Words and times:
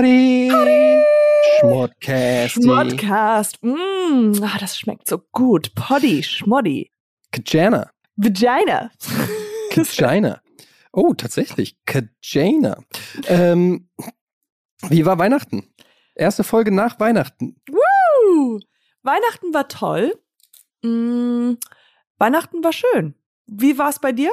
Potty! 0.00 0.50
Schmodcast. 1.60 2.54
Schmodcast. 2.54 3.62
Mm, 3.62 4.32
ah, 4.42 4.56
das 4.58 4.78
schmeckt 4.78 5.06
so 5.06 5.18
gut. 5.30 5.74
Poddy, 5.74 6.22
Schmoddy. 6.22 6.90
Kajana. 7.32 7.90
Vagina. 8.16 8.90
Kajana. 9.70 10.40
Oh, 10.92 11.12
tatsächlich. 11.12 11.76
Kajana. 11.84 12.78
Ähm, 13.26 13.90
wie 14.88 15.04
war 15.04 15.18
Weihnachten? 15.18 15.70
Erste 16.14 16.44
Folge 16.44 16.72
nach 16.72 16.98
Weihnachten. 16.98 17.60
Woo! 17.68 18.58
Weihnachten 19.02 19.52
war 19.52 19.68
toll. 19.68 20.18
Mm, 20.82 21.56
Weihnachten 22.16 22.64
war 22.64 22.72
schön. 22.72 23.14
Wie 23.46 23.76
war 23.76 23.90
es 23.90 23.98
bei 23.98 24.12
dir? 24.12 24.32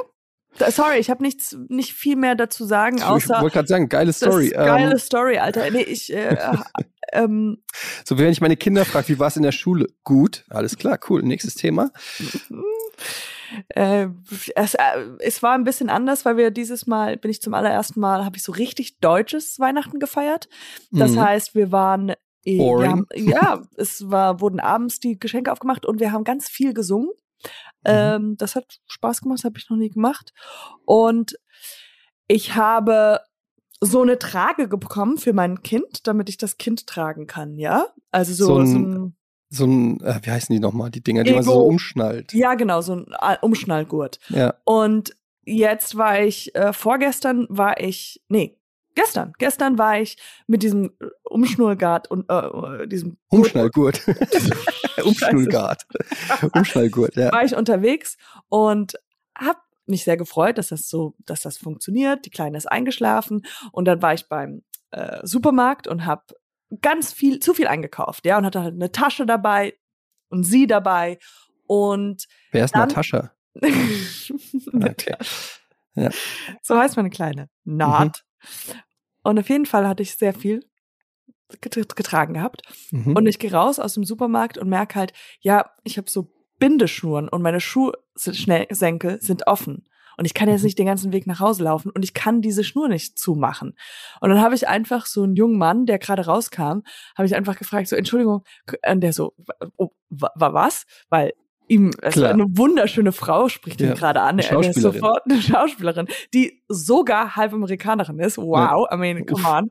Sorry, 0.70 0.98
ich 0.98 1.10
habe 1.10 1.24
nichts, 1.24 1.58
nicht 1.70 1.94
viel 1.94 2.16
mehr 2.16 2.36
dazu 2.36 2.66
sagen, 2.66 3.02
außer. 3.02 3.36
Ich 3.36 3.42
wollte 3.42 3.54
gerade 3.54 3.68
sagen, 3.68 3.90
geile 3.90 4.14
Story. 4.14 4.50
geile 4.50 4.92
ähm, 4.92 4.98
Story, 4.98 5.38
Alter. 5.38 5.70
Nee, 5.72 5.84
ich. 5.84 6.14
Äh, 6.14 6.38
ähm, 7.14 7.64
so, 8.06 8.18
wenn 8.18 8.32
ich 8.32 8.42
meine 8.42 8.58
Kinder 8.58 8.86
frage, 8.86 9.10
wie 9.10 9.20
war 9.20 9.28
es 9.28 9.38
in 9.38 9.44
der 9.44 9.52
Schule? 9.52 9.88
Gut, 10.04 10.46
alles 10.50 10.78
klar, 10.78 11.00
cool. 11.10 11.24
Nächstes 11.24 11.56
Thema. 11.56 11.92
Äh, 13.70 14.08
es, 14.56 14.74
äh, 14.74 14.82
es 15.20 15.42
war 15.44 15.54
ein 15.54 15.64
bisschen 15.64 15.90
anders, 15.90 16.26
weil 16.26 16.38
wir 16.38 16.52
dieses 16.52 16.88
Mal, 16.88 17.18
bin 17.18 17.32
ich 17.32 17.42
zum 17.42 17.54
allerersten 17.54 18.00
Mal, 18.00 18.26
habe 18.26 18.38
ich 18.38 18.44
so 18.44 18.52
richtig 18.52 19.00
deutsches 19.00 19.60
Weihnachten 19.60 20.00
gefeiert. 20.00 20.50
Das 20.92 21.12
mhm. 21.12 21.22
heißt, 21.22 21.56
wir 21.56 21.72
waren 21.72 22.14
wir 22.44 22.90
haben, 22.90 23.08
ja, 23.14 23.62
es 23.76 24.10
war, 24.10 24.40
wurden 24.40 24.62
abends 24.62 25.02
die 25.02 25.20
Geschenke 25.20 25.52
aufgemacht 25.52 25.86
und 25.86 26.00
wir 26.00 26.14
haben 26.14 26.24
ganz 26.24 26.48
viel 26.48 26.74
gesungen. 26.74 27.10
Mhm. 27.88 27.94
Ähm, 27.94 28.38
das 28.38 28.56
hat 28.56 28.80
Spaß 28.88 29.22
gemacht, 29.22 29.40
das 29.40 29.46
habe 29.46 29.58
ich 29.58 29.70
noch 29.70 29.78
nie 29.78 29.90
gemacht. 29.90 30.34
Und 30.86 31.38
ich 32.28 32.56
habe 32.56 33.22
so 33.80 34.02
eine 34.02 34.20
Trage 34.20 34.68
bekommen 34.68 35.18
für 35.18 35.34
mein 35.34 35.62
Kind, 35.64 36.08
damit 36.08 36.30
ich 36.30 36.38
das 36.38 36.58
Kind 36.58 36.88
tragen 36.88 37.28
kann, 37.28 37.58
ja? 37.58 37.86
Also 38.12 38.34
so, 38.34 38.46
so 38.46 38.58
ein, 38.58 38.68
so 38.68 38.78
ein, 38.78 39.16
so 39.50 39.66
ein 39.66 40.02
äh, 40.02 40.20
wie 40.24 40.32
heißen 40.32 40.54
die 40.54 40.60
nochmal, 40.60 40.90
die 40.90 41.02
Dinger, 41.04 41.24
die 41.24 41.30
Ego. 41.30 41.38
man 41.38 41.46
so 41.46 41.66
umschnallt. 41.66 42.34
Ja, 42.34 42.56
genau, 42.56 42.82
so 42.82 42.96
ein 42.96 43.06
äh, 43.22 43.38
Umschnallgurt. 43.42 44.20
Ja. 44.30 44.56
Und 44.66 45.16
jetzt 45.46 45.96
war 45.98 46.20
ich, 46.20 46.56
äh, 46.56 46.74
vorgestern 46.74 47.46
war 47.50 47.80
ich, 47.80 48.22
nee, 48.28 48.58
Gestern, 48.98 49.34
gestern 49.38 49.78
war 49.78 50.00
ich 50.00 50.18
mit 50.48 50.64
diesem 50.64 50.98
Umschnurrgurt 51.24 52.10
und 52.10 52.28
äh, 52.30 52.88
diesem 52.88 53.20
Umschnallgurt. 53.28 54.02
Umschnallgurt. 55.04 55.86
Umschnallgurt, 56.52 57.16
ja. 57.16 57.32
War 57.32 57.44
ich 57.44 57.56
unterwegs 57.56 58.18
und 58.50 58.96
habe 59.38 59.60
mich 59.86 60.04
sehr 60.04 60.18
gefreut, 60.18 60.58
dass 60.58 60.70
das 60.70 60.90
so, 60.90 61.14
dass 61.28 61.42
das 61.42 61.60
funktioniert. 61.60 62.26
Die 62.26 62.32
Kleine 62.32 62.58
ist 62.58 62.66
eingeschlafen 62.66 63.46
und 63.72 63.86
dann 63.86 64.02
war 64.02 64.16
ich 64.16 64.28
beim 64.30 64.64
äh, 64.90 65.20
Supermarkt 65.22 65.88
und 65.88 66.08
habe 66.08 66.24
ganz 66.82 67.14
viel, 67.14 67.40
zu 67.40 67.54
viel 67.54 67.68
eingekauft, 67.68 68.26
ja, 68.26 68.40
und 68.40 68.48
hatte 68.48 68.64
halt 68.64 68.74
eine 68.74 68.92
Tasche 68.92 69.28
dabei 69.28 69.78
und 70.30 70.44
sie 70.44 70.66
dabei 70.66 71.20
und 71.68 72.26
Wer 72.52 72.66
ist 72.66 72.74
dann, 72.74 72.88
Natascha? 72.88 73.32
okay. 73.54 75.16
Ja. 75.94 76.10
So 76.64 76.76
heißt 76.76 76.98
meine 76.98 77.12
Kleine. 77.12 77.48
Not. 77.64 78.24
Mhm. 78.72 78.74
Und 79.28 79.38
auf 79.38 79.50
jeden 79.50 79.66
Fall 79.66 79.86
hatte 79.86 80.04
ich 80.04 80.16
sehr 80.16 80.34
viel 80.34 80.62
getragen 81.60 82.36
gehabt. 82.36 82.62
Mhm. 82.92 83.14
Und 83.14 83.28
ich 83.28 83.40
gehe 83.40 83.52
raus 83.52 83.78
aus 83.78 83.96
dem 83.96 84.06
Supermarkt 84.06 84.58
und 84.58 84.70
merke 84.70 84.96
halt, 84.96 85.12
ja, 85.42 85.70
ich 85.84 85.98
habe 85.98 86.10
so 86.10 86.32
Bindeschnuren 86.60 87.28
und 87.28 87.42
meine 87.42 87.60
Schuhsenkel 87.60 89.22
sind 89.22 89.46
offen. 89.46 89.90
Und 90.16 90.24
ich 90.24 90.34
kann 90.34 90.48
jetzt 90.48 90.62
mhm. 90.62 90.68
nicht 90.68 90.80
den 90.80 90.86
ganzen 90.86 91.12
Weg 91.12 91.28
nach 91.28 91.42
Hause 91.42 91.66
laufen 91.66 91.92
und 91.92 92.06
ich 92.06 92.14
kann 92.14 92.42
diese 92.42 92.64
Schnur 92.64 92.88
nicht 92.88 93.20
zumachen. 93.20 93.76
Und 94.22 94.30
dann 94.30 94.40
habe 94.40 94.56
ich 94.56 94.70
einfach 94.70 95.06
so 95.06 95.24
einen 95.24 95.36
jungen 95.36 95.58
Mann, 95.58 95.86
der 95.86 96.00
gerade 96.00 96.26
rauskam, 96.26 96.84
habe 97.18 97.26
ich 97.26 97.36
einfach 97.36 97.58
gefragt, 97.58 97.90
so, 97.90 97.98
Entschuldigung, 97.98 98.46
und 98.90 99.02
der 99.02 99.12
so, 99.12 99.34
oh, 99.76 99.90
war 100.10 100.54
was? 100.54 100.86
Weil 101.10 101.34
ihm, 101.68 101.92
also 102.02 102.26
eine 102.26 102.46
wunderschöne 102.50 103.12
Frau 103.12 103.50
spricht 103.50 103.82
ihn 103.82 103.94
gerade 103.94 104.22
an. 104.22 104.40
Er 104.40 104.60
ist 104.60 104.80
sofort 104.80 105.24
eine 105.30 105.42
Schauspielerin, 105.42 106.08
die 106.34 106.64
sogar 106.68 107.36
halb 107.36 107.54
Amerikanerin 107.54 108.20
ist. 108.20 108.38
Wow, 108.38 108.88
ja. 108.90 108.96
I 108.96 108.98
mean, 108.98 109.26
come 109.26 109.48
on. 109.48 109.70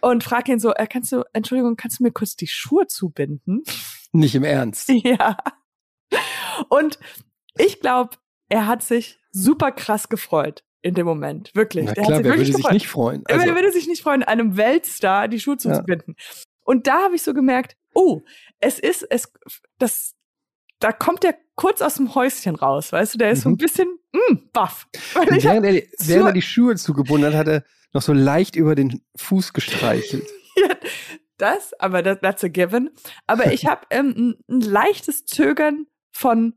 Und 0.00 0.24
frag 0.24 0.48
ihn 0.48 0.58
so, 0.58 0.72
äh, 0.74 0.86
kannst 0.86 1.12
du, 1.12 1.22
Entschuldigung, 1.32 1.76
kannst 1.76 2.00
du 2.00 2.04
mir 2.04 2.10
kurz 2.10 2.36
die 2.36 2.46
Schuhe 2.46 2.86
zubinden? 2.86 3.62
Nicht 4.12 4.34
im 4.34 4.44
Ernst. 4.44 4.90
Ja. 5.04 5.36
Und 6.68 6.98
ich 7.56 7.80
glaube, 7.80 8.16
er 8.48 8.66
hat 8.66 8.82
sich 8.82 9.18
super 9.30 9.70
krass 9.70 10.08
gefreut 10.08 10.64
in 10.82 10.94
dem 10.94 11.06
Moment. 11.06 11.54
Wirklich. 11.54 11.86
Na 11.86 11.92
klar, 11.92 12.08
wer 12.08 12.24
würde 12.24 12.44
gefreut. 12.44 12.56
sich 12.56 12.70
nicht 12.72 12.88
freuen? 12.88 13.22
Also. 13.26 13.46
Wer 13.46 13.54
würde 13.54 13.72
sich 13.72 13.86
nicht 13.86 14.02
freuen, 14.02 14.22
einem 14.22 14.56
Weltstar 14.56 15.28
die 15.28 15.38
Schuhe 15.38 15.56
zuzubinden? 15.56 16.16
Ja. 16.18 16.24
Und 16.64 16.86
da 16.86 17.02
habe 17.02 17.14
ich 17.14 17.22
so 17.22 17.34
gemerkt, 17.34 17.76
oh, 17.94 18.22
es 18.58 18.78
ist, 18.78 19.06
es, 19.10 19.32
das, 19.78 20.14
da 20.80 20.92
kommt 20.92 21.22
der 21.22 21.36
kurz 21.54 21.82
aus 21.82 21.94
dem 21.94 22.14
Häuschen 22.14 22.56
raus, 22.56 22.92
weißt 22.92 23.14
du, 23.14 23.18
der 23.18 23.30
ist 23.30 23.40
mhm. 23.40 23.42
so 23.42 23.48
ein 23.50 23.52
mhm. 23.52 23.58
bisschen 23.58 23.98
mm, 24.12 24.50
baff. 24.52 24.88
Während, 25.14 25.64
er, 25.64 25.82
während 25.98 26.26
er 26.26 26.32
die 26.32 26.42
Schuhe 26.42 26.74
zugebunden 26.76 27.28
hat, 27.28 27.34
hat 27.34 27.48
er 27.48 27.64
noch 27.92 28.02
so 28.02 28.12
leicht 28.12 28.56
über 28.56 28.74
den 28.74 29.02
Fuß 29.16 29.52
gestreichelt. 29.52 30.26
ja, 30.56 30.74
das, 31.36 31.72
aber 31.78 32.02
das, 32.02 32.20
that's 32.20 32.44
a 32.44 32.48
given. 32.48 32.90
Aber 33.26 33.52
ich 33.52 33.66
habe 33.66 33.82
ähm, 33.90 34.14
ein, 34.48 34.56
ein 34.56 34.60
leichtes 34.60 35.26
Zögern 35.26 35.86
von 36.12 36.54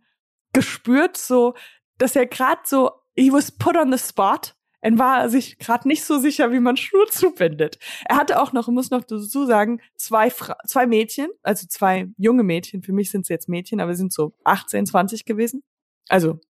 gespürt, 0.54 1.18
so, 1.18 1.56
dass 1.98 2.16
er 2.16 2.26
gerade 2.26 2.62
so, 2.64 2.92
he 3.16 3.32
was 3.32 3.52
put 3.52 3.76
on 3.76 3.92
the 3.92 3.98
spot 3.98 4.54
er 4.84 5.00
war 5.00 5.30
sich 5.30 5.58
gerade 5.60 5.88
nicht 5.88 6.04
so 6.04 6.20
sicher, 6.20 6.52
wie 6.52 6.60
man 6.60 6.76
Schnur 6.76 7.08
zubindet. 7.10 7.80
Er 8.06 8.18
hatte 8.18 8.42
auch 8.42 8.52
noch, 8.52 8.68
muss 8.68 8.92
noch 8.92 9.06
dazu 9.06 9.46
sagen, 9.46 9.80
zwei, 9.96 10.30
Fra 10.30 10.58
zwei 10.68 10.86
Mädchen, 10.86 11.30
also 11.42 11.66
zwei 11.68 12.10
junge 12.18 12.44
Mädchen. 12.44 12.84
Für 12.84 12.92
mich 12.92 13.10
sind 13.10 13.26
sie 13.26 13.32
jetzt 13.34 13.48
Mädchen, 13.48 13.80
aber 13.80 13.96
sind 13.96 14.12
so 14.12 14.34
18, 14.44 14.86
20 14.86 15.24
gewesen. 15.24 15.64
Also 16.10 16.42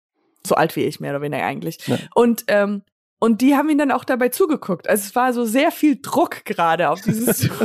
so 0.46 0.56
alt 0.56 0.76
wie 0.76 0.84
ich, 0.84 1.00
mehr 1.00 1.12
oder 1.12 1.22
weniger 1.22 1.46
eigentlich. 1.46 1.86
Ja. 1.86 2.00
Und, 2.16 2.46
ähm, 2.48 2.82
und 3.20 3.42
die 3.42 3.56
haben 3.56 3.70
ihn 3.70 3.78
dann 3.78 3.92
auch 3.92 4.04
dabei 4.04 4.30
zugeguckt. 4.30 4.90
Also 4.90 5.04
es 5.06 5.16
war 5.16 5.32
so 5.32 5.46
sehr 5.46 5.72
viel 5.72 6.02
Druck 6.02 6.44
gerade 6.44 6.90
auf 6.90 7.02
dieses. 7.02 7.48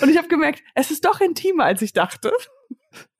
Und 0.00 0.08
ich 0.08 0.16
habe 0.16 0.28
gemerkt, 0.28 0.62
es 0.74 0.90
ist 0.90 1.04
doch 1.04 1.20
intimer, 1.20 1.64
als 1.64 1.82
ich 1.82 1.92
dachte. 1.92 2.32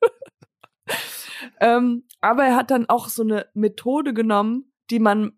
ähm, 1.60 2.04
aber 2.20 2.44
er 2.44 2.56
hat 2.56 2.70
dann 2.70 2.88
auch 2.88 3.08
so 3.08 3.22
eine 3.22 3.48
Methode 3.54 4.14
genommen, 4.14 4.67
die 4.90 4.98
man, 4.98 5.32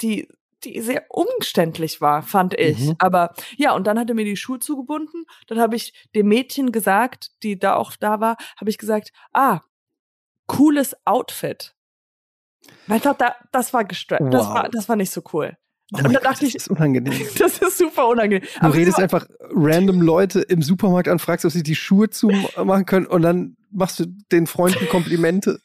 die, 0.00 0.28
die 0.64 0.80
sehr 0.80 1.04
umständlich 1.08 2.00
war, 2.00 2.22
fand 2.22 2.54
ich. 2.58 2.78
Mhm. 2.78 2.96
Aber 2.98 3.34
ja, 3.56 3.74
und 3.74 3.86
dann 3.86 3.98
hat 3.98 4.08
er 4.08 4.14
mir 4.14 4.24
die 4.24 4.36
Schuhe 4.36 4.58
zugebunden. 4.58 5.24
Dann 5.46 5.58
habe 5.58 5.76
ich 5.76 5.92
dem 6.14 6.28
Mädchen 6.28 6.72
gesagt, 6.72 7.30
die 7.42 7.58
da 7.58 7.74
auch 7.74 7.96
da 7.96 8.20
war, 8.20 8.36
habe 8.58 8.70
ich 8.70 8.78
gesagt, 8.78 9.12
ah, 9.32 9.60
cooles 10.46 10.96
Outfit. 11.04 11.74
Weil 12.86 13.00
da, 13.00 13.16
das 13.52 13.72
war 13.72 13.84
gestört. 13.84 14.20
Wow. 14.20 14.30
Das 14.30 14.48
war, 14.48 14.68
das 14.68 14.88
war 14.88 14.96
nicht 14.96 15.10
so 15.10 15.22
cool. 15.32 15.56
Oh 15.92 15.98
und 15.98 16.12
da 16.12 16.20
dachte 16.20 16.46
ich, 16.46 16.52
das 16.52 16.62
ist 16.62 16.68
unangenehm. 16.68 17.26
Das 17.38 17.58
ist 17.58 17.78
super 17.78 18.08
unangenehm. 18.08 18.46
Du 18.54 18.60
Aber 18.60 18.74
redest 18.74 18.98
einfach 18.98 19.26
random 19.40 20.00
Leute 20.00 20.40
im 20.40 20.62
Supermarkt 20.62 21.08
an, 21.08 21.18
fragst, 21.18 21.44
ob 21.44 21.50
sie 21.52 21.62
die 21.62 21.74
Schuhe 21.74 22.10
zumachen 22.10 22.86
können 22.86 23.06
und 23.06 23.22
dann 23.22 23.56
machst 23.70 23.98
du 23.98 24.06
den 24.30 24.46
Freunden 24.46 24.88
Komplimente. 24.88 25.60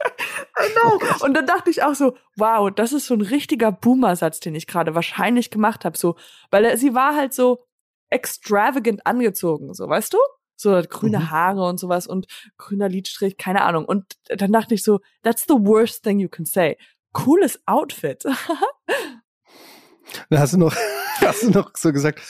Know. 0.54 1.00
Und 1.24 1.34
dann 1.34 1.46
dachte 1.46 1.70
ich 1.70 1.82
auch 1.82 1.94
so, 1.94 2.16
wow, 2.36 2.70
das 2.74 2.92
ist 2.92 3.06
so 3.06 3.14
ein 3.14 3.20
richtiger 3.20 3.72
Boomer-Satz, 3.72 4.40
den 4.40 4.54
ich 4.54 4.66
gerade 4.66 4.94
wahrscheinlich 4.94 5.50
gemacht 5.50 5.84
habe. 5.84 5.96
So, 5.96 6.16
weil 6.50 6.64
er, 6.64 6.76
sie 6.76 6.94
war 6.94 7.14
halt 7.14 7.32
so 7.34 7.64
extravagant 8.10 9.06
angezogen, 9.06 9.72
so, 9.74 9.88
weißt 9.88 10.12
du? 10.12 10.18
So 10.56 10.82
grüne 10.88 11.20
mhm. 11.20 11.30
Haare 11.30 11.64
und 11.66 11.78
sowas 11.78 12.06
und 12.06 12.26
grüner 12.58 12.88
Lidstrich, 12.88 13.38
keine 13.38 13.62
Ahnung. 13.62 13.86
Und 13.86 14.16
dann 14.28 14.52
dachte 14.52 14.74
ich 14.74 14.82
so, 14.82 15.00
that's 15.22 15.44
the 15.48 15.54
worst 15.54 16.02
thing 16.02 16.18
you 16.18 16.28
can 16.28 16.44
say. 16.44 16.76
Cooles 17.12 17.58
Outfit. 17.66 18.24
da 20.28 20.38
hast 20.38 20.52
du 20.52 20.58
noch, 20.58 20.74
hast 21.20 21.44
du 21.44 21.50
noch 21.50 21.70
so 21.76 21.92
gesagt, 21.92 22.20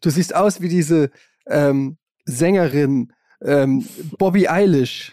du 0.00 0.10
siehst 0.10 0.34
aus 0.34 0.62
wie 0.62 0.68
diese 0.68 1.10
ähm, 1.46 1.98
Sängerin 2.24 3.12
ähm, 3.42 3.86
Bobby 4.18 4.48
Eilish. 4.48 5.12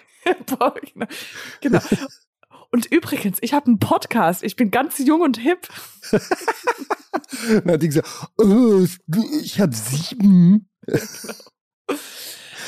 genau. 1.61 1.79
genau. 2.71 2.85
Und 2.85 2.85
übrigens, 2.91 3.38
ich 3.41 3.53
habe 3.53 3.68
einen 3.68 3.79
Podcast. 3.79 4.44
Ich 4.44 4.56
bin 4.56 4.71
ganz 4.71 4.97
jung 4.97 5.21
und 5.21 5.38
hip. 5.38 5.68
Na, 7.63 7.77
die 7.77 7.88
gesagt, 7.88 8.09
oh, 8.38 8.85
ich 9.41 9.59
habe 9.59 9.75
sieben. 9.75 10.69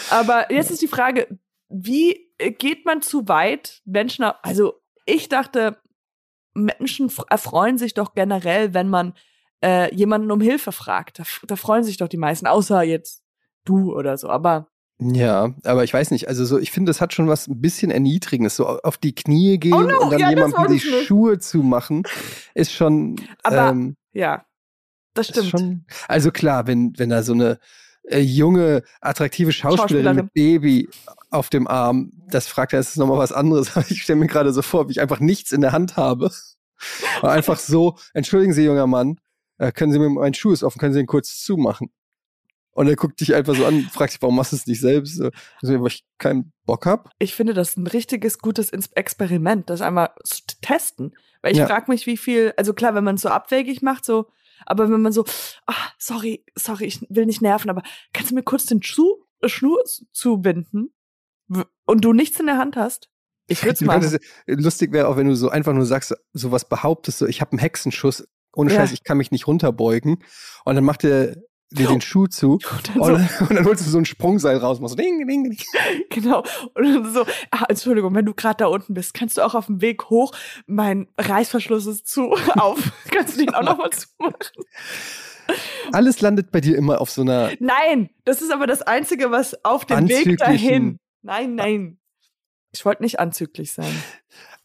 Aber 0.09 0.51
jetzt 0.51 0.71
ist 0.71 0.81
die 0.81 0.87
Frage, 0.87 1.39
wie 1.69 2.29
geht 2.37 2.85
man 2.85 3.01
zu 3.01 3.27
weit? 3.27 3.81
Menschen, 3.85 4.25
also 4.41 4.81
ich 5.05 5.29
dachte, 5.29 5.81
Menschen 6.53 7.11
erfreuen 7.29 7.77
sich 7.77 7.93
doch 7.93 8.13
generell, 8.13 8.73
wenn 8.73 8.89
man 8.89 9.13
äh, 9.63 9.93
jemanden 9.95 10.31
um 10.31 10.41
Hilfe 10.41 10.71
fragt. 10.71 11.19
Da, 11.19 11.23
da 11.47 11.55
freuen 11.55 11.83
sich 11.83 11.97
doch 11.97 12.07
die 12.07 12.17
meisten, 12.17 12.47
außer 12.47 12.83
jetzt 12.83 13.23
du 13.65 13.93
oder 13.93 14.17
so. 14.17 14.29
Aber 14.29 14.67
ja, 15.13 15.53
aber 15.63 15.83
ich 15.83 15.93
weiß 15.93 16.11
nicht, 16.11 16.27
also 16.27 16.45
so, 16.45 16.57
ich 16.57 16.71
finde, 16.71 16.89
das 16.89 17.01
hat 17.01 17.13
schon 17.13 17.27
was 17.27 17.47
ein 17.47 17.61
bisschen 17.61 17.91
Erniedrigendes, 17.91 18.55
so 18.55 18.67
auf 18.67 18.97
die 18.97 19.13
Knie 19.13 19.57
gehen 19.57 19.73
oh 19.73 19.81
no, 19.81 19.99
und 20.01 20.11
dann 20.11 20.19
ja, 20.19 20.29
jemandem 20.29 20.67
die 20.67 20.79
Schuhe 20.79 21.39
zu 21.39 21.59
machen, 21.59 22.03
ist 22.53 22.71
schon. 22.71 23.15
Aber 23.43 23.69
ähm, 23.69 23.95
ja. 24.13 24.45
Das 25.13 25.27
stimmt. 25.27 25.49
schon, 25.49 25.85
also 26.07 26.31
klar, 26.31 26.65
wenn, 26.65 26.93
wenn 26.97 27.09
da 27.09 27.21
so 27.21 27.33
eine 27.33 27.59
äh, 28.03 28.19
junge, 28.19 28.83
attraktive 28.99 29.51
Schauspielerin, 29.51 30.05
Schauspielerin. 30.05 30.15
mit 30.15 30.33
Baby 30.33 30.89
auf 31.29 31.49
dem 31.49 31.67
Arm, 31.67 32.11
das 32.29 32.47
fragt 32.47 32.73
er, 32.73 32.79
ist 32.79 32.97
nochmal 32.97 33.19
was 33.19 33.31
anderes. 33.31 33.71
Aber 33.75 33.85
ich 33.89 34.01
stelle 34.01 34.19
mir 34.19 34.27
gerade 34.27 34.51
so 34.53 34.61
vor, 34.61 34.87
wie 34.87 34.93
ich 34.93 35.01
einfach 35.01 35.19
nichts 35.19 35.51
in 35.51 35.61
der 35.61 35.71
Hand 35.71 35.97
habe. 35.97 36.31
Und 37.21 37.29
einfach 37.29 37.59
so, 37.59 37.97
entschuldigen 38.13 38.53
Sie, 38.53 38.63
junger 38.63 38.87
Mann, 38.87 39.19
äh, 39.57 39.71
können 39.71 39.91
Sie 39.91 39.99
mir, 39.99 40.09
mein 40.09 40.33
Schuh 40.33 40.51
ist 40.51 40.63
offen, 40.63 40.79
können 40.79 40.93
Sie 40.93 40.99
ihn 40.99 41.07
kurz 41.07 41.41
zumachen? 41.41 41.91
Und 42.73 42.87
er 42.87 42.95
guckt 42.95 43.19
dich 43.21 43.33
einfach 43.35 43.55
so 43.55 43.65
an, 43.65 43.83
fragt 43.91 44.13
sich, 44.13 44.21
warum 44.21 44.35
machst 44.35 44.51
du 44.51 44.55
es 44.55 44.65
nicht 44.67 44.81
selbst? 44.81 45.17
So, 45.17 45.29
weil 45.61 45.87
ich 45.87 46.03
keinen 46.17 46.51
Bock 46.65 46.85
hab. 46.85 47.09
Ich 47.19 47.35
finde 47.35 47.53
das 47.53 47.77
ein 47.77 47.85
richtiges 47.87 48.39
gutes 48.39 48.69
Experiment, 48.69 49.69
das 49.69 49.81
einmal 49.81 50.09
zu 50.23 50.41
testen. 50.61 51.15
Weil 51.41 51.51
ich 51.51 51.59
Ja. 51.59 51.67
frage 51.67 51.91
mich, 51.91 52.07
wie 52.07 52.17
viel, 52.17 52.53
also 52.57 52.73
klar, 52.73 52.95
wenn 52.95 53.03
man 53.03 53.15
es 53.15 53.21
so 53.21 53.29
abwägig 53.29 53.81
macht, 53.81 54.05
so, 54.05 54.25
aber 54.65 54.89
wenn 54.89 55.01
man 55.01 55.11
so, 55.11 55.25
ah, 55.67 55.73
sorry, 55.97 56.45
sorry, 56.55 56.85
ich 56.85 57.05
will 57.09 57.25
nicht 57.25 57.41
nerven, 57.41 57.69
aber 57.69 57.83
kannst 58.13 58.31
du 58.31 58.35
mir 58.35 58.43
kurz 58.43 58.65
den 58.65 58.81
Schuh, 58.81 59.17
äh, 59.41 59.49
Schnur 59.49 59.83
zubinden 60.11 60.93
und 61.85 62.03
du 62.05 62.13
nichts 62.13 62.39
in 62.39 62.45
der 62.47 62.57
Hand 62.57 62.75
hast? 62.75 63.09
Ich 63.47 63.61
würde 63.63 63.73
es 63.73 63.81
machen. 63.81 64.01
könntest, 64.01 64.23
lustig 64.47 64.93
wäre 64.93 65.09
auch, 65.09 65.17
wenn 65.17 65.27
du 65.27 65.35
so 65.35 65.49
einfach 65.49 65.73
nur 65.73 65.85
sagst, 65.85 66.15
so 66.31 66.51
was 66.51 66.67
behauptest, 66.67 67.17
so 67.19 67.27
ich 67.27 67.41
habe 67.41 67.51
einen 67.51 67.59
Hexenschuss, 67.59 68.25
ohne 68.55 68.71
Ja. 68.71 68.77
Scheiß, 68.77 68.93
ich 68.93 69.03
kann 69.03 69.17
mich 69.17 69.31
nicht 69.31 69.47
runterbeugen. 69.47 70.23
Und 70.63 70.75
dann 70.75 70.83
macht 70.85 71.03
er 71.03 71.35
dir 71.75 71.87
den 71.87 72.01
Schuh 72.01 72.27
zu 72.27 72.53
Und 72.53 72.89
dann 72.89 72.99
und, 72.99 73.29
so, 73.29 73.45
und 73.49 73.55
dann 73.55 73.65
holst 73.65 73.85
du 73.85 73.89
so 73.89 73.97
ein 73.97 74.05
Sprungseil 74.05 74.57
raus, 74.57 74.79
machst 74.79 74.97
ding, 74.97 75.27
ding, 75.27 75.43
ding. 75.43 75.57
genau. 76.09 76.43
Und 76.73 76.83
dann 76.83 77.13
so, 77.13 77.25
ah, 77.51 77.65
Entschuldigung, 77.69 78.13
wenn 78.15 78.25
du 78.25 78.33
gerade 78.33 78.57
da 78.57 78.67
unten 78.67 78.93
bist, 78.93 79.13
kannst 79.13 79.37
du 79.37 79.41
auch 79.41 79.55
auf 79.55 79.67
dem 79.67 79.81
Weg 79.81 80.09
hoch, 80.09 80.33
mein 80.65 81.07
Reißverschluss 81.17 81.85
ist 81.87 82.07
zu 82.07 82.33
auf. 82.55 82.91
kannst 83.11 83.35
du 83.35 83.45
den 83.45 83.53
auch 83.53 83.63
nochmal 83.63 83.89
zumachen? 83.91 84.37
Alles 85.91 86.21
landet 86.21 86.51
bei 86.51 86.61
dir 86.61 86.77
immer 86.77 87.01
auf 87.01 87.11
so 87.11 87.21
einer, 87.21 87.51
Nein, 87.59 88.09
das 88.23 88.41
ist 88.41 88.51
aber 88.51 88.65
das 88.65 88.81
Einzige, 88.81 89.31
was 89.31 89.65
auf 89.65 89.85
dem 89.85 90.07
Weg 90.07 90.37
dahin. 90.37 90.99
Nein, 91.21 91.55
nein. 91.55 91.97
Ich 92.71 92.85
wollte 92.85 93.03
nicht 93.03 93.19
anzüglich 93.19 93.71
sein. 93.71 93.93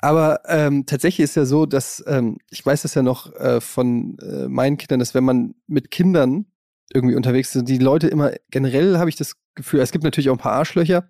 aber 0.01 0.41
ähm, 0.47 0.87
tatsächlich 0.87 1.25
ist 1.25 1.35
ja 1.35 1.45
so, 1.45 1.67
dass, 1.67 2.03
ähm, 2.07 2.39
ich 2.51 2.65
weiß 2.65 2.83
das 2.83 2.95
ja 2.95 3.03
noch 3.03 3.35
äh, 3.35 3.61
von 3.61 4.19
äh, 4.19 4.49
meinen 4.49 4.79
Kindern, 4.79 5.01
dass 5.01 5.15
wenn 5.15 5.25
man 5.25 5.55
mit 5.67 5.91
Kindern 5.91 6.47
irgendwie 6.93 7.17
unterwegs 7.17 7.55
ist, 7.55 7.69
die 7.69 7.79
Leute 7.79 8.09
immer, 8.09 8.33
generell 8.51 8.99
habe 8.99 9.11
ich 9.11 9.17
das 9.17 9.37
Gefühl, 9.55 9.81
es 9.81 9.93
gibt 9.93 10.05
natürlich 10.05 10.31
auch 10.31 10.35
ein 10.35 10.39
paar 10.39 10.53
Arschlöcher, 10.53 11.09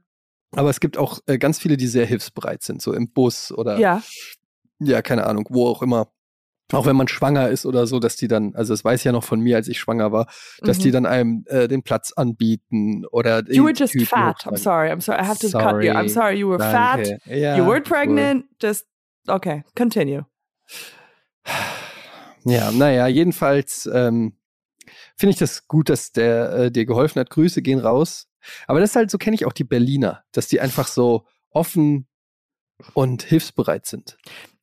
aber 0.52 0.70
es 0.70 0.80
gibt 0.80 0.96
auch 0.96 1.20
äh, 1.26 1.38
ganz 1.38 1.58
viele, 1.58 1.76
die 1.76 1.86
sehr 1.86 2.06
hilfsbereit 2.06 2.62
sind, 2.62 2.82
so 2.82 2.92
im 2.92 3.12
Bus 3.12 3.52
oder 3.52 3.78
Ja, 3.78 4.02
ja, 4.80 5.02
keine 5.02 5.26
Ahnung, 5.26 5.46
wo 5.50 5.66
auch 5.66 5.82
immer. 5.82 6.08
Auch 6.70 6.84
wenn 6.84 6.96
man 6.96 7.08
schwanger 7.08 7.48
ist 7.48 7.64
oder 7.64 7.86
so, 7.86 7.98
dass 7.98 8.16
die 8.16 8.28
dann, 8.28 8.54
also 8.54 8.74
das 8.74 8.84
weiß 8.84 9.00
ich 9.00 9.04
ja 9.04 9.12
noch 9.12 9.24
von 9.24 9.40
mir, 9.40 9.56
als 9.56 9.68
ich 9.68 9.78
schwanger 9.78 10.12
war, 10.12 10.26
dass 10.60 10.78
mhm. 10.78 10.82
die 10.82 10.90
dann 10.90 11.06
einem 11.06 11.44
äh, 11.46 11.66
den 11.66 11.82
Platz 11.82 12.12
anbieten 12.12 13.06
oder 13.06 13.42
You 13.50 13.64
were 13.64 13.72
just 13.72 13.98
fat. 14.06 14.44
I'm 14.44 14.58
sorry. 14.58 14.90
I'm 14.90 15.00
sorry. 15.00 15.18
I 15.18 15.24
have 15.24 15.38
to 15.38 15.50
cut 15.50 15.82
you. 15.82 15.92
I'm 15.92 16.08
Sorry. 16.08 16.08
sorry. 16.10 16.38
You 16.38 16.50
were 16.50 16.58
fat. 16.58 17.06
Danke. 17.06 17.40
Ja, 17.40 17.56
You 17.56 17.64
were 17.64 17.76
cool. 17.76 17.80
pregnant. 17.80 18.44
Just 18.60 18.86
okay. 19.26 19.64
Continue. 19.74 20.26
Ja, 22.44 22.70
naja, 22.70 23.06
jedenfalls 23.06 23.88
ähm, 23.92 24.37
finde 25.18 25.32
ich 25.32 25.38
das 25.38 25.66
gut, 25.68 25.88
dass 25.88 26.12
der 26.12 26.52
äh, 26.52 26.70
dir 26.70 26.86
geholfen 26.86 27.20
hat. 27.20 27.30
Grüße 27.30 27.60
gehen 27.62 27.78
raus. 27.80 28.28
Aber 28.66 28.80
das 28.80 28.90
ist 28.90 28.96
halt, 28.96 29.10
so 29.10 29.18
kenne 29.18 29.34
ich 29.34 29.44
auch 29.46 29.52
die 29.52 29.64
Berliner, 29.64 30.24
dass 30.32 30.46
die 30.48 30.60
einfach 30.60 30.86
so 30.86 31.26
offen 31.50 32.06
und 32.94 33.22
hilfsbereit 33.24 33.84
sind. 33.86 34.16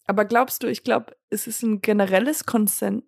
Aber 0.07 0.23
glaubst 0.25 0.63
du, 0.63 0.67
ich 0.67 0.83
glaube, 0.83 1.15
es 1.29 1.47
ist 1.47 1.61
ein 1.63 1.81
generelles 1.81 2.45
Konsent. 2.45 3.03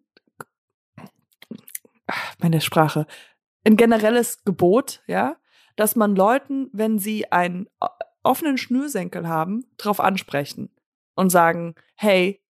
Ach, 2.07 2.35
Meine 2.39 2.61
Sprache. 2.61 3.05
Ein 3.65 3.77
generelles 3.77 4.43
Gebot, 4.43 5.03
ja, 5.07 5.37
dass 5.75 5.95
man 5.95 6.15
Leuten, 6.15 6.69
wenn 6.73 6.99
sie 6.99 7.31
einen 7.31 7.67
offenen 8.23 8.57
Schnürsenkel 8.57 9.27
haben, 9.27 9.65
drauf 9.77 9.99
ansprechen 9.99 10.69
und 11.15 11.29
sagen, 11.29 11.75
hey, 11.95 12.41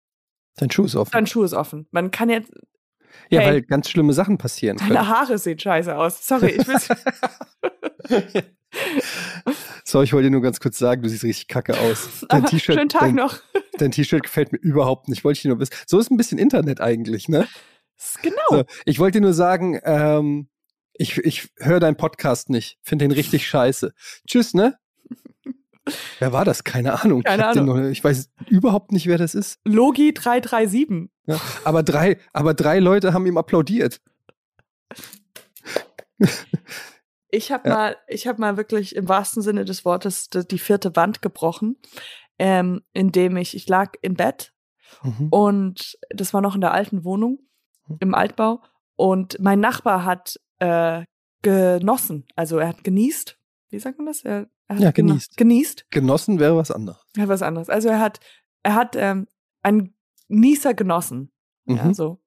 Dein 0.56 0.70
Schuh 0.70 0.84
ist 0.84 0.96
offen. 0.96 1.10
dein 1.12 1.26
Schuh 1.26 1.42
ist 1.42 1.52
offen. 1.52 1.86
Man 1.90 2.10
kann 2.10 2.30
jetzt, 2.30 2.50
ja, 3.30 3.40
hey. 3.40 3.48
weil 3.48 3.62
ganz 3.62 3.90
schlimme 3.90 4.12
Sachen 4.12 4.38
passieren 4.38 4.78
können. 4.78 4.94
deine 4.94 5.08
Haare 5.08 5.38
sehen 5.38 5.58
scheiße 5.58 5.96
aus. 5.96 6.26
Sorry, 6.26 6.56
ich 6.58 6.66
will 6.66 6.76
So, 9.84 10.02
ich 10.02 10.12
wollte 10.12 10.26
dir 10.26 10.32
nur 10.32 10.42
ganz 10.42 10.60
kurz 10.60 10.78
sagen, 10.78 11.02
du 11.02 11.08
siehst 11.08 11.24
richtig 11.24 11.48
kacke 11.48 11.78
aus. 11.78 12.26
Dein 12.28 12.44
T-Shirt 12.44 12.76
schönen 12.76 12.88
Tag 12.88 13.02
dein, 13.02 13.14
noch. 13.14 13.38
dein 13.78 13.92
T-Shirt 13.92 14.22
gefällt 14.24 14.52
mir 14.52 14.58
überhaupt 14.58 15.08
nicht. 15.08 15.24
Wollte 15.24 15.38
ich 15.38 15.42
dir 15.42 15.48
nur 15.48 15.60
wissen. 15.60 15.74
So 15.86 15.98
ist 15.98 16.10
ein 16.10 16.16
bisschen 16.16 16.38
Internet 16.38 16.80
eigentlich, 16.80 17.28
ne? 17.28 17.46
Genau. 18.22 18.36
So, 18.50 18.64
ich 18.84 18.98
wollte 18.98 19.18
dir 19.18 19.22
nur 19.22 19.32
sagen, 19.32 19.80
ähm, 19.84 20.48
ich, 20.94 21.18
ich 21.18 21.48
höre 21.58 21.80
deinen 21.80 21.96
Podcast 21.96 22.50
nicht. 22.50 22.78
Finde 22.82 23.04
den 23.04 23.12
richtig 23.12 23.46
scheiße. 23.46 23.94
Tschüss, 24.26 24.54
ne? 24.54 24.76
Wer 26.18 26.32
war 26.32 26.44
das? 26.44 26.64
Keine 26.64 27.00
Ahnung. 27.02 27.22
Keine 27.22 27.46
Ahnung. 27.46 27.66
Noch, 27.66 27.90
ich 27.90 28.02
weiß 28.02 28.30
überhaupt 28.48 28.92
nicht, 28.92 29.06
wer 29.06 29.18
das 29.18 29.34
ist. 29.34 29.60
Logi 29.64 30.12
337. 30.12 31.10
Ja, 31.26 31.40
aber, 31.64 31.82
drei, 31.82 32.18
aber 32.32 32.54
drei 32.54 32.78
Leute 32.80 33.12
haben 33.12 33.26
ihm 33.26 33.36
applaudiert. 33.38 34.00
Ich 37.30 37.52
habe 37.52 37.68
Ja. 37.68 37.74
mal, 37.74 37.96
ich 38.08 38.26
habe 38.26 38.40
mal 38.40 38.56
wirklich 38.56 38.94
im 38.96 39.08
wahrsten 39.08 39.42
Sinne 39.42 39.64
des 39.64 39.84
Wortes 39.84 40.28
die, 40.30 40.46
die 40.46 40.58
vierte 40.58 40.94
Wand 40.96 41.22
gebrochen, 41.22 41.76
ähm, 42.38 42.82
indem 42.92 43.36
ich, 43.36 43.54
ich 43.54 43.68
lag 43.68 43.92
im 44.02 44.14
Bett 44.14 44.52
Mhm. 45.02 45.28
und 45.30 45.98
das 46.10 46.32
war 46.32 46.40
noch 46.40 46.54
in 46.54 46.60
der 46.60 46.72
alten 46.72 47.04
Wohnung 47.04 47.40
im 47.98 48.14
Altbau 48.14 48.62
und 48.94 49.38
mein 49.40 49.58
Nachbar 49.60 50.04
hat 50.04 50.36
äh, 50.60 51.04
genossen, 51.42 52.24
also 52.36 52.58
er 52.58 52.68
hat 52.68 52.84
genießt. 52.84 53.35
Wie 53.70 53.78
sagt 53.78 53.98
man 53.98 54.06
das? 54.06 54.22
Er, 54.24 54.46
er 54.68 54.76
hat 54.76 54.82
Ja, 54.82 54.90
genießt. 54.92 55.36
Genießt. 55.36 55.86
Genossen 55.90 56.38
wäre 56.38 56.56
was 56.56 56.70
anderes. 56.70 56.98
Ja, 57.16 57.28
was 57.28 57.42
anderes. 57.42 57.68
Also 57.68 57.88
er 57.88 58.00
hat, 58.00 58.20
er 58.62 58.74
hat 58.74 58.96
ähm, 58.96 59.26
einen 59.62 59.94
Nießer 60.28 60.74
genossen. 60.74 61.32
Ja, 61.66 61.84
Mhm. 61.84 61.94
so. 61.94 62.20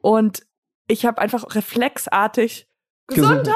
Und 0.00 0.46
ich 0.88 1.04
habe 1.06 1.20
einfach 1.20 1.54
reflexartig 1.54 2.68
Gesundheit. 3.06 3.52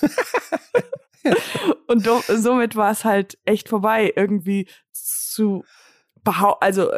Gesundheit. 0.00 0.14
Und 1.86 2.06
do, 2.06 2.20
somit 2.28 2.76
war 2.76 2.90
es 2.90 3.04
halt 3.04 3.38
echt 3.44 3.68
vorbei, 3.68 4.12
irgendwie 4.14 4.68
zu 4.92 5.64
behau 6.22 6.52
also 6.60 6.90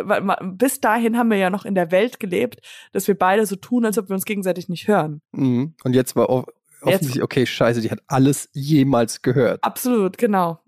bis 0.42 0.80
dahin 0.80 1.16
haben 1.18 1.30
wir 1.30 1.36
ja 1.36 1.50
noch 1.50 1.64
in 1.64 1.74
der 1.74 1.90
Welt 1.90 2.20
gelebt, 2.20 2.60
dass 2.92 3.08
wir 3.08 3.16
beide 3.18 3.44
so 3.46 3.56
tun, 3.56 3.84
als 3.84 3.98
ob 3.98 4.08
wir 4.08 4.14
uns 4.14 4.24
gegenseitig 4.24 4.68
nicht 4.68 4.86
hören. 4.86 5.20
Mhm. 5.32 5.74
Und 5.82 5.94
jetzt 5.94 6.14
war 6.16 6.28
off 6.30 6.44
offensichtlich, 6.82 7.22
okay, 7.22 7.46
scheiße, 7.46 7.80
die 7.80 7.90
hat 7.90 8.00
alles 8.06 8.48
jemals 8.52 9.22
gehört. 9.22 9.62
Absolut, 9.62 10.18
genau. 10.18 10.60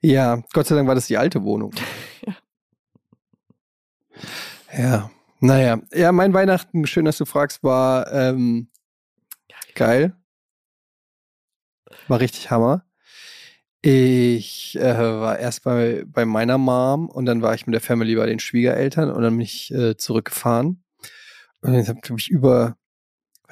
Ja, 0.00 0.42
Gott 0.52 0.66
sei 0.66 0.74
Dank 0.74 0.86
war 0.86 0.94
das 0.94 1.06
die 1.06 1.18
alte 1.18 1.42
Wohnung. 1.42 1.72
Ja. 2.26 2.34
Ja, 4.76 5.10
naja. 5.40 5.80
Ja, 5.92 6.10
mein 6.10 6.32
Weihnachten, 6.32 6.86
schön, 6.86 7.04
dass 7.04 7.18
du 7.18 7.24
fragst, 7.24 7.62
war 7.62 8.12
ähm, 8.12 8.68
geil. 9.74 10.16
War 12.08 12.20
richtig 12.20 12.50
Hammer. 12.50 12.84
Ich 13.82 14.76
äh, 14.76 14.98
war 14.98 15.38
erst 15.38 15.62
bei, 15.64 16.04
bei 16.06 16.24
meiner 16.24 16.58
Mom 16.58 17.08
und 17.08 17.26
dann 17.26 17.42
war 17.42 17.54
ich 17.54 17.66
mit 17.66 17.74
der 17.74 17.82
Family 17.82 18.16
bei 18.16 18.26
den 18.26 18.38
Schwiegereltern 18.38 19.10
und 19.10 19.22
dann 19.22 19.34
bin 19.34 19.42
ich 19.42 19.72
äh, 19.72 19.96
zurückgefahren. 19.96 20.82
Und 21.60 21.74
jetzt 21.74 21.88
habe 21.88 22.00
ich 22.18 22.30
über, 22.30 22.76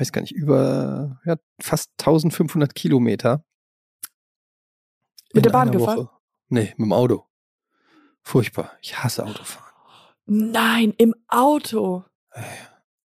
weiß 0.03 0.13
gar 0.13 0.21
nicht, 0.21 0.35
über 0.35 1.21
ja, 1.25 1.37
fast 1.61 1.93
1500 2.01 2.75
Kilometer. 2.75 3.45
Mit 5.33 5.45
der 5.45 5.51
Bahn 5.51 5.71
gefahren? 5.71 5.99
Woche. 5.99 6.11
Nee, 6.49 6.75
mit 6.77 6.87
dem 6.87 6.93
Auto. 6.93 7.25
Furchtbar. 8.23 8.73
Ich 8.83 9.03
hasse 9.03 9.25
Autofahren. 9.25 9.73
Nein, 10.27 10.93
im 10.99 11.15
Auto. 11.29 12.05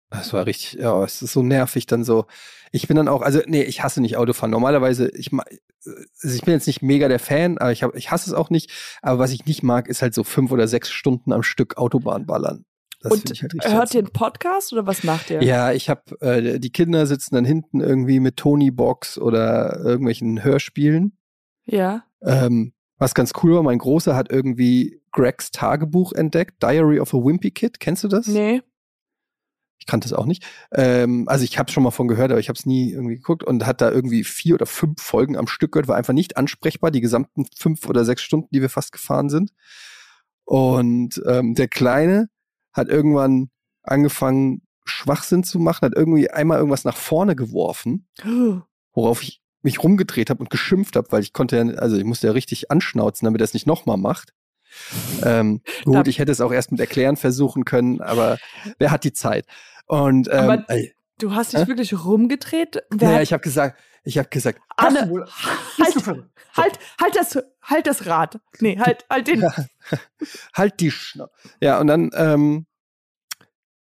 Das 0.09 0.33
war 0.33 0.45
richtig, 0.45 0.79
ja, 0.79 1.03
es 1.03 1.21
ist 1.21 1.33
so 1.33 1.43
nervig 1.43 1.85
dann 1.85 2.03
so. 2.03 2.25
Ich 2.71 2.87
bin 2.87 2.97
dann 2.97 3.07
auch, 3.07 3.21
also 3.21 3.41
nee, 3.45 3.63
ich 3.63 3.83
hasse 3.83 4.01
nicht 4.01 4.17
Autofahren. 4.17 4.51
Normalerweise, 4.51 5.09
ich 5.09 5.31
also 5.33 6.35
ich 6.35 6.41
bin 6.41 6.53
jetzt 6.53 6.67
nicht 6.67 6.81
mega 6.81 7.07
der 7.07 7.19
Fan, 7.19 7.57
aber 7.57 7.71
ich, 7.71 7.83
hab, 7.83 7.95
ich 7.95 8.09
hasse 8.11 8.29
es 8.29 8.33
auch 8.33 8.49
nicht. 8.49 8.71
Aber 9.01 9.19
was 9.19 9.31
ich 9.31 9.45
nicht 9.45 9.63
mag, 9.63 9.87
ist 9.87 10.01
halt 10.01 10.13
so 10.13 10.23
fünf 10.23 10.51
oder 10.51 10.67
sechs 10.67 10.89
Stunden 10.91 11.31
am 11.31 11.43
Stück 11.43 11.77
Autobahn 11.77 12.25
ballern. 12.25 12.65
Das 13.05 13.13
Und 13.13 13.29
ich 13.29 13.43
halt 13.43 13.53
richtig 13.53 13.71
hört 13.71 13.93
ihr 13.93 13.99
einen 13.99 14.11
Podcast 14.11 14.73
oder 14.73 14.87
was 14.87 15.03
macht 15.03 15.29
ihr? 15.29 15.43
Ja, 15.43 15.71
ich 15.71 15.89
habe, 15.91 16.19
äh, 16.21 16.59
die 16.59 16.71
Kinder 16.71 17.05
sitzen 17.05 17.35
dann 17.35 17.45
hinten 17.45 17.79
irgendwie 17.79 18.19
mit 18.19 18.37
Tony 18.37 18.71
Box 18.71 19.19
oder 19.19 19.79
irgendwelchen 19.79 20.43
Hörspielen. 20.43 21.15
Ja. 21.65 22.03
Ähm, 22.23 22.73
was 22.97 23.13
ganz 23.13 23.33
cool 23.43 23.53
war, 23.53 23.61
mein 23.61 23.77
Großer 23.77 24.15
hat 24.15 24.31
irgendwie 24.31 25.01
Gregs 25.11 25.51
Tagebuch 25.51 26.13
entdeckt, 26.13 26.63
Diary 26.63 26.99
of 26.99 27.13
a 27.13 27.17
Wimpy 27.17 27.51
Kid. 27.51 27.79
Kennst 27.79 28.03
du 28.03 28.07
das? 28.07 28.25
Nee. 28.25 28.63
Ich 29.77 29.85
kannte 29.85 30.07
es 30.07 30.13
auch 30.13 30.25
nicht. 30.25 30.43
Ähm, 30.71 31.27
also 31.27 31.43
ich 31.43 31.59
habe 31.59 31.71
schon 31.71 31.83
mal 31.83 31.91
von 31.91 32.07
gehört, 32.07 32.31
aber 32.31 32.39
ich 32.39 32.49
habe 32.49 32.57
es 32.57 32.65
nie 32.65 32.91
irgendwie 32.91 33.17
geguckt 33.17 33.43
und 33.43 33.67
hat 33.67 33.81
da 33.81 33.91
irgendwie 33.91 34.23
vier 34.23 34.55
oder 34.55 34.65
fünf 34.65 34.99
Folgen 34.99 35.37
am 35.37 35.45
Stück 35.45 35.73
gehört, 35.73 35.87
war 35.87 35.95
einfach 35.95 36.13
nicht 36.13 36.37
ansprechbar, 36.37 36.89
die 36.89 37.01
gesamten 37.01 37.45
fünf 37.55 37.87
oder 37.87 38.03
sechs 38.03 38.23
Stunden, 38.23 38.47
die 38.51 38.61
wir 38.61 38.69
fast 38.71 38.91
gefahren 38.91 39.29
sind. 39.29 39.51
Und 40.45 41.21
ähm, 41.27 41.55
der 41.55 41.67
Kleine 41.67 42.29
hat 42.75 42.89
irgendwann 42.89 43.49
angefangen, 43.81 44.61
Schwachsinn 44.85 45.43
zu 45.43 45.59
machen, 45.59 45.85
hat 45.85 45.93
irgendwie 45.95 46.29
einmal 46.29 46.57
irgendwas 46.57 46.83
nach 46.83 46.97
vorne 46.97 47.35
geworfen, 47.35 48.07
worauf 48.93 49.23
ich 49.23 49.41
mich 49.63 49.81
rumgedreht 49.81 50.29
habe 50.29 50.41
und 50.41 50.51
geschimpft 50.51 50.95
habe, 50.95 51.11
weil 51.11 51.23
ich 51.23 51.33
konnte 51.33 51.57
ja, 51.57 51.63
also 51.79 51.97
ich 51.97 52.03
musste 52.03 52.27
ja 52.27 52.33
richtig 52.33 52.69
anschnauzen, 52.69 53.25
damit 53.25 53.41
er 53.41 53.45
es 53.45 53.55
nicht 53.55 53.65
nochmal 53.65 53.97
macht. 53.97 54.33
Ähm, 55.23 55.61
gut, 55.85 56.07
ich 56.07 56.19
hätte 56.19 56.31
es 56.31 56.41
auch 56.41 56.51
erst 56.51 56.71
mit 56.71 56.79
Erklären 56.79 57.15
versuchen 57.15 57.65
können, 57.65 58.01
aber 58.01 58.37
wer 58.77 58.91
hat 58.91 59.03
die 59.03 59.13
Zeit? 59.13 59.45
Und 59.87 60.27
ähm, 60.31 60.49
aber 60.49 60.65
du 61.17 61.33
hast 61.33 61.53
dich 61.53 61.61
äh? 61.61 61.67
wirklich 61.67 61.93
rumgedreht? 62.05 62.83
Wer 62.91 63.09
naja, 63.09 63.21
ich 63.21 63.33
habe 63.33 63.41
gesagt, 63.41 63.79
ich 64.05 64.19
habe 64.19 64.29
gesagt, 64.29 64.61
Anne, 64.77 65.09
wohl, 65.09 65.25
halt, 65.79 66.05
halt, 66.55 66.79
halt 67.01 67.15
das, 67.15 67.39
halt 67.63 67.87
das 67.87 68.05
Rad. 68.05 68.39
Nee, 68.59 68.77
halt, 68.79 69.03
halt 69.09 69.27
den. 69.27 69.43
halt 70.53 70.79
die 70.79 70.91
Schnau. 70.91 71.27
Ja, 71.59 71.79
und 71.79 71.87
dann 71.87 72.11
ähm, 72.13 72.67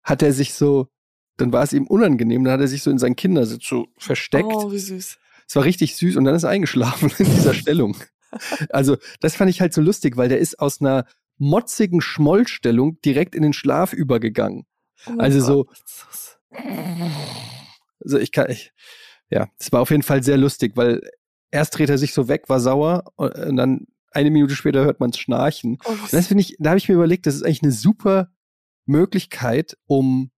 hat 0.03 0.23
er 0.23 0.33
sich 0.33 0.55
so, 0.55 0.89
dann 1.37 1.53
war 1.53 1.63
es 1.63 1.75
ihm 1.75 1.87
unangenehm, 1.87 2.43
dann 2.43 2.55
hat 2.55 2.61
er 2.61 2.69
sich 2.69 2.83
so 2.83 2.91
in 2.91 2.99
seinen 2.99 3.17
Kindersitz 3.17 3.67
so 3.67 3.87
versteckt. 3.99 4.49
Oh, 4.49 4.73
wie 4.73 4.79
süß. 4.79 5.19
Es 5.47 5.57
war 5.57 5.65
richtig 5.65 5.95
süß 5.97 6.17
und 6.17 6.25
dann 6.25 6.35
ist 6.35 6.45
er 6.45 6.51
eingeschlafen 6.51 7.13
in 7.19 7.27
dieser 7.27 7.53
Stellung. 7.53 7.97
Also, 8.71 8.97
das 9.21 9.37
fand 9.37 9.51
ich 9.51 9.61
halt 9.61 9.75
so 9.75 9.83
lustig, 9.83 10.17
weil 10.17 10.31
der 10.31 10.39
ist 10.39 10.59
aus 10.59 10.81
einer 10.81 11.05
motzigen 11.37 12.01
Schmollstellung 12.01 12.99
direkt 13.03 13.35
in 13.35 13.43
den 13.43 13.53
Schlaf 13.53 13.93
übergegangen. 13.93 14.65
Oh 15.07 15.19
also 15.19 15.41
so. 15.41 15.67
Also 18.01 18.19
ich 18.19 18.33
kann, 18.33 18.51
ich, 18.51 18.73
ja, 19.35 19.49
es 19.59 19.73
war 19.73 19.81
auf 19.81 19.91
jeden 19.91 20.05
Fall 20.05 20.23
sehr 20.23 20.39
lustig, 20.39 20.77
weil 20.77 21.03
erst 21.51 21.77
dreht 21.77 21.91
er 21.91 21.99
sich 21.99 22.15
so 22.15 22.29
weg, 22.29 22.49
war 22.49 22.61
sauer 22.61 23.05
und 23.17 23.57
dann 23.57 23.89
eine 24.13 24.31
Minute 24.31 24.55
später 24.55 24.85
hört 24.85 25.01
man 25.01 25.11
es 25.11 25.19
schnarchen. 25.19 25.79
Oh, 25.85 25.97
das 26.13 26.29
finde 26.29 26.43
ich, 26.43 26.57
da 26.61 26.71
habe 26.71 26.79
ich 26.79 26.89
mir 26.89 26.95
überlegt, 26.95 27.27
das 27.27 27.35
ist 27.35 27.43
eigentlich 27.43 27.65
eine 27.65 27.73
super 27.73 28.31
Möglichkeit, 28.87 29.77
um 29.87 30.31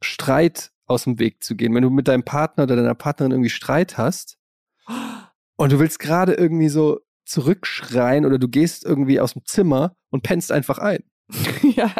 Streit 0.00 0.70
aus 0.86 1.04
dem 1.04 1.18
Weg 1.18 1.42
zu 1.42 1.56
gehen. 1.56 1.74
Wenn 1.74 1.82
du 1.82 1.90
mit 1.90 2.06
deinem 2.06 2.22
Partner 2.22 2.64
oder 2.64 2.76
deiner 2.76 2.94
Partnerin 2.94 3.32
irgendwie 3.32 3.50
Streit 3.50 3.98
hast 3.98 4.38
und 5.56 5.72
du 5.72 5.80
willst 5.80 5.98
gerade 5.98 6.34
irgendwie 6.34 6.68
so 6.68 7.00
zurückschreien 7.24 8.24
oder 8.24 8.38
du 8.38 8.46
gehst 8.46 8.84
irgendwie 8.84 9.18
aus 9.18 9.32
dem 9.32 9.44
Zimmer 9.44 9.96
und 10.10 10.22
pennst 10.22 10.52
einfach 10.52 10.78
ein. 10.78 11.02
ja. 11.62 11.92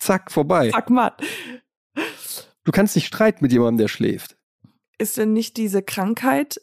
Zack, 0.00 0.32
vorbei. 0.32 0.70
Zack, 0.70 0.90
Mann. 0.90 1.12
Du 2.64 2.72
kannst 2.72 2.96
nicht 2.96 3.06
streiten 3.06 3.44
mit 3.44 3.52
jemandem, 3.52 3.78
der 3.78 3.88
schläft. 3.88 4.36
Ist 5.02 5.16
denn 5.16 5.32
nicht 5.32 5.56
diese 5.56 5.82
Krankheit, 5.82 6.60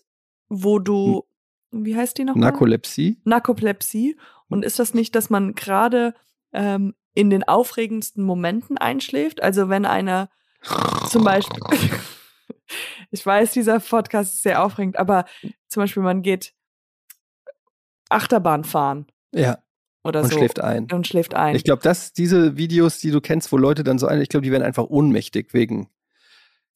wo 0.48 0.80
du, 0.80 1.28
wie 1.72 1.98
heißt 1.98 2.18
die 2.18 2.24
nochmal? 2.24 2.52
Narkolepsie. 2.52 3.20
Narkolepsie. 3.26 4.16
Und 4.48 4.64
ist 4.64 4.80
das 4.80 4.94
nicht, 4.94 5.14
dass 5.14 5.30
man 5.30 5.56
gerade 5.56 6.14
ähm, 6.54 6.96
in 7.14 7.30
den 7.30 7.44
aufregendsten 7.44 8.24
Momenten 8.24 8.78
einschläft? 8.78 9.44
Also 9.44 9.68
wenn 9.68 9.86
einer 9.86 10.30
zum 11.10 11.26
Beispiel, 11.26 11.62
ich 13.12 13.26
weiß, 13.26 13.52
dieser 13.52 13.82
Podcast 13.82 14.36
ist 14.36 14.44
sehr 14.44 14.64
aufregend, 14.64 14.98
aber 14.98 15.26
zum 15.68 15.84
Beispiel 15.84 16.02
man 16.02 16.22
geht 16.22 16.54
Achterbahn 18.08 18.64
fahren. 18.64 19.08
Ja. 19.34 19.60
Oder 20.06 20.22
und 20.22 20.32
so. 20.32 20.38
schläft 20.38 20.62
ein. 20.62 20.90
Und 20.90 21.08
schläft 21.08 21.34
ein. 21.34 21.58
Ich 21.58 21.66
glaube, 21.66 21.84
dass 21.84 22.14
diese 22.14 22.56
Videos, 22.56 23.00
die 23.00 23.12
du 23.12 23.20
kennst, 23.20 23.52
wo 23.52 23.58
Leute 23.58 23.84
dann 23.84 24.00
so 24.00 24.08
ein, 24.08 24.22
ich 24.22 24.30
glaube, 24.30 24.46
die 24.46 24.52
werden 24.54 24.64
einfach 24.64 24.86
ohnmächtig 24.86 25.54
wegen. 25.54 25.90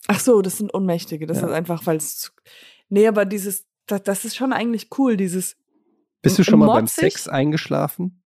Ach 0.08 0.20
so, 0.20 0.42
das 0.42 0.58
sind 0.58 0.74
Ohnmächtige. 0.74 1.26
Das 1.28 1.42
ja. 1.42 1.48
ist 1.48 1.54
einfach, 1.54 1.86
weil 1.86 1.98
es. 1.98 2.34
Nee, 2.90 3.08
aber 3.08 3.26
dieses, 3.26 3.66
das, 3.88 4.04
das, 4.04 4.26
ist 4.26 4.36
schon 4.36 4.54
eigentlich 4.54 4.90
cool, 4.98 5.18
dieses. 5.18 5.56
Bist 6.22 6.40
du 6.40 6.44
schon 6.44 6.60
mal 6.60 6.68
beim 6.68 6.88
Sex 6.88 7.28
eingeschlafen? 7.28 8.24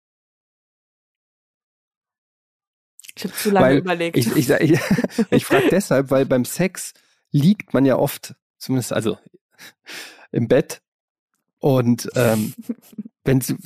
Ich 3.17 3.23
habe 3.23 3.33
zu 3.33 3.51
lange 3.51 3.65
weil 3.65 3.77
überlegt. 3.77 4.17
Ich, 4.17 4.35
ich, 4.35 4.49
ich, 4.49 4.79
ich 5.31 5.45
frage 5.45 5.69
deshalb, 5.69 6.11
weil 6.11 6.25
beim 6.25 6.45
Sex 6.45 6.93
liegt 7.31 7.73
man 7.73 7.85
ja 7.85 7.97
oft, 7.97 8.35
zumindest 8.57 8.91
also 8.91 9.17
im 10.31 10.47
Bett 10.47 10.81
und 11.59 12.09
ähm, 12.15 12.53
wenn 13.23 13.39
du 13.39 13.57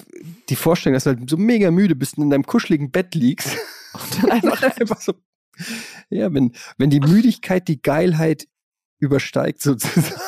die 0.48 0.56
Vorstellung, 0.56 0.94
dass 0.94 1.04
du 1.04 1.12
halt 1.12 1.30
so 1.30 1.38
mega 1.38 1.70
müde 1.72 1.96
bist 1.96 2.18
und 2.18 2.24
in 2.24 2.30
deinem 2.30 2.46
kuscheligen 2.46 2.92
Bett 2.92 3.14
liegst, 3.14 3.58
und 3.94 4.24
dann 4.24 4.32
einfach, 4.32 4.62
einfach 4.80 5.02
so, 5.02 5.16
ja, 6.10 6.34
wenn, 6.34 6.54
wenn 6.78 6.90
die 6.90 7.00
Müdigkeit 7.00 7.68
die 7.68 7.82
Geilheit 7.82 8.48
übersteigt 9.00 9.62
sozusagen. 9.62 10.20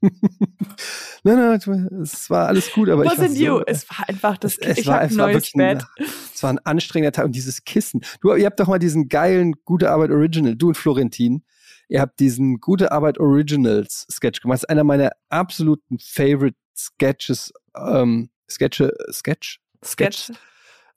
nein, 0.02 1.58
nein, 1.64 1.88
es 2.02 2.28
war 2.30 2.48
alles 2.48 2.70
gut, 2.72 2.88
aber 2.88 3.04
Was 3.04 3.14
ich 3.14 3.18
war 3.18 3.28
so, 3.28 3.34
you? 3.34 3.62
Es 3.66 3.88
war 3.90 4.08
einfach 4.08 4.38
das 4.38 4.58
es, 4.58 4.78
ich 4.78 4.86
war, 4.86 5.00
ein 5.00 5.14
neues 5.14 5.52
Bett. 5.52 5.84
Ein, 5.96 6.06
es 6.34 6.42
war 6.42 6.50
ein 6.50 6.58
anstrengender 6.60 7.12
Tag 7.12 7.24
und 7.24 7.34
dieses 7.34 7.64
Kissen. 7.64 8.02
Du, 8.20 8.34
ihr 8.34 8.46
habt 8.46 8.60
doch 8.60 8.68
mal 8.68 8.78
diesen 8.78 9.08
geilen 9.08 9.54
Gute 9.64 9.90
Arbeit 9.90 10.10
Original, 10.10 10.54
du 10.54 10.68
und 10.68 10.76
Florentin. 10.76 11.44
Ihr 11.88 12.00
habt 12.00 12.20
diesen 12.20 12.60
Gute 12.60 12.92
Arbeit 12.92 13.18
Originals 13.18 14.06
Sketch 14.10 14.40
gemacht. 14.40 14.56
Das 14.56 14.62
ist 14.64 14.70
einer 14.70 14.84
meiner 14.84 15.12
absoluten 15.28 15.98
Favorite 15.98 16.56
Sketches, 16.76 17.52
ähm, 17.76 18.30
Sketche, 18.50 18.92
Sketch? 19.10 19.60
Sketch. 19.84 20.32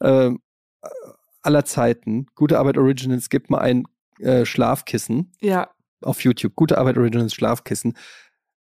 Ähm, 0.02 0.42
aller 1.42 1.66
Zeiten. 1.66 2.28
Gute 2.36 2.60
Arbeit 2.60 2.78
Originals, 2.78 3.30
gibt 3.30 3.50
mal 3.50 3.60
ein 3.60 3.86
äh, 4.20 4.46
Schlafkissen. 4.46 5.32
Ja. 5.40 5.70
Auf 6.02 6.24
YouTube. 6.24 6.56
Gute 6.56 6.78
Arbeit 6.78 6.98
Originals 6.98 7.34
Schlafkissen. 7.34 7.98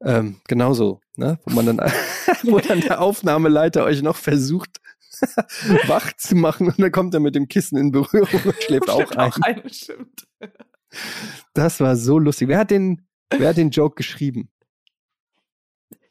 Ähm, 0.02 0.42
genauso, 0.48 1.02
ne? 1.16 1.40
Wo 1.46 1.56
man 1.56 1.66
dann, 1.66 1.78
wo 2.44 2.60
dann 2.60 2.82
der 2.82 3.02
Aufnahmeleiter 3.02 3.84
euch 3.84 4.02
noch 4.02 4.16
versucht, 4.16 4.80
wach 5.88 6.14
zu 6.14 6.36
machen 6.36 6.68
und 6.68 6.80
dann 6.80 6.92
kommt 6.92 7.14
er 7.14 7.20
mit 7.20 7.34
dem 7.34 7.48
Kissen 7.48 7.78
in 7.78 7.92
Berührung 7.92 8.42
und 8.44 8.64
schläft 8.64 8.90
auch 8.90 9.12
ein. 9.12 9.18
Auch 9.18 9.38
ein. 9.42 9.64
Das 11.54 11.80
war 11.80 11.96
so 11.96 12.20
lustig. 12.20 12.48
Wer 12.48 12.60
hat 12.60 12.72
den, 12.72 13.08
wer 13.32 13.50
hat 13.50 13.58
den 13.58 13.72
Joke 13.72 13.96
geschrieben? 13.96 14.52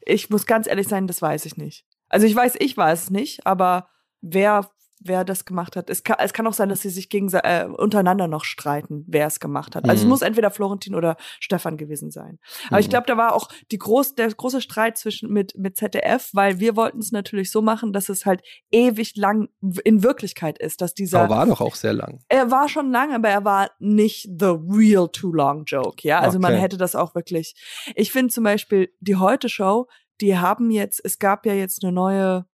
Ich 0.00 0.30
muss 0.30 0.46
ganz 0.46 0.66
ehrlich 0.66 0.88
sein, 0.88 1.06
das 1.06 1.22
weiß 1.22 1.46
ich 1.46 1.56
nicht. 1.56 1.84
Also 2.08 2.26
ich 2.26 2.34
weiß, 2.34 2.54
ich 2.58 2.76
weiß 2.76 3.04
es 3.04 3.10
nicht, 3.10 3.46
aber 3.46 3.88
wer 4.20 4.70
wer 5.00 5.24
das 5.24 5.44
gemacht 5.44 5.76
hat. 5.76 5.90
Es 5.90 6.02
kann, 6.04 6.16
es 6.20 6.32
kann 6.32 6.46
auch 6.46 6.52
sein, 6.52 6.68
dass 6.68 6.80
sie 6.80 6.90
sich 6.90 7.08
gegen, 7.08 7.30
äh, 7.32 7.66
untereinander 7.66 8.28
noch 8.28 8.44
streiten, 8.44 9.04
wer 9.06 9.26
es 9.26 9.40
gemacht 9.40 9.76
hat. 9.76 9.84
Also 9.88 10.04
mhm. 10.04 10.06
es 10.06 10.10
muss 10.10 10.22
entweder 10.22 10.50
Florentin 10.50 10.94
oder 10.94 11.16
Stefan 11.40 11.76
gewesen 11.76 12.10
sein. 12.10 12.38
Aber 12.68 12.76
mhm. 12.76 12.80
ich 12.80 12.88
glaube, 12.88 13.06
da 13.06 13.16
war 13.16 13.34
auch 13.34 13.48
die 13.70 13.78
groß, 13.78 14.14
der 14.14 14.28
große 14.28 14.60
Streit 14.60 14.96
zwischen 14.96 15.32
mit, 15.32 15.56
mit 15.56 15.76
ZDF, 15.76 16.30
weil 16.32 16.60
wir 16.60 16.76
wollten 16.76 16.98
es 16.98 17.12
natürlich 17.12 17.50
so 17.50 17.62
machen, 17.62 17.92
dass 17.92 18.08
es 18.08 18.26
halt 18.26 18.42
ewig 18.70 19.16
lang 19.16 19.48
in 19.84 20.02
Wirklichkeit 20.02 20.58
ist, 20.58 20.80
dass 20.80 20.94
dieser. 20.94 21.20
Aber 21.20 21.36
war 21.36 21.46
doch 21.46 21.60
auch 21.60 21.74
sehr 21.74 21.92
lang. 21.92 22.20
Er 22.28 22.50
war 22.50 22.68
schon 22.68 22.90
lang, 22.90 23.14
aber 23.14 23.28
er 23.28 23.44
war 23.44 23.70
nicht 23.78 24.28
the 24.38 24.56
real 24.68 25.08
too 25.08 25.32
long 25.32 25.64
joke, 25.66 26.06
ja. 26.06 26.20
Also 26.20 26.38
okay. 26.38 26.50
man 26.50 26.60
hätte 26.60 26.76
das 26.78 26.94
auch 26.94 27.14
wirklich. 27.14 27.54
Ich 27.94 28.12
finde 28.12 28.32
zum 28.32 28.44
Beispiel 28.44 28.90
die 29.00 29.16
Heute 29.16 29.48
Show, 29.48 29.86
die 30.20 30.38
haben 30.38 30.70
jetzt, 30.70 31.00
es 31.04 31.18
gab 31.18 31.46
ja 31.46 31.52
jetzt 31.52 31.84
eine 31.84 31.92
neue 31.92 32.46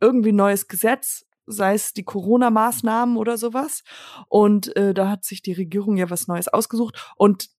irgendwie 0.00 0.32
neues 0.32 0.68
Gesetz, 0.68 1.24
sei 1.46 1.74
es 1.74 1.92
die 1.92 2.04
Corona-Maßnahmen 2.04 3.16
oder 3.16 3.38
sowas. 3.38 3.82
Und 4.28 4.74
äh, 4.76 4.94
da 4.94 5.10
hat 5.10 5.24
sich 5.24 5.42
die 5.42 5.52
Regierung 5.52 5.96
ja 5.96 6.10
was 6.10 6.28
Neues 6.28 6.48
ausgesucht. 6.48 7.12
Und 7.16 7.50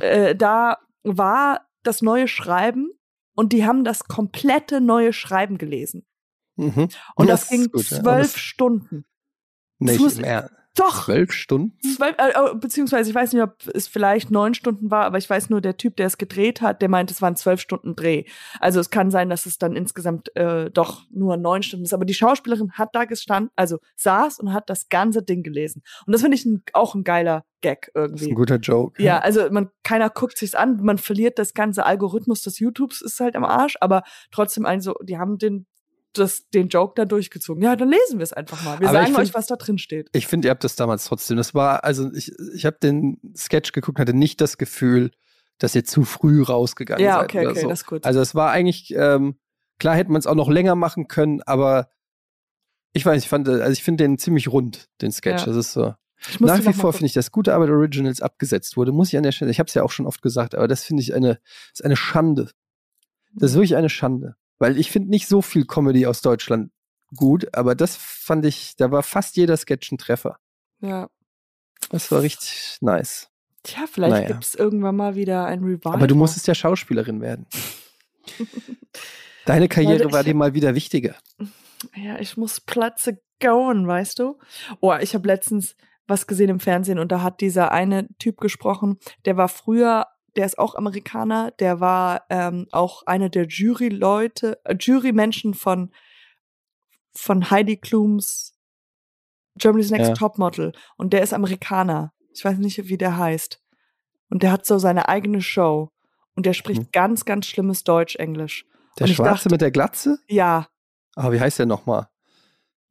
äh, 0.00 0.34
da 0.34 0.78
war 1.02 1.68
das 1.82 2.02
neue 2.02 2.28
Schreiben 2.28 2.90
und 3.34 3.52
die 3.52 3.64
haben 3.64 3.84
das 3.84 4.04
komplette 4.04 4.80
neue 4.80 5.12
Schreiben 5.12 5.58
gelesen. 5.58 6.06
Mhm. 6.56 6.88
Und 7.14 7.28
das, 7.28 7.42
das 7.42 7.48
ging 7.50 7.70
gut, 7.70 7.84
zwölf 7.84 8.32
ja. 8.32 8.38
Stunden. 8.38 9.04
Nicht 9.78 10.18
mehr. 10.18 10.50
Doch. 10.76 11.04
Zwölf 11.06 11.32
Stunden? 11.32 11.76
Zwölf, 11.80 12.14
äh, 12.18 12.30
äh, 12.30 12.54
beziehungsweise 12.54 13.10
ich 13.10 13.14
weiß 13.14 13.32
nicht, 13.32 13.42
ob 13.42 13.56
es 13.74 13.88
vielleicht 13.88 14.30
neun 14.30 14.54
Stunden 14.54 14.90
war, 14.90 15.04
aber 15.04 15.18
ich 15.18 15.28
weiß 15.28 15.50
nur, 15.50 15.60
der 15.60 15.76
Typ, 15.76 15.96
der 15.96 16.06
es 16.06 16.18
gedreht 16.18 16.60
hat, 16.60 16.82
der 16.82 16.88
meint, 16.88 17.10
es 17.10 17.22
waren 17.22 17.34
zwölf 17.34 17.60
Stunden 17.60 17.96
Dreh. 17.96 18.24
Also 18.60 18.78
es 18.78 18.90
kann 18.90 19.10
sein, 19.10 19.30
dass 19.30 19.46
es 19.46 19.58
dann 19.58 19.74
insgesamt 19.74 20.34
äh, 20.36 20.70
doch 20.70 21.02
nur 21.10 21.36
neun 21.36 21.62
Stunden 21.62 21.84
ist. 21.84 21.94
Aber 21.94 22.04
die 22.04 22.14
Schauspielerin 22.14 22.72
hat 22.72 22.94
da 22.94 23.06
gestanden, 23.06 23.50
also 23.56 23.78
saß 23.96 24.38
und 24.40 24.52
hat 24.52 24.68
das 24.68 24.88
ganze 24.88 25.22
Ding 25.22 25.42
gelesen. 25.42 25.82
Und 26.06 26.12
das 26.12 26.20
finde 26.20 26.36
ich 26.36 26.44
ein, 26.44 26.62
auch 26.74 26.94
ein 26.94 27.04
geiler 27.04 27.44
Gag 27.62 27.90
irgendwie. 27.94 28.12
Das 28.12 28.22
ist 28.22 28.28
ein 28.28 28.34
guter 28.34 28.56
Joke. 28.56 29.02
Ja, 29.02 29.18
also 29.18 29.50
man, 29.50 29.70
keiner 29.82 30.10
guckt 30.10 30.36
sich's 30.36 30.54
an, 30.54 30.82
man 30.82 30.98
verliert 30.98 31.38
das 31.38 31.54
ganze 31.54 31.86
Algorithmus 31.86 32.42
des 32.42 32.58
YouTubes, 32.58 33.00
ist 33.00 33.18
halt 33.18 33.34
am 33.34 33.44
Arsch, 33.44 33.76
aber 33.80 34.02
trotzdem 34.30 34.66
also, 34.66 34.94
die 35.02 35.18
haben 35.18 35.38
den 35.38 35.66
das, 36.18 36.48
den 36.50 36.68
Joke 36.68 36.94
da 36.96 37.04
durchgezogen. 37.04 37.62
Ja, 37.62 37.76
dann 37.76 37.90
lesen 37.90 38.18
wir 38.18 38.22
es 38.22 38.32
einfach 38.32 38.62
mal. 38.64 38.80
Wir 38.80 38.88
Aber 38.88 38.98
sagen 38.98 39.14
find, 39.14 39.18
euch, 39.18 39.34
was 39.34 39.46
da 39.46 39.56
drin 39.56 39.78
steht. 39.78 40.08
Ich 40.12 40.26
finde, 40.26 40.48
ihr 40.48 40.50
habt 40.50 40.64
das 40.64 40.76
damals 40.76 41.04
trotzdem. 41.04 41.36
Das 41.36 41.54
war, 41.54 41.84
also 41.84 42.12
ich, 42.12 42.32
ich 42.54 42.66
habe 42.66 42.76
den 42.82 43.20
Sketch 43.36 43.72
geguckt, 43.72 43.98
hatte 43.98 44.14
nicht 44.14 44.40
das 44.40 44.58
Gefühl, 44.58 45.10
dass 45.58 45.74
ihr 45.74 45.84
zu 45.84 46.04
früh 46.04 46.42
rausgegangen 46.42 47.04
ja, 47.04 47.20
seid. 47.20 47.34
Ja, 47.34 47.40
okay, 47.40 47.48
okay, 47.48 47.60
so. 47.60 47.68
das 47.68 47.80
ist 47.80 47.86
gut. 47.86 48.04
Also 48.04 48.20
es 48.20 48.34
war 48.34 48.50
eigentlich, 48.50 48.94
ähm, 48.96 49.38
klar 49.78 49.96
hätte 49.96 50.10
man 50.10 50.18
es 50.18 50.26
auch 50.26 50.34
noch 50.34 50.50
länger 50.50 50.74
machen 50.74 51.08
können, 51.08 51.42
aber 51.42 51.90
ich 52.92 53.04
weiß, 53.04 53.22
ich 53.22 53.28
fand, 53.28 53.48
also 53.48 53.72
ich 53.72 53.82
finde 53.82 54.04
den 54.04 54.18
ziemlich 54.18 54.48
rund, 54.48 54.88
den 55.02 55.12
Sketch. 55.12 55.40
Ja. 55.40 55.46
Das 55.46 55.56
ist 55.56 55.72
so. 55.72 55.94
Nach 56.40 56.64
wie 56.64 56.72
vor 56.72 56.92
finde 56.92 57.06
ich, 57.06 57.12
dass 57.12 57.30
gute 57.30 57.54
Arbeit 57.54 57.70
Originals 57.70 58.22
abgesetzt 58.22 58.76
wurde, 58.76 58.92
muss 58.92 59.08
ich 59.08 59.16
an 59.18 59.22
der 59.22 59.32
Stelle, 59.32 59.50
ich 59.50 59.58
habe 59.58 59.68
es 59.68 59.74
ja 59.74 59.82
auch 59.82 59.90
schon 59.90 60.06
oft 60.06 60.22
gesagt, 60.22 60.54
aber 60.54 60.66
das 60.66 60.82
finde 60.82 61.02
ich 61.02 61.14
eine, 61.14 61.38
ist 61.72 61.84
eine 61.84 61.96
Schande. 61.96 62.50
Das 63.34 63.50
ist 63.50 63.56
mhm. 63.56 63.60
wirklich 63.60 63.76
eine 63.76 63.90
Schande. 63.90 64.36
Weil 64.58 64.78
ich 64.78 64.90
finde 64.90 65.10
nicht 65.10 65.28
so 65.28 65.42
viel 65.42 65.66
Comedy 65.66 66.06
aus 66.06 66.22
Deutschland 66.22 66.70
gut, 67.14 67.54
aber 67.54 67.74
das 67.74 67.96
fand 67.96 68.44
ich, 68.46 68.76
da 68.76 68.90
war 68.90 69.02
fast 69.02 69.36
jeder 69.36 69.56
Sketch 69.56 69.92
ein 69.92 69.98
Treffer. 69.98 70.38
Ja. 70.80 71.08
Das 71.90 72.10
war 72.10 72.22
richtig 72.22 72.78
nice. 72.80 73.28
Tja, 73.62 73.84
vielleicht 73.90 74.12
Naja. 74.12 74.26
gibt's 74.28 74.54
irgendwann 74.54 74.96
mal 74.96 75.14
wieder 75.14 75.44
ein 75.46 75.62
Revival. 75.62 75.94
Aber 75.94 76.06
du 76.06 76.14
musstest 76.14 76.46
ja 76.46 76.54
Schauspielerin 76.54 77.20
werden. 77.20 77.46
Deine 79.44 79.68
Karriere 79.68 80.04
Leute, 80.04 80.12
war 80.12 80.24
dir 80.24 80.34
mal 80.34 80.54
wieder 80.54 80.74
wichtiger. 80.74 81.14
Ja, 81.94 82.18
ich 82.18 82.36
muss 82.36 82.60
Platze 82.60 83.20
goen, 83.40 83.86
weißt 83.86 84.18
du? 84.18 84.38
Oh, 84.80 84.94
ich 85.00 85.14
habe 85.14 85.28
letztens 85.28 85.76
was 86.08 86.26
gesehen 86.26 86.48
im 86.50 86.60
Fernsehen 86.60 86.98
und 86.98 87.12
da 87.12 87.22
hat 87.22 87.40
dieser 87.40 87.72
eine 87.72 88.08
Typ 88.18 88.38
gesprochen, 88.38 88.98
der 89.24 89.36
war 89.36 89.48
früher, 89.48 90.06
der 90.36 90.46
ist 90.46 90.58
auch 90.58 90.74
Amerikaner, 90.74 91.50
der 91.52 91.80
war 91.80 92.22
ähm, 92.30 92.66
auch 92.72 93.02
einer 93.06 93.28
der 93.28 93.46
Jury-Leute, 93.46 94.58
äh, 94.64 94.74
Jury-Menschen 94.78 95.54
von, 95.54 95.92
von 97.14 97.50
Heidi 97.50 97.76
Klums 97.76 98.52
Germany's 99.58 99.90
Next 99.90 100.08
Ja. 100.08 100.14
Topmodel 100.14 100.72
und 100.96 101.12
der 101.14 101.22
ist 101.22 101.32
Amerikaner. 101.32 102.12
Ich 102.34 102.44
weiß 102.44 102.58
nicht, 102.58 102.88
wie 102.88 102.98
der 102.98 103.16
heißt. 103.16 103.62
Und 104.28 104.42
der 104.42 104.52
hat 104.52 104.66
so 104.66 104.76
seine 104.78 105.08
eigene 105.08 105.40
Show 105.40 105.90
und 106.34 106.44
der 106.44 106.52
spricht 106.52 106.82
Mhm. 106.82 106.88
ganz, 106.92 107.24
ganz 107.24 107.46
schlimmes 107.46 107.82
Deutsch-Englisch. 107.84 108.66
Der 108.98 109.06
Schwarze 109.06 109.44
dachte- 109.44 109.48
mit 109.50 109.60
der 109.62 109.70
Glatze? 109.70 110.18
Ja, 110.28 110.68
Ah, 111.18 111.32
wie 111.32 111.40
heißt 111.40 111.58
der 111.58 111.64
nochmal? 111.64 112.08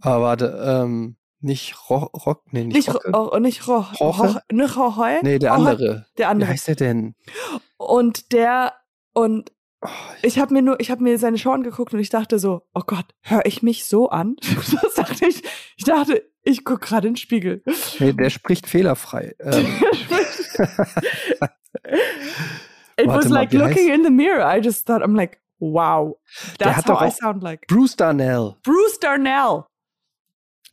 Ah, 0.01 0.19
warte, 0.19 0.59
ähm, 0.65 1.15
nicht 1.45 1.89
Ro 1.89 2.09
Rock, 2.25 2.43
nee, 2.51 2.63
nicht, 2.65 2.75
Nicht, 2.75 2.93
Rocke. 2.93 3.11
Ro 3.11 3.29
oh, 3.33 3.39
nicht 3.39 3.67
Ro 3.67 3.85
Roche? 3.99 4.41
Nicht 4.51 4.75
Roche? 4.77 5.19
Nee, 5.23 5.39
der 5.39 5.53
andere. 5.53 6.05
Der 6.17 6.27
Wie 6.27 6.31
andere. 6.31 6.49
heißt 6.49 6.67
der 6.67 6.75
denn? 6.75 7.15
Und 7.77 8.31
der, 8.33 8.73
und 9.13 9.51
Oh, 9.81 9.87
ich 10.23 10.39
habe 10.39 10.51
mir 10.53 10.63
nur, 10.63 10.79
ich 10.79 10.89
habe 10.89 11.03
mir 11.03 11.19
seine 11.19 11.37
Show 11.37 11.51
angeguckt 11.51 11.93
und 11.93 11.99
ich 11.99 12.09
dachte 12.09 12.39
so, 12.39 12.63
oh 12.73 12.81
Gott, 12.87 13.05
höre 13.21 13.45
ich 13.45 13.61
mich 13.61 13.85
so 13.85 14.09
an? 14.09 14.35
Das 14.81 14.95
dachte 14.95 15.27
ich. 15.27 15.43
Ich 15.77 15.83
dachte, 15.83 16.23
ich 16.41 16.65
guck 16.65 16.81
gerade 16.81 17.07
in 17.07 17.13
den 17.13 17.17
Spiegel. 17.17 17.61
nee, 17.99 18.11
der 18.13 18.31
spricht 18.31 18.67
fehlerfrei. 18.67 19.35
Ähm, 19.45 19.65
It 22.97 23.07
Warte 23.07 23.25
was 23.25 23.29
mal, 23.29 23.35
like 23.35 23.51
wie 23.51 23.57
looking 23.57 23.89
heißt- 23.89 23.93
in 23.95 24.03
the 24.05 24.09
mirror. 24.09 24.45
I 24.45 24.59
just 24.59 24.87
thought, 24.87 25.01
I'm 25.03 25.15
like, 25.15 25.39
wow, 25.59 26.17
Der 26.59 26.67
that's 26.67 26.77
hat 26.77 26.85
how 26.87 26.93
doch 26.99 27.01
I 27.01 27.09
sound 27.11 27.43
like. 27.43 27.67
Bruce 27.67 27.95
Darnell. 27.95 28.55
Bruce 28.63 28.97
Darnell. 28.99 29.65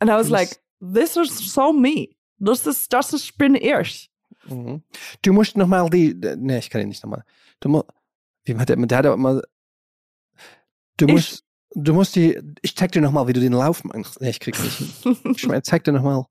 And 0.03 0.11
I 0.11 0.15
was 0.15 0.29
like, 0.31 0.59
this 0.81 1.17
is 1.17 1.53
so 1.55 1.73
me. 1.73 2.09
Das 2.39 2.67
ist, 2.67 2.93
das 2.93 3.13
ist, 3.13 3.39
bin 3.39 3.55
ich. 3.55 4.11
Mhm. 4.49 4.83
Du 5.23 5.33
musst 5.33 5.57
nochmal 5.57 5.89
die. 5.91 6.13
Nee, 6.37 6.59
ich 6.59 6.71
kann 6.71 6.81
ihn 6.81 6.89
nicht 6.89 7.03
nochmal. 7.05 7.23
Du 7.61 7.69
musst. 7.69 7.87
Wie 8.45 8.57
hat 8.57 8.69
der, 8.69 8.75
der 8.77 8.99
hat 8.99 9.07
aber 9.07 9.15
immer. 9.15 9.43
Du 10.97 11.07
Ich- 11.07 11.13
musst. 11.13 11.45
Du 11.75 11.95
musst 11.95 12.17
die. 12.17 12.39
Ich 12.63 12.77
zeig 12.77 12.91
dir 12.93 13.01
nochmal, 13.01 13.29
wie 13.29 13.33
du 13.33 13.41
den 13.41 13.53
Lauf 13.53 13.83
machst. 13.85 14.21
Nee, 14.21 14.31
ich 14.31 14.41
krieg's 14.41 14.61
nicht. 14.63 15.07
Ich 15.37 15.47
meine, 15.47 15.63
zeig 15.63 15.85
dir 15.85 15.93
nochmal, 15.93 16.25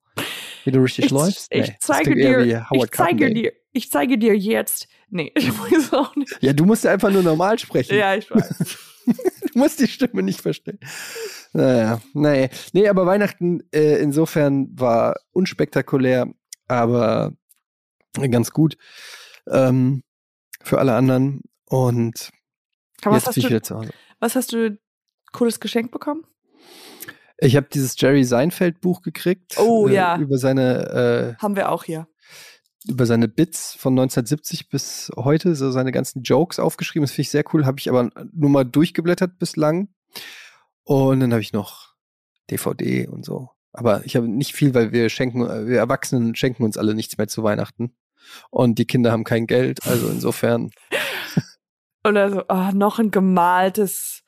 wie 0.66 0.72
du 0.72 0.80
richtig 0.84 1.06
Ich, 1.06 1.12
läufst. 1.12 1.50
Nee, 1.52 1.62
ich 1.62 1.74
zeige 1.80 2.14
dir, 2.14 2.42
ich 2.72 2.92
zeige 2.92 3.34
dir, 3.34 3.54
ich 3.72 3.90
zeige 3.90 4.18
dir 4.20 4.38
jetzt. 4.38 4.88
Nee, 5.10 5.32
ich 5.36 5.50
weiß 5.50 5.94
auch 5.94 6.16
nicht. 6.18 6.38
Ja, 6.42 6.52
du 6.54 6.66
musst 6.66 6.84
ja 6.84 6.92
einfach 6.92 7.10
nur 7.10 7.24
normal 7.24 7.58
sprechen. 7.58 7.96
Ja, 7.98 8.16
ich 8.16 8.30
weiß. 8.30 8.78
Du 9.54 9.60
musst 9.60 9.82
die 9.82 9.88
Stimme 9.88 10.24
nicht 10.24 10.40
verstehen. 10.42 10.80
Naja, 11.52 12.02
nee. 12.14 12.50
Nee, 12.72 12.88
aber 12.88 13.06
Weihnachten 13.06 13.62
äh, 13.74 13.98
insofern 14.02 14.70
war 14.80 15.18
unspektakulär, 15.32 16.28
aber 16.70 17.34
ganz 18.30 18.52
gut 18.52 18.78
ähm, 19.50 20.04
für 20.64 20.80
alle 20.80 20.96
anderen. 20.96 21.42
Und 21.66 22.30
Aber 23.02 23.16
was 23.16 23.24
jetzt 23.24 23.28
hast, 23.28 23.36
bin 23.36 23.42
ich 23.42 23.48
du, 23.48 23.50
wieder 23.50 23.64
zu 23.64 23.76
Hause. 23.76 23.90
was 24.20 24.36
hast 24.36 24.54
du 24.54 24.80
cooles 25.34 25.60
Geschenk 25.60 25.92
bekommen? 25.92 26.26
Ich 27.38 27.56
habe 27.56 27.68
dieses 27.74 28.00
Jerry 28.00 28.24
Seinfeld 28.24 28.82
Buch 28.82 29.02
gekriegt. 29.02 29.58
Oh, 29.58 29.88
äh, 29.88 29.96
ja. 29.96 30.18
Über 30.18 30.38
seine, 30.38 31.36
Haben 31.42 31.56
wir 31.56 31.72
auch 31.72 31.84
hier. 31.84 32.08
Über 32.88 33.06
seine 33.06 33.28
Bits 33.28 33.76
von 33.76 33.94
1970 33.94 34.70
bis 34.70 35.12
heute, 35.16 35.56
so 35.56 35.72
seine 35.72 35.92
ganzen 35.92 36.24
Jokes 36.24 36.60
aufgeschrieben. 36.60 37.04
Das 37.04 37.12
finde 37.12 37.22
ich 37.24 37.32
sehr 37.32 37.44
cool. 37.54 37.66
Habe 37.66 37.80
ich 37.80 37.90
aber 37.90 38.10
nur 38.34 38.50
mal 38.50 38.64
durchgeblättert 38.64 39.38
bislang. 39.38 39.90
Und 40.84 41.20
dann 41.20 41.32
habe 41.32 41.42
ich 41.42 41.54
noch 41.54 41.94
DVD 42.50 43.08
und 43.08 43.24
so. 43.24 43.50
Aber 43.74 44.06
ich 44.06 44.16
habe 44.16 44.28
nicht 44.28 44.54
viel, 44.54 44.74
weil 44.74 44.92
wir 44.92 45.10
schenken, 45.10 45.42
wir 45.68 45.78
Erwachsenen 45.78 46.36
schenken 46.36 46.64
uns 46.64 46.78
alle 46.78 46.96
nichts 46.96 47.18
mehr 47.18 47.28
zu 47.28 47.44
Weihnachten. 47.44 47.96
Und 48.50 48.80
die 48.80 48.86
Kinder 48.86 49.12
haben 49.12 49.24
kein 49.24 49.48
Geld. 49.48 49.86
Also 49.86 50.10
insofern. 50.10 50.72
Oder 52.04 52.32
so, 52.32 52.48
ah, 52.48 52.72
noch 52.72 53.00
ein 53.00 53.12
gemaltes 53.12 54.24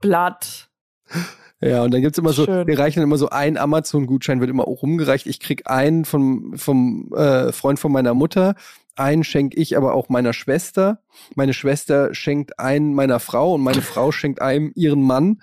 Blatt. 0.00 0.70
Ja, 1.60 1.82
und 1.82 1.92
dann 1.92 2.02
gibt's 2.02 2.18
immer 2.18 2.32
so, 2.32 2.44
Schön. 2.44 2.66
wir 2.68 2.78
reichen 2.78 3.02
immer 3.02 3.18
so 3.18 3.30
ein 3.30 3.56
Amazon-Gutschein, 3.56 4.38
wird 4.40 4.50
immer 4.50 4.68
auch 4.68 4.82
rumgereicht. 4.82 5.26
Ich 5.26 5.40
krieg 5.40 5.68
einen 5.68 6.04
vom, 6.04 6.56
vom 6.56 7.12
äh, 7.14 7.50
Freund 7.52 7.80
von 7.80 7.90
meiner 7.90 8.14
Mutter, 8.14 8.54
einen 8.94 9.24
schenke 9.24 9.56
ich 9.60 9.76
aber 9.76 9.94
auch 9.94 10.08
meiner 10.08 10.32
Schwester. 10.32 11.02
Meine 11.34 11.54
Schwester 11.54 12.14
schenkt 12.14 12.58
einen 12.60 12.94
meiner 12.94 13.18
Frau 13.20 13.54
und 13.54 13.60
meine 13.62 13.82
Frau 13.82 14.12
schenkt 14.12 14.40
einem 14.40 14.72
ihren 14.74 15.02
Mann. 15.02 15.40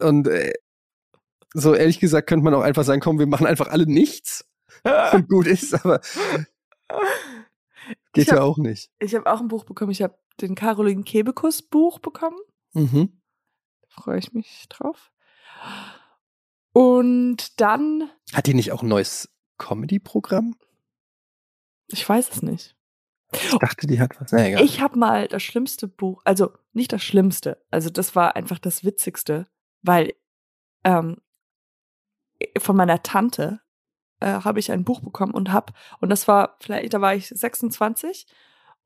Und 0.00 0.28
äh, 0.28 0.52
so 1.54 1.74
ehrlich 1.74 1.98
gesagt 2.00 2.28
könnte 2.28 2.44
man 2.44 2.54
auch 2.54 2.62
einfach 2.62 2.84
sagen, 2.84 3.00
komm, 3.00 3.18
wir 3.18 3.26
machen 3.26 3.46
einfach 3.46 3.68
alle 3.68 3.86
nichts 3.86 4.44
und 5.12 5.28
gut 5.28 5.46
ist, 5.46 5.74
aber 5.84 6.00
geht 8.12 8.28
hab- 8.28 8.36
ja 8.38 8.42
auch 8.42 8.58
nicht. 8.58 8.90
Ich 8.98 9.14
habe 9.14 9.26
auch 9.32 9.40
ein 9.40 9.48
Buch 9.48 9.64
bekommen. 9.64 9.90
Ich 9.90 10.02
habe 10.02 10.18
den 10.40 10.54
Caroline 10.54 11.02
Kebekus 11.02 11.62
Buch 11.62 11.98
bekommen. 11.98 12.38
Mhm. 12.72 13.20
Da 13.82 14.02
freue 14.02 14.18
ich 14.18 14.32
mich 14.32 14.66
drauf. 14.68 15.10
Und 16.72 17.60
dann, 17.60 18.10
Hat 18.32 18.46
die 18.46 18.54
nicht 18.54 18.72
auch 18.72 18.82
ein 18.82 18.88
neues 18.88 19.30
Comedy-Programm? 19.58 20.56
ich 21.88 22.08
weiß 22.08 22.30
es 22.30 22.42
nicht. 22.42 22.76
Ich 23.32 23.50
dachte, 23.58 23.86
die 23.86 24.00
hat 24.00 24.20
was. 24.20 24.32
Na, 24.32 24.46
egal. 24.46 24.62
Ich 24.64 24.80
habe 24.80 24.98
mal 24.98 25.28
das 25.28 25.42
schlimmste 25.42 25.88
Buch, 25.88 26.22
also 26.24 26.52
nicht 26.72 26.92
das 26.92 27.02
Schlimmste, 27.02 27.62
also 27.70 27.90
das 27.90 28.14
war 28.14 28.36
einfach 28.36 28.58
das 28.58 28.84
Witzigste, 28.84 29.46
weil 29.82 30.14
ähm, 30.84 31.16
von 32.58 32.76
meiner 32.76 33.02
Tante 33.02 33.60
äh, 34.20 34.26
habe 34.26 34.60
ich 34.60 34.70
ein 34.70 34.84
Buch 34.84 35.00
bekommen 35.00 35.34
und 35.34 35.52
hab 35.52 35.72
und 36.00 36.08
das 36.08 36.28
war 36.28 36.56
vielleicht, 36.60 36.94
da 36.94 37.00
war 37.00 37.14
ich 37.14 37.28
26 37.28 38.26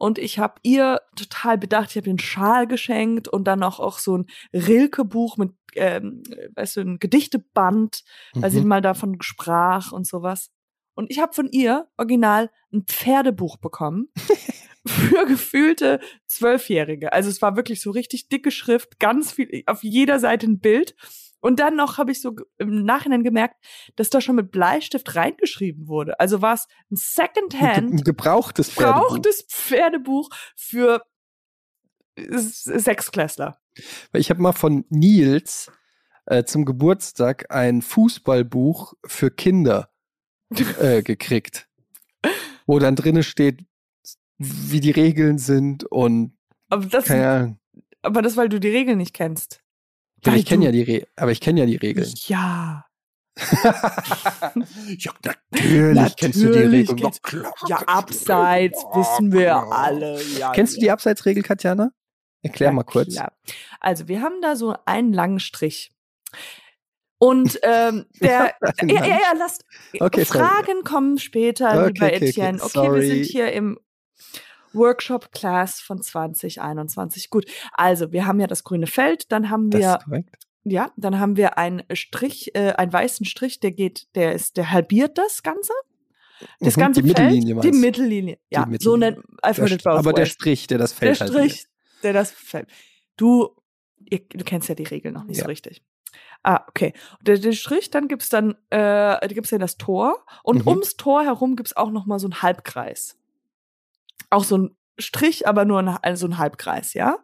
und 0.00 0.18
ich 0.18 0.38
habe 0.38 0.54
ihr 0.62 1.02
total 1.14 1.58
bedacht, 1.58 1.90
ich 1.90 1.96
habe 1.96 2.06
den 2.08 2.18
Schal 2.18 2.66
geschenkt 2.66 3.28
und 3.28 3.44
dann 3.44 3.62
auch, 3.62 3.78
auch 3.80 3.98
so 3.98 4.16
ein 4.16 4.26
Rilke-Buch 4.54 5.36
mit, 5.36 5.50
ähm, 5.74 6.22
weißt 6.54 6.76
du, 6.78 6.80
ein 6.80 6.98
Gedichteband, 6.98 8.02
weil 8.34 8.50
sie 8.50 8.62
Mhm. 8.62 8.68
mal 8.68 8.80
davon 8.80 9.20
sprach 9.20 9.92
und 9.92 10.06
sowas. 10.06 10.50
Und 10.94 11.10
ich 11.10 11.18
habe 11.20 11.34
von 11.34 11.50
ihr 11.50 11.86
original 11.98 12.50
ein 12.72 12.84
Pferdebuch 12.86 13.58
bekommen 13.58 14.08
für 14.86 15.26
gefühlte 15.26 16.00
Zwölfjährige. 16.26 17.12
Also 17.12 17.28
es 17.28 17.42
war 17.42 17.56
wirklich 17.56 17.82
so 17.82 17.90
richtig 17.90 18.30
dicke 18.30 18.50
Schrift, 18.50 18.98
ganz 19.00 19.32
viel, 19.32 19.62
auf 19.66 19.82
jeder 19.82 20.18
Seite 20.18 20.46
ein 20.46 20.60
Bild. 20.60 20.94
Und 21.40 21.58
dann 21.58 21.74
noch 21.76 21.96
habe 21.98 22.12
ich 22.12 22.20
so 22.20 22.36
im 22.58 22.84
Nachhinein 22.84 23.22
gemerkt, 23.24 23.56
dass 23.96 24.10
da 24.10 24.20
schon 24.20 24.36
mit 24.36 24.50
Bleistift 24.50 25.14
reingeschrieben 25.16 25.88
wurde. 25.88 26.20
Also 26.20 26.42
war 26.42 26.54
es 26.54 26.66
ein 26.90 26.94
ein 26.94 26.96
Secondhand 26.96 28.04
gebrauchtes 28.04 28.70
Pferdebuch. 28.70 29.02
gebrauchtes 29.08 29.46
Pferdebuch 29.48 30.28
für 30.54 31.02
S- 32.16 32.64
Sechsklässler. 32.64 33.58
Ich 34.12 34.30
habe 34.30 34.42
mal 34.42 34.52
von 34.52 34.84
Nils 34.90 35.70
äh, 36.26 36.44
zum 36.44 36.64
Geburtstag 36.64 37.50
ein 37.50 37.82
Fußballbuch 37.82 38.94
für 39.06 39.30
Kinder 39.30 39.90
äh, 40.80 41.02
gekriegt, 41.02 41.68
wo 42.66 42.78
dann 42.78 42.96
drinne 42.96 43.22
steht, 43.22 43.64
wie 44.36 44.80
die 44.80 44.90
Regeln 44.90 45.38
sind 45.38 45.84
und 45.84 46.36
Aber 46.68 46.84
das, 46.86 47.06
keine 47.06 47.28
Ahnung. 47.30 47.60
aber 48.02 48.20
das, 48.22 48.36
weil 48.36 48.48
du 48.48 48.58
die 48.60 48.68
Regeln 48.68 48.98
nicht 48.98 49.14
kennst. 49.14 49.62
Aber 50.22 50.32
Weil 50.32 50.38
ich 50.40 50.46
kenne 50.46 50.64
ja 50.66 50.72
die 50.72 50.82
Re 50.82 51.06
aber 51.16 51.30
ich 51.32 51.40
kenne 51.40 51.60
ja 51.60 51.66
die 51.66 51.76
Regeln. 51.76 52.12
Ja. 52.26 52.84
ja, 54.98 55.12
natürlich, 55.52 56.16
kennst 56.16 56.42
du 56.42 56.50
die 56.52 56.58
Regeln. 56.58 56.96
kennst- 56.96 57.22
klar, 57.22 57.52
Ja, 57.68 57.76
abseits 57.86 58.84
Regeln. 58.84 58.94
wissen 59.00 59.32
wir 59.32 59.40
Ja. 59.42 59.68
alle. 59.68 60.22
Ja, 60.38 60.52
Kennst 60.52 60.76
du 60.76 60.80
die 60.80 60.90
Abseitsregel, 60.90 61.42
Katjana? 61.42 61.90
Erklär 62.42 62.68
Ja, 62.70 62.72
mal 62.72 62.82
kurz. 62.84 63.14
klar. 63.14 63.32
Also, 63.80 64.08
wir 64.08 64.22
haben 64.22 64.40
da 64.42 64.56
so 64.56 64.74
einen 64.86 65.12
langen 65.12 65.40
Strich. 65.40 65.92
Und 67.18 67.58
ähm, 67.62 68.06
der, 68.20 68.54
ja, 68.82 68.86
ja, 68.86 69.06
ja, 69.06 69.32
lasst, 69.38 69.64
Okay, 69.98 70.24
sorry. 70.24 70.38
Fragen 70.40 70.84
kommen 70.84 71.18
später, 71.18 71.68
Okay, 71.70 71.86
lieber 71.92 72.06
okay, 72.06 72.16
okay, 72.16 72.28
Etienne. 72.28 72.58
Okay, 72.62 72.70
sorry. 72.72 73.00
wir 73.00 73.06
sind 73.06 73.24
hier 73.26 73.52
im 73.52 73.78
Workshop 74.72 75.32
Class 75.32 75.80
von 75.80 76.00
2021. 76.02 77.30
Gut, 77.30 77.46
also 77.72 78.12
wir 78.12 78.26
haben 78.26 78.40
ja 78.40 78.46
das 78.46 78.64
grüne 78.64 78.86
Feld, 78.86 79.30
dann 79.32 79.50
haben 79.50 79.70
Das 79.70 79.80
wir 79.80 79.94
ist 79.98 80.04
korrekt. 80.04 80.36
ja, 80.64 80.90
dann 80.96 81.18
haben 81.18 81.36
wir 81.36 81.58
einen 81.58 81.82
Strich, 81.92 82.54
äh, 82.54 82.72
einen 82.72 82.92
weißen 82.92 83.26
Strich, 83.26 83.60
der 83.60 83.72
geht, 83.72 84.08
der 84.14 84.32
ist, 84.34 84.56
der 84.56 84.70
halbiert 84.70 85.18
das 85.18 85.42
Ganze. 85.42 85.72
Das 86.60 86.76
Mhm, 86.76 86.80
ganze 86.80 87.02
die 87.02 87.08
Mittellinie 87.08 87.54
Feld, 87.54 87.56
meinst 87.56 87.74
die? 87.74 87.78
Mittellinie. 87.86 88.38
Ja, 88.50 88.60
Mittellinie. 88.66 88.78
so 88.80 88.96
nennt 88.96 89.18
I've 89.42 89.54
Der 89.56 89.64
heard 89.64 89.72
it 89.72 89.86
aber 89.86 90.12
der. 90.12 90.26
Strich, 90.26 90.66
der 90.66 90.78
das 90.78 90.92
Der 90.98 91.14
Feld 91.14 91.20
halt 91.20 91.30
Strich, 91.30 91.66
der 92.02 92.12
das 92.14 92.30
Feld. 92.30 92.68
Du, 93.16 93.54
ihr, 94.10 94.20
du 94.28 94.44
kennst 94.44 94.68
ja 94.68 94.74
die 94.74 94.84
Regeln 94.84 95.12
noch 95.14 95.24
nicht 95.24 95.36
Ja. 95.36 95.44
so 95.44 95.48
richtig. 95.48 95.82
Ah, 96.42 96.64
okay. 96.68 96.94
Der, 97.20 97.36
der 97.38 97.52
Strich, 97.52 97.90
dann 97.90 98.08
gibt's 98.08 98.30
dann, 98.30 98.52
äh, 98.70 98.78
da 98.78 99.26
gibt's 99.28 99.50
ja 99.50 99.58
das 99.58 99.76
Tor 99.76 100.24
und 100.42 100.62
Mhm. 100.64 100.68
ums 100.68 100.96
Tor 100.96 101.22
herum 101.22 101.56
gibt's 101.56 101.76
auch 101.76 101.90
noch 101.90 102.06
mal 102.06 102.18
so 102.18 102.26
einen 102.26 102.40
Halbkreis. 102.40 103.18
Auch 104.30 104.44
so 104.44 104.58
ein 104.58 104.76
Strich, 104.98 105.46
aber 105.48 105.64
nur 105.64 105.78
ein, 105.80 105.88
also 105.88 106.26
ein 106.26 106.38
Halbkreis, 106.38 106.94
ja. 106.94 107.18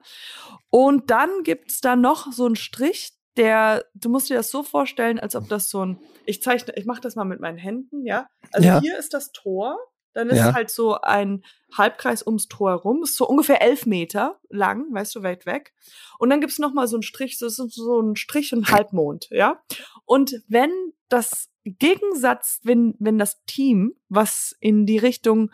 Und 0.70 1.10
dann 1.10 1.42
gibt's 1.42 1.80
da 1.80 1.96
noch 1.96 2.32
so 2.32 2.46
einen 2.46 2.56
Strich, 2.56 3.12
der, 3.36 3.84
du 3.94 4.08
musst 4.08 4.30
dir 4.30 4.36
das 4.36 4.50
so 4.50 4.62
vorstellen, 4.62 5.18
als 5.20 5.36
ob 5.36 5.48
das 5.48 5.68
so 5.68 5.84
ein, 5.84 5.98
ich 6.24 6.42
zeichne, 6.42 6.74
ich 6.76 6.86
mache 6.86 7.02
das 7.02 7.16
mal 7.16 7.24
mit 7.24 7.40
meinen 7.40 7.58
Händen, 7.58 8.04
ja. 8.04 8.26
Also 8.52 8.66
Ja. 8.68 8.80
hier 8.80 8.98
ist 8.98 9.12
das 9.12 9.30
Tor, 9.32 9.76
dann 10.14 10.30
ist 10.30 10.38
Ja. 10.38 10.54
halt 10.54 10.70
so 10.70 10.98
ein 11.02 11.44
Halbkreis 11.76 12.26
ums 12.26 12.48
Tor 12.48 12.70
herum, 12.70 13.02
ist 13.02 13.16
so 13.16 13.28
ungefähr 13.28 13.60
elf 13.60 13.84
Meter 13.84 14.40
lang, 14.48 14.86
weißt 14.90 15.14
du, 15.16 15.22
weit 15.22 15.44
weg. 15.44 15.74
Und 16.18 16.30
dann 16.30 16.40
gibt's 16.40 16.58
noch 16.58 16.72
mal 16.72 16.88
so 16.88 16.96
einen 16.96 17.02
Strich, 17.02 17.38
so, 17.38 17.48
so, 17.50 17.66
so 17.68 18.00
ein 18.00 18.16
Strich 18.16 18.54
und 18.54 18.70
Halbmond, 18.70 19.28
ja. 19.30 19.60
Und 20.06 20.42
wenn 20.48 20.70
das 21.10 21.50
Gegensatz, 21.64 22.60
wenn, 22.62 22.94
wenn 22.98 23.18
das 23.18 23.42
Team, 23.44 23.94
was 24.08 24.56
in 24.60 24.86
die 24.86 24.98
Richtung, 24.98 25.50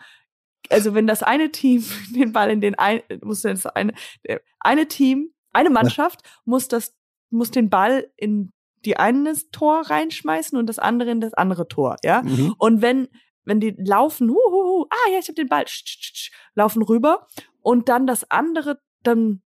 also 0.69 0.93
wenn 0.93 1.07
das 1.07 1.23
eine 1.23 1.51
Team 1.51 1.83
den 2.15 2.31
Ball 2.33 2.49
in 2.51 2.61
den 2.61 2.75
ein, 2.75 3.01
muss 3.21 3.41
das 3.41 3.65
eine, 3.65 3.93
der- 4.27 4.41
eine 4.59 4.87
Team, 4.87 5.33
eine 5.51 5.69
Mannschaft 5.69 6.21
muss 6.45 6.67
das, 6.67 6.95
muss 7.29 7.51
den 7.51 7.69
Ball 7.69 8.09
in 8.15 8.51
die 8.85 8.97
eine 8.97 9.33
Tor 9.51 9.81
reinschmeißen 9.89 10.57
und 10.57 10.67
das 10.67 10.79
andere 10.79 11.11
in 11.11 11.21
das 11.21 11.33
andere 11.33 11.67
Tor, 11.67 11.95
ja. 12.03 12.21
Mhm. 12.21 12.53
Und 12.57 12.81
wenn, 12.81 13.07
wenn 13.45 13.59
die 13.59 13.75
laufen, 13.77 14.29
hu, 14.29 14.35
hu, 14.35 14.63
hu, 14.63 14.85
ah 14.89 15.11
ja, 15.11 15.19
ich 15.19 15.27
habe 15.27 15.35
den 15.35 15.47
Ball, 15.47 15.67
sch, 15.67 15.83
sch, 15.85 16.11
sch, 16.15 16.31
laufen 16.55 16.81
rüber 16.81 17.27
und 17.61 17.87
dann 17.87 18.07
das 18.07 18.29
andere, 18.29 18.79
dann 19.03 19.41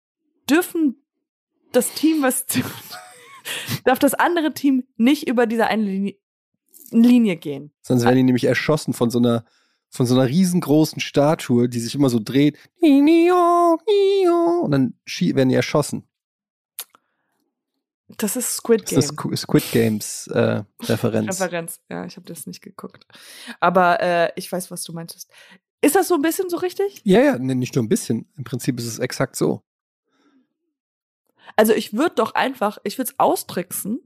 dürfen 0.50 1.02
das 1.72 1.94
Team, 1.94 2.22
was 2.22 2.46
darf 3.84 3.98
das 3.98 4.14
andere 4.14 4.52
Team 4.52 4.84
nicht 4.96 5.28
über 5.28 5.46
diese 5.46 5.66
eine 5.66 5.84
Linie, 5.84 6.16
Linie 6.90 7.36
gehen. 7.36 7.72
Sonst 7.80 8.04
werden 8.04 8.16
die 8.16 8.22
nämlich 8.22 8.44
erschossen 8.44 8.92
von 8.92 9.10
so 9.10 9.18
einer 9.18 9.44
von 9.94 10.06
so 10.06 10.14
einer 10.18 10.26
riesengroßen 10.26 11.00
Statue, 11.00 11.68
die 11.68 11.78
sich 11.78 11.94
immer 11.94 12.08
so 12.08 12.18
dreht. 12.18 12.58
Und 12.80 14.70
dann 14.70 14.94
werden 15.06 15.48
die 15.50 15.54
erschossen. 15.54 16.08
Das 18.18 18.36
ist 18.36 18.56
Squid 18.56 18.82
Das 18.82 18.90
Game. 18.90 18.98
ist 18.98 19.12
Squ- 19.12 19.36
Squid 19.36 19.70
Games 19.70 20.26
äh, 20.28 20.64
Referenz. 20.82 21.40
Referenz. 21.40 21.80
Ja, 21.88 22.04
ich 22.04 22.16
habe 22.16 22.26
das 22.26 22.46
nicht 22.46 22.60
geguckt. 22.62 23.06
Aber 23.60 24.00
äh, 24.00 24.32
ich 24.36 24.50
weiß, 24.50 24.70
was 24.70 24.82
du 24.82 24.92
meintest. 24.92 25.30
Ist 25.80 25.94
das 25.96 26.08
so 26.08 26.14
ein 26.14 26.22
bisschen 26.22 26.48
so 26.48 26.56
richtig? 26.58 27.00
Ja, 27.04 27.20
ja, 27.20 27.38
nee, 27.38 27.54
nicht 27.54 27.74
nur 27.74 27.84
ein 27.84 27.88
bisschen. 27.88 28.30
Im 28.36 28.44
Prinzip 28.44 28.78
ist 28.78 28.86
es 28.86 28.98
exakt 28.98 29.36
so. 29.36 29.62
Also 31.56 31.72
ich 31.74 31.92
würde 31.94 32.14
doch 32.16 32.34
einfach, 32.34 32.78
ich 32.84 32.98
würde 32.98 33.10
es 33.12 33.18
austricksen. 33.18 34.00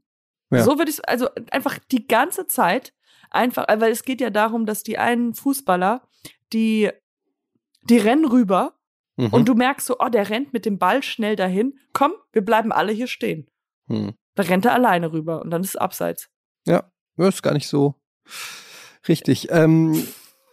Ja. 0.50 0.62
So 0.64 0.78
würde 0.78 0.90
ich 0.90 1.08
also 1.08 1.28
einfach 1.50 1.78
die 1.90 2.06
ganze 2.06 2.46
Zeit 2.46 2.92
einfach, 3.36 3.66
weil 3.68 3.92
es 3.92 4.02
geht 4.02 4.20
ja 4.20 4.30
darum, 4.30 4.66
dass 4.66 4.82
die 4.82 4.98
einen 4.98 5.34
Fußballer, 5.34 6.02
die, 6.52 6.90
die 7.82 7.98
rennen 7.98 8.24
rüber 8.26 8.72
Mhm. 9.18 9.28
und 9.32 9.48
du 9.48 9.54
merkst 9.54 9.86
so, 9.86 9.96
oh, 9.98 10.08
der 10.08 10.28
rennt 10.28 10.52
mit 10.52 10.66
dem 10.66 10.78
Ball 10.78 11.02
schnell 11.02 11.36
dahin. 11.36 11.78
Komm, 11.92 12.12
wir 12.32 12.44
bleiben 12.44 12.70
alle 12.70 12.92
hier 12.92 13.06
stehen. 13.06 13.48
Hm. 13.88 14.12
Da 14.34 14.42
rennt 14.42 14.66
er 14.66 14.74
alleine 14.74 15.12
rüber 15.12 15.40
und 15.40 15.50
dann 15.50 15.62
ist 15.62 15.70
es 15.70 15.76
abseits. 15.76 16.28
Ja, 16.66 16.90
ist 17.16 17.42
gar 17.42 17.54
nicht 17.54 17.68
so 17.68 17.94
richtig. 19.08 19.50
Ähm, 19.50 20.06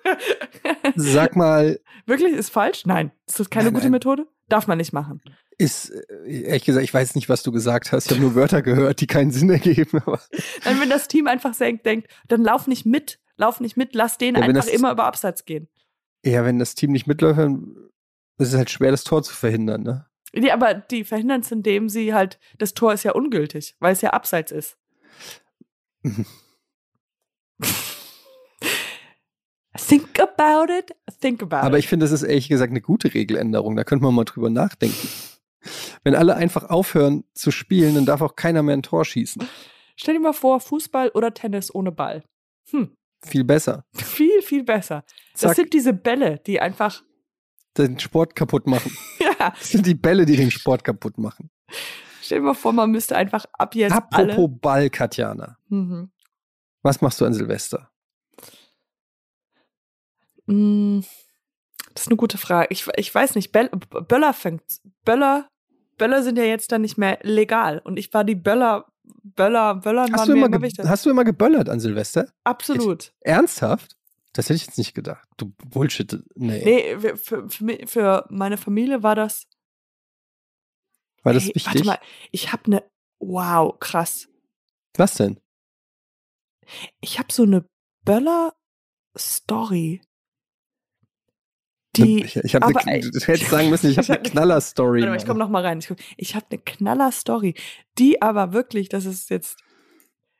sag 0.95 1.35
mal, 1.35 1.79
Wirklich, 2.05 2.33
ist 2.33 2.49
falsch? 2.51 2.85
Nein. 2.85 3.11
Ist 3.27 3.39
das 3.39 3.49
keine 3.49 3.65
Nein, 3.65 3.73
gute 3.73 3.85
nein. 3.85 3.91
Methode? 3.91 4.27
Darf 4.47 4.67
man 4.67 4.77
nicht 4.77 4.93
machen. 4.93 5.21
Ist, 5.57 5.89
äh, 5.91 6.41
ehrlich 6.43 6.65
gesagt, 6.65 6.83
ich 6.83 6.93
weiß 6.93 7.15
nicht, 7.15 7.29
was 7.29 7.43
du 7.43 7.51
gesagt 7.51 7.91
hast. 7.91 8.05
Ich 8.05 8.11
habe 8.11 8.21
nur 8.21 8.35
Wörter 8.35 8.61
gehört, 8.61 9.01
die 9.01 9.07
keinen 9.07 9.31
Sinn 9.31 9.49
ergeben. 9.49 9.99
Aber 10.05 10.19
Dann, 10.63 10.79
wenn 10.79 10.89
das 10.89 11.07
Team 11.07 11.27
einfach 11.27 11.55
denkt, 11.55 12.07
dann 12.27 12.43
lauf 12.43 12.67
nicht 12.67 12.85
mit, 12.85 13.19
lauf 13.37 13.59
nicht 13.59 13.77
mit, 13.77 13.93
lass 13.95 14.17
den 14.17 14.35
Ja, 14.35 14.41
einfach 14.41 14.67
immer 14.67 14.91
über 14.91 15.05
Abseits 15.05 15.45
gehen. 15.45 15.67
ja, 16.25 16.43
wenn 16.45 16.59
das 16.59 16.75
Team 16.75 16.91
nicht 16.91 17.07
mitläuft, 17.07 17.39
dann 17.39 17.75
ist 18.39 18.49
es 18.49 18.55
halt 18.55 18.69
schwer, 18.69 18.91
das 18.91 19.03
Tor 19.03 19.21
zu 19.23 19.33
verhindern. 19.33 19.83
Ne? 19.83 20.05
Nee, 20.33 20.51
aber 20.51 20.73
die 20.73 21.03
verhindern 21.03 21.41
es, 21.41 21.51
indem 21.51 21.89
sie 21.89 22.13
halt, 22.13 22.39
das 22.57 22.73
Tor 22.73 22.93
ist 22.93 23.03
ja 23.03 23.11
ungültig, 23.13 23.75
weil 23.79 23.93
es 23.93 24.01
ja 24.01 24.09
abseits 24.11 24.51
ist. 24.51 24.77
Think 29.75 30.19
about 30.19 30.71
it, 30.71 30.95
think 31.19 31.41
about 31.41 31.65
Aber 31.65 31.77
it. 31.77 31.83
ich 31.83 31.89
finde, 31.89 32.03
das 32.03 32.11
ist 32.11 32.21
ehrlich 32.23 32.47
gesagt 32.47 32.69
eine 32.71 32.81
gute 32.81 33.11
Regeländerung. 33.13 33.75
Da 33.75 33.83
könnte 33.83 34.03
man 34.05 34.13
mal 34.13 34.23
drüber 34.23 34.49
nachdenken. 34.51 35.07
Wenn 36.03 36.15
alle 36.15 36.35
einfach 36.35 36.69
aufhören 36.69 37.23
zu 37.33 37.51
spielen, 37.51 37.95
dann 37.95 38.05
darf 38.05 38.21
auch 38.21 38.35
keiner 38.35 38.61
mehr 38.63 38.75
ein 38.75 38.83
Tor 38.83 39.05
schießen. 39.05 39.47
Stell 39.95 40.15
dir 40.15 40.19
mal 40.19 40.33
vor, 40.33 40.59
Fußball 40.59 41.09
oder 41.09 41.33
Tennis 41.33 41.73
ohne 41.73 41.91
Ball. 41.91 42.23
Hm, 42.71 42.95
Viel 43.25 43.43
besser. 43.43 43.85
viel, 43.93 44.41
viel 44.41 44.63
besser. 44.63 45.03
Das 45.33 45.41
Zack, 45.41 45.55
sind 45.55 45.73
diese 45.73 45.93
Bälle, 45.93 46.39
die 46.45 46.59
einfach, 46.59 47.03
den 47.77 47.99
Sport 47.99 48.35
kaputt 48.35 48.67
machen. 48.67 48.95
ja, 49.19 49.49
Das 49.51 49.69
sind 49.71 49.85
die 49.85 49.95
Bälle, 49.95 50.25
die 50.25 50.35
den 50.35 50.51
Sport 50.51 50.83
kaputt 50.83 51.17
machen. 51.17 51.49
stell 52.21 52.39
dir 52.39 52.45
mal 52.45 52.53
vor, 52.53 52.73
man 52.73 52.91
müsste 52.91 53.15
einfach 53.15 53.45
ab 53.53 53.73
jetzt 53.75 53.93
alle. 54.11 54.33
Apropos 54.33 54.59
Ball, 54.61 54.89
Katjana. 54.89 55.57
Mhm. 55.69 56.11
Was 56.81 57.01
machst 57.01 57.21
du 57.21 57.25
an 57.25 57.33
Silvester? 57.33 57.89
Mm, 60.47 60.99
Das 61.93 62.03
ist 62.03 62.07
eine 62.09 62.17
gute 62.17 62.37
Frage. 62.37 62.67
Ich, 62.71 62.85
ich 62.97 63.13
weiß 63.13 63.35
nicht, 63.35 63.51
Böller 63.51 64.33
fängt, 64.33 64.63
Böller, 65.05 65.47
Böller 66.03 66.21
sind 66.21 66.37
ja 66.37 66.43
jetzt 66.43 66.69
dann 66.73 66.81
nicht 66.81 66.97
mehr 66.97 67.17
legal. 67.21 67.79
Und 67.79 67.95
ich 67.97 68.13
war 68.13 68.25
die 68.25 68.35
Böller, 68.35 68.91
Böller, 69.03 69.75
Böllern 69.75 70.11
Hast 70.11 70.27
du, 70.27 70.33
immer 70.33 70.47
immer 70.47 70.67
hast 70.89 71.05
du 71.05 71.09
immer 71.09 71.23
geböllert 71.23 71.69
an 71.69 71.79
Silvester? 71.79 72.29
Absolut. 72.43 73.13
Ernsthaft? 73.21 73.95
Das 74.33 74.49
hätte 74.49 74.55
ich 74.55 74.65
jetzt 74.65 74.77
nicht 74.77 74.93
gedacht. 74.95 75.25
Du 75.37 75.53
Bullshit. 75.69 76.21
Nee. 76.35 76.61
Nee, 76.65 76.97
für, 77.15 77.47
für, 77.49 77.87
für 77.87 78.25
meine 78.29 78.57
Familie 78.57 79.01
war 79.01 79.15
das. 79.15 79.47
War 81.23 81.31
das 81.31 81.43
Hey, 81.43 81.55
wichtig? 81.55 81.85
Warte 81.85 81.85
mal, 81.85 81.99
ich 82.31 82.51
habe 82.51 82.65
eine. 82.65 82.83
Wow, 83.19 83.79
krass. 83.79 84.27
Was 84.97 85.13
denn? 85.13 85.39
Ich 86.99 87.17
habe 87.17 87.31
so 87.31 87.43
eine 87.43 87.65
Böller-Story. 88.03 90.01
Die. 91.95 92.23
ich 92.23 92.35
ich 92.37 92.55
habe 92.55 92.73
ey, 92.87 93.01
du 93.01 93.19
hättest 93.19 93.49
sagen 93.51 93.69
müssen, 93.69 93.89
ich 93.91 93.97
habe 93.97 94.07
hab 94.07 94.15
eine 94.17 94.23
ne- 94.23 94.29
Knaller-Story. 94.31 95.01
Warte 95.01 95.11
mal, 95.11 95.17
ich 95.17 95.25
komme 95.25 95.39
noch 95.39 95.49
mal 95.49 95.63
rein. 95.63 95.79
Ich, 95.79 95.93
ich 96.17 96.35
habe 96.35 96.45
eine 96.49 96.59
Knaller-Story, 96.59 97.53
die 97.99 98.21
aber 98.21 98.53
wirklich, 98.53 98.89
das 98.89 99.05
ist 99.05 99.29
jetzt, 99.29 99.59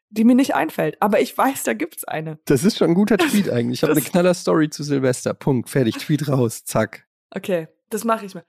die 0.10 0.24
mir 0.24 0.36
nicht 0.36 0.56
einfällt. 0.56 1.00
Aber 1.00 1.22
ich 1.22 1.38
weiß, 1.38 1.64
da 1.64 1.74
gibt's 1.74 2.04
eine. 2.04 2.40
Das 2.46 2.64
ist 2.64 2.78
schon 2.78 2.90
ein 2.92 2.96
guter 2.96 3.18
Tweet 3.18 3.50
eigentlich. 3.50 3.80
Ich 3.80 3.84
habe 3.84 3.94
eine 3.94 4.02
Knaller-Story 4.02 4.70
zu 4.70 4.84
Silvester. 4.84 5.34
Punkt. 5.34 5.70
Fertig. 5.70 5.98
Tweet 5.98 6.28
raus. 6.28 6.66
Zack. 6.66 7.06
Okay, 7.32 7.68
das 7.90 8.04
mache 8.04 8.26
ich 8.26 8.34
mal. 8.34 8.46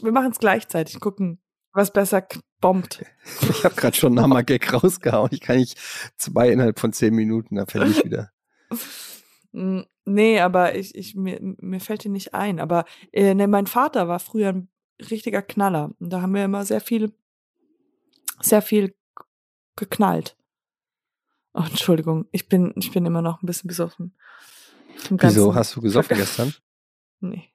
Wir 0.00 0.12
machen 0.12 0.32
es 0.32 0.38
gleichzeitig. 0.38 0.98
Gucken, 1.00 1.38
was 1.72 1.92
besser 1.92 2.26
bombt. 2.60 3.04
Ich 3.50 3.64
habe 3.64 3.74
gerade 3.74 3.96
schon 3.96 4.12
einen 4.12 4.22
Hammer-Gag 4.22 4.72
rausgehauen. 4.72 5.28
Ich 5.32 5.40
kann 5.40 5.56
nicht 5.56 5.78
zwei 6.16 6.50
innerhalb 6.50 6.78
von 6.78 6.92
zehn 6.92 7.14
Minuten. 7.14 7.56
Da 7.56 7.66
verliere 7.66 7.90
ich 7.90 8.04
wieder. 8.04 8.30
Nee, 10.06 10.40
aber 10.40 10.76
ich, 10.76 10.94
ich, 10.94 11.16
mir, 11.16 11.38
mir 11.40 11.80
fällt 11.80 12.04
die 12.04 12.08
nicht 12.08 12.32
ein. 12.32 12.60
Aber 12.60 12.84
äh, 13.12 13.34
nee, 13.34 13.46
mein 13.46 13.66
Vater 13.66 14.06
war 14.06 14.20
früher 14.20 14.50
ein 14.50 14.68
richtiger 15.10 15.42
Knaller. 15.42 15.92
Und 15.98 16.10
da 16.10 16.22
haben 16.22 16.34
wir 16.34 16.44
immer 16.44 16.64
sehr 16.64 16.80
viel, 16.80 17.12
sehr 18.40 18.62
viel 18.62 18.94
geknallt. 19.74 20.36
Oh, 21.54 21.64
Entschuldigung, 21.66 22.26
ich 22.30 22.48
bin, 22.48 22.72
ich 22.76 22.92
bin 22.92 23.04
immer 23.04 23.22
noch 23.22 23.42
ein 23.42 23.46
bisschen 23.46 23.68
besoffen. 23.68 24.16
Wieso? 25.10 25.54
Hast 25.54 25.76
du 25.76 25.80
gesoffen 25.80 26.16
gestern? 26.16 26.54
Nee. 27.18 27.48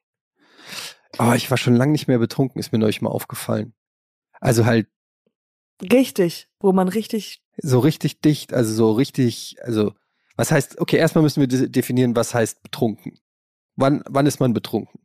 Oh, 1.20 1.34
ich 1.36 1.52
war 1.52 1.58
schon 1.58 1.76
lange 1.76 1.92
nicht 1.92 2.08
mehr 2.08 2.18
betrunken. 2.18 2.60
Ist 2.60 2.72
mir 2.72 2.80
neulich 2.80 3.04
mal 3.04 3.12
aufgefallen. 3.12 3.76
Also 4.40 4.66
halt 4.66 4.88
Richtig, 5.82 6.48
wo 6.60 6.74
man 6.74 6.88
richtig, 6.88 7.44
so 7.58 7.80
richtig 7.80 8.22
dicht. 8.22 8.54
Also 8.54 8.74
so 8.74 8.92
richtig. 8.92 9.58
Also 9.62 9.94
was 10.36 10.52
heißt? 10.52 10.80
Okay, 10.80 10.98
erstmal 10.98 11.24
müssen 11.24 11.41
wir 11.41 11.48
de- 11.48 11.70
definieren, 11.70 12.15
was 12.15 12.34
heißt 12.34 12.63
betrunken. 12.63 13.20
Wann, 13.76 14.04
wann 14.08 14.26
ist 14.26 14.39
man 14.39 14.54
betrunken? 14.54 15.00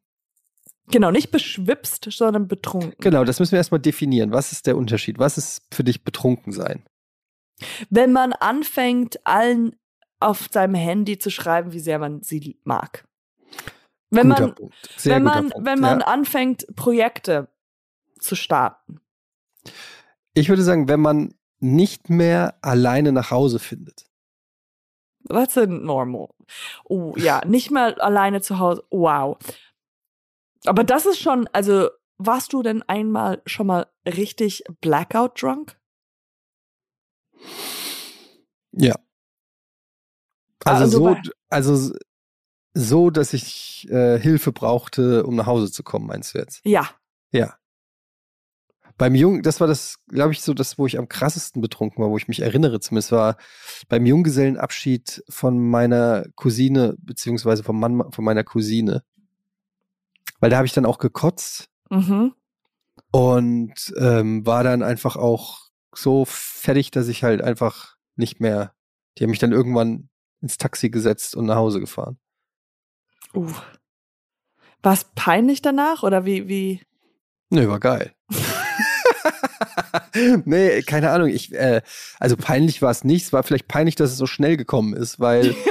genau, 0.89 1.11
nicht 1.11 1.31
beschwipst, 1.31 2.07
sondern 2.11 2.49
betrunken. 2.49 2.95
Genau, 3.01 3.25
das 3.25 3.41
müssen 3.41 3.53
wir 3.53 3.59
erstmal 3.59 3.81
definieren. 3.81 4.33
Was 4.33 4.53
ist 4.53 4.67
der 4.67 4.77
Unterschied? 4.77 5.19
Was 5.19 5.39
ist 5.39 5.63
für 5.73 5.85
dich 5.85 6.05
betrunken 6.05 6.53
sein? 6.53 6.85
Wenn 7.91 8.13
man 8.13 8.33
anfängt, 8.33 9.19
allen 9.27 9.77
auf 10.21 10.49
seinem 10.51 10.75
Handy 10.75 11.19
zu 11.19 11.31
schreiben, 11.31 11.73
wie 11.73 11.81
sehr 11.81 11.99
man 11.99 12.23
sie 12.23 12.59
mag. 12.65 13.07
Wenn 14.11 14.31
guter 14.31 14.47
man, 14.49 14.55
wenn 15.03 15.23
man, 15.23 15.51
Punkt. 15.51 15.67
wenn 15.67 15.81
man 15.81 16.01
ja. 16.01 16.07
anfängt, 16.07 16.67
Projekte 16.77 17.49
zu 18.19 18.35
starten. 18.35 19.01
Ich 20.35 20.49
würde 20.49 20.63
sagen, 20.63 20.89
wenn 20.89 21.01
man 21.01 21.35
nicht 21.59 22.11
mehr 22.11 22.59
alleine 22.63 23.13
nach 23.13 23.31
Hause 23.31 23.59
findet. 23.59 24.07
That's 25.29 25.57
a 25.57 25.67
normal. 25.67 26.31
Oh, 26.85 27.15
ja, 27.17 27.43
nicht 27.47 27.71
mal 27.71 27.95
alleine 28.01 28.41
zu 28.41 28.59
Hause. 28.59 28.85
Wow. 28.91 29.39
Aber 30.67 30.85
das 30.85 31.07
ist 31.07 31.21
schon, 31.21 31.49
also, 31.53 31.91
warst 32.19 32.53
du 32.53 32.63
denn 32.63 32.83
einmal 32.83 33.43
schon 33.47 33.67
mal 33.67 33.87
richtig 34.07 34.65
blackout 34.81 35.41
drunk? 35.43 35.77
Ja. 38.73 38.95
Also, 40.65 40.85
Also 40.85 40.99
so, 40.99 41.17
also 41.49 41.97
so, 42.75 43.11
dass 43.11 43.33
ich 43.33 43.89
äh, 43.91 44.19
Hilfe 44.19 44.53
brauchte, 44.53 45.25
um 45.25 45.37
nach 45.37 45.47
Hause 45.47 45.71
zu 45.71 45.83
kommen, 45.83 46.07
meinst 46.07 46.35
du 46.35 46.39
jetzt? 46.39 46.61
Ja. 46.65 46.91
Ja. 47.33 47.57
Beim 48.99 49.15
Jungen, 49.15 49.43
das 49.43 49.61
war 49.61 49.67
das, 49.67 49.99
glaube 50.09 50.33
ich, 50.33 50.41
so 50.41 50.55
das, 50.55 50.79
wo 50.79 50.87
ich 50.87 50.99
am 50.99 51.09
krassesten 51.09 51.61
betrunken 51.61 52.03
war, 52.03 52.11
wo 52.11 52.17
ich 52.17 52.29
mich 52.29 52.41
erinnere 52.41 52.81
zumindest, 52.81 53.13
war 53.13 53.37
beim 53.89 54.07
Junggesellenabschied 54.07 55.23
von 55.29 55.59
meiner 55.59 56.25
Cousine, 56.35 56.97
beziehungsweise 56.99 57.63
vom 57.63 57.79
Mann 57.79 58.11
von 58.11 58.25
meiner 58.25 58.45
Cousine. 58.45 59.03
Weil 60.41 60.51
da 60.51 60.57
habe 60.57 60.67
ich 60.67 60.73
dann 60.73 60.87
auch 60.87 60.99
gekotzt 60.99 61.69
Mhm. 61.91 62.35
und 63.13 63.95
ähm, 63.99 64.45
war 64.45 64.65
dann 64.65 64.83
einfach 64.83 65.17
auch 65.17 65.61
so 65.95 66.25
fertig, 66.27 66.91
dass 66.91 67.09
ich 67.09 67.23
halt 67.23 67.43
einfach 67.43 67.97
nicht 68.17 68.41
mehr, 68.41 68.75
die 69.17 69.25
haben 69.25 69.31
mich 69.31 69.39
dann 69.39 69.53
irgendwann 69.53 70.09
ins 70.41 70.59
Taxi 70.59 70.91
gesetzt 70.91 71.37
und 71.37 71.47
nach 71.47 71.57
Hause 71.57 71.81
gefahren. 71.81 72.19
Uh. 73.35 73.53
War 74.83 74.93
es 74.95 75.05
peinlich 75.15 75.63
danach 75.63 76.03
oder 76.03 76.25
wie, 76.25 76.49
wie? 76.49 76.81
Nö, 77.51 77.69
war 77.69 77.81
geil. 77.81 78.15
nee, 80.45 80.83
keine 80.83 81.11
Ahnung. 81.11 81.29
Ich, 81.29 81.53
äh, 81.55 81.83
also 82.19 82.37
peinlich 82.37 82.83
war 82.83 82.91
es 82.91 83.05
nicht. 83.05 83.27
Es 83.27 83.33
war 83.33 83.43
vielleicht 83.43 83.69
peinlich, 83.69 83.95
dass 83.95 84.11
es 84.11 84.17
so 84.17 84.27
schnell 84.27 84.57
gekommen 84.57 84.95
ist, 84.95 85.21
weil 85.21 85.55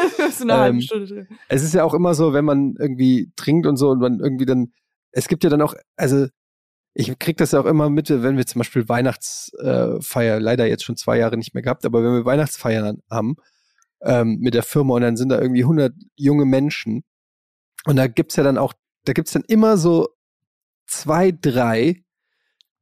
halbe 0.57 0.77
Ähm, 0.77 1.27
es 1.47 1.63
ist 1.63 1.73
ja 1.73 1.83
auch 1.83 1.93
immer 1.93 2.13
so, 2.13 2.33
wenn 2.33 2.45
man 2.45 2.75
irgendwie 2.77 3.31
trinkt 3.35 3.67
und 3.67 3.77
so 3.77 3.89
und 3.89 3.99
man 3.99 4.19
irgendwie 4.19 4.45
dann, 4.45 4.71
es 5.11 5.27
gibt 5.27 5.43
ja 5.43 5.49
dann 5.49 5.61
auch, 5.61 5.75
also 5.95 6.27
ich 6.93 7.17
krieg 7.19 7.37
das 7.37 7.51
ja 7.51 7.59
auch 7.59 7.65
immer 7.65 7.89
mit, 7.89 8.09
wenn 8.09 8.37
wir 8.37 8.45
zum 8.45 8.59
Beispiel 8.59 8.87
Weihnachtsfeier, 8.87 10.39
leider 10.39 10.65
jetzt 10.65 10.85
schon 10.85 10.95
zwei 10.95 11.17
Jahre 11.17 11.37
nicht 11.37 11.53
mehr 11.53 11.63
gehabt, 11.63 11.85
aber 11.85 12.03
wenn 12.03 12.13
wir 12.13 12.25
Weihnachtsfeiern 12.25 13.01
haben 13.09 13.35
ähm, 14.01 14.37
mit 14.39 14.53
der 14.53 14.63
Firma 14.63 14.95
und 14.95 15.01
dann 15.01 15.17
sind 15.17 15.29
da 15.29 15.41
irgendwie 15.41 15.63
100 15.63 15.93
junge 16.15 16.45
Menschen 16.45 17.03
und 17.85 17.97
da 17.97 18.07
gibt's 18.07 18.37
ja 18.37 18.43
dann 18.43 18.57
auch, 18.57 18.73
da 19.03 19.13
gibt's 19.13 19.33
dann 19.33 19.43
immer 19.47 19.77
so 19.77 20.07
zwei, 20.87 21.31
drei, 21.31 22.04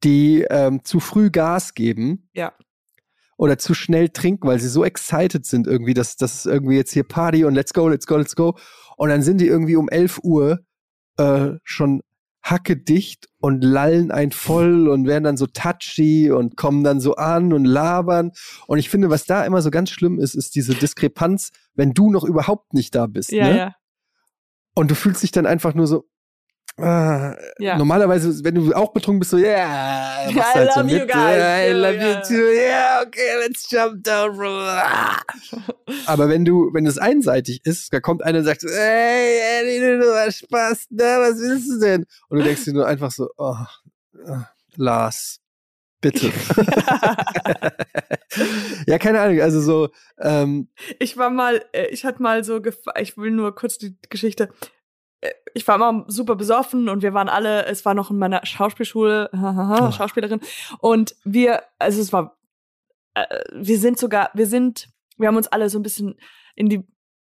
die 0.04 0.46
ähm, 0.50 0.84
zu 0.84 1.00
früh 1.00 1.30
Gas 1.30 1.74
geben 1.74 2.28
Ja. 2.34 2.52
oder 3.36 3.58
zu 3.58 3.74
schnell 3.74 4.10
trinken, 4.10 4.46
weil 4.46 4.60
sie 4.60 4.68
so 4.68 4.84
excited 4.84 5.46
sind 5.46 5.66
irgendwie, 5.66 5.94
dass 5.94 6.16
das 6.16 6.46
irgendwie 6.46 6.76
jetzt 6.76 6.92
hier 6.92 7.04
Party 7.04 7.44
und 7.44 7.54
let's 7.54 7.72
go, 7.72 7.88
let's 7.88 8.06
go, 8.06 8.16
let's 8.16 8.36
go. 8.36 8.56
Und 8.96 9.08
dann 9.08 9.22
sind 9.22 9.40
die 9.40 9.46
irgendwie 9.48 9.76
um 9.76 9.88
11 9.88 10.20
Uhr 10.22 10.60
äh, 11.16 11.52
schon 11.64 12.02
hackedicht 12.42 13.28
und 13.38 13.64
lallen 13.64 14.10
ein 14.10 14.30
voll 14.30 14.88
und 14.88 15.06
werden 15.06 15.24
dann 15.24 15.38
so 15.38 15.46
touchy 15.46 16.30
und 16.30 16.56
kommen 16.56 16.84
dann 16.84 17.00
so 17.00 17.16
an 17.16 17.54
und 17.54 17.64
labern. 17.64 18.32
Und 18.66 18.78
ich 18.78 18.90
finde, 18.90 19.08
was 19.08 19.24
da 19.24 19.44
immer 19.46 19.62
so 19.62 19.70
ganz 19.70 19.88
schlimm 19.90 20.18
ist, 20.18 20.34
ist 20.34 20.54
diese 20.54 20.74
Diskrepanz, 20.74 21.52
wenn 21.74 21.92
du 21.94 22.10
noch 22.10 22.22
überhaupt 22.24 22.74
nicht 22.74 22.94
da 22.94 23.06
bist. 23.06 23.32
Ja, 23.32 23.48
ne? 23.48 23.56
ja. 23.56 23.74
Und 24.74 24.90
du 24.90 24.94
fühlst 24.94 25.22
dich 25.22 25.32
dann 25.32 25.46
einfach 25.46 25.74
nur 25.74 25.86
so. 25.86 26.04
Ah, 26.76 27.36
Ja. 27.58 27.78
Normalerweise, 27.78 28.42
wenn 28.42 28.56
du 28.56 28.72
auch 28.74 28.92
betrunken 28.92 29.20
bist, 29.20 29.30
so, 29.30 29.36
yeah, 29.36 30.26
I 30.28 30.32
halt 30.34 30.72
so 30.72 30.80
love 30.80 30.90
you 30.90 30.98
mit, 31.00 31.08
guys. 31.08 31.16
I 31.16 31.38
Ja, 31.38 31.72
love 31.72 31.94
ja. 31.96 32.08
you 32.08 32.14
too, 32.26 32.50
yeah, 32.52 33.02
okay, 33.06 33.46
let's 33.46 33.70
jump 33.70 34.02
down. 34.02 34.36
Aber 36.06 36.28
wenn 36.28 36.44
du, 36.44 36.70
wenn 36.72 36.84
es 36.86 36.98
einseitig 36.98 37.60
ist, 37.64 37.92
da 37.92 38.00
kommt 38.00 38.24
einer 38.24 38.38
und 38.40 38.44
sagt, 38.44 38.62
so, 38.62 38.68
hey, 38.68 39.38
Eddie, 39.60 40.00
du, 40.02 40.14
hast 40.16 40.38
Spaß, 40.38 40.86
na, 40.90 41.20
was 41.20 41.38
willst 41.38 41.70
du 41.70 41.78
denn? 41.78 42.06
Und 42.28 42.38
du 42.38 42.44
denkst 42.44 42.64
dir 42.64 42.72
nur 42.72 42.86
einfach 42.88 43.12
so, 43.12 43.30
oh, 43.36 43.54
ah, 44.26 44.48
Lars, 44.76 45.38
bitte. 46.00 46.26
ja, 48.86 48.98
keine 48.98 49.20
Ahnung, 49.20 49.40
also 49.40 49.60
so, 49.60 49.88
ähm, 50.18 50.68
Ich 50.98 51.16
war 51.16 51.30
mal, 51.30 51.64
äh, 51.72 51.86
ich 51.86 52.04
hatte 52.04 52.22
mal 52.22 52.44
so, 52.44 52.60
ich 52.98 53.16
will 53.16 53.30
nur 53.30 53.54
kurz 53.54 53.78
die 53.78 53.96
Geschichte. 54.10 54.50
Äh, 55.24 55.30
Ich 55.54 55.66
war 55.68 55.78
mal 55.78 56.04
super 56.08 56.34
besoffen 56.36 56.88
und 56.88 57.02
wir 57.02 57.14
waren 57.14 57.28
alle, 57.28 57.66
es 57.66 57.84
war 57.84 57.94
noch 57.94 58.10
in 58.10 58.18
meiner 58.18 58.44
Schauspielschule, 58.44 59.30
Oh. 59.32 59.90
Schauspielerin. 59.96 60.40
Und 60.78 61.14
wir, 61.24 61.62
also 61.78 62.00
es 62.00 62.12
war, 62.12 62.36
äh, 63.14 63.24
wir 63.52 63.78
sind 63.78 63.98
sogar, 63.98 64.30
wir 64.34 64.46
sind, 64.46 64.88
wir 65.16 65.28
haben 65.28 65.36
uns 65.36 65.48
alle 65.48 65.68
so 65.70 65.78
ein 65.78 65.82
bisschen 65.82 66.14
in 66.56 66.68
die, 66.68 66.82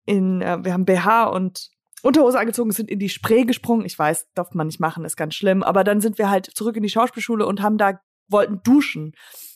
in, 0.06 0.40
äh, 0.42 0.64
wir 0.64 0.72
haben 0.72 0.84
BH 0.86 1.24
und 1.24 1.70
Unterhose 2.02 2.38
angezogen, 2.38 2.70
sind 2.72 2.90
in 2.90 2.98
die 2.98 3.08
Spree 3.08 3.44
gesprungen. 3.44 3.86
Ich 3.86 3.98
weiß, 3.98 4.28
darf 4.34 4.52
man 4.52 4.66
nicht 4.66 4.78
machen, 4.80 5.06
ist 5.06 5.16
ganz 5.16 5.34
schlimm. 5.34 5.62
Aber 5.62 5.84
dann 5.84 6.02
sind 6.02 6.18
wir 6.18 6.28
halt 6.28 6.44
zurück 6.46 6.76
in 6.76 6.82
die 6.82 6.90
Schauspielschule 6.90 7.46
und 7.46 7.62
haben 7.62 7.78
da, 7.78 7.98
wollten 8.28 8.62
duschen 8.62 9.12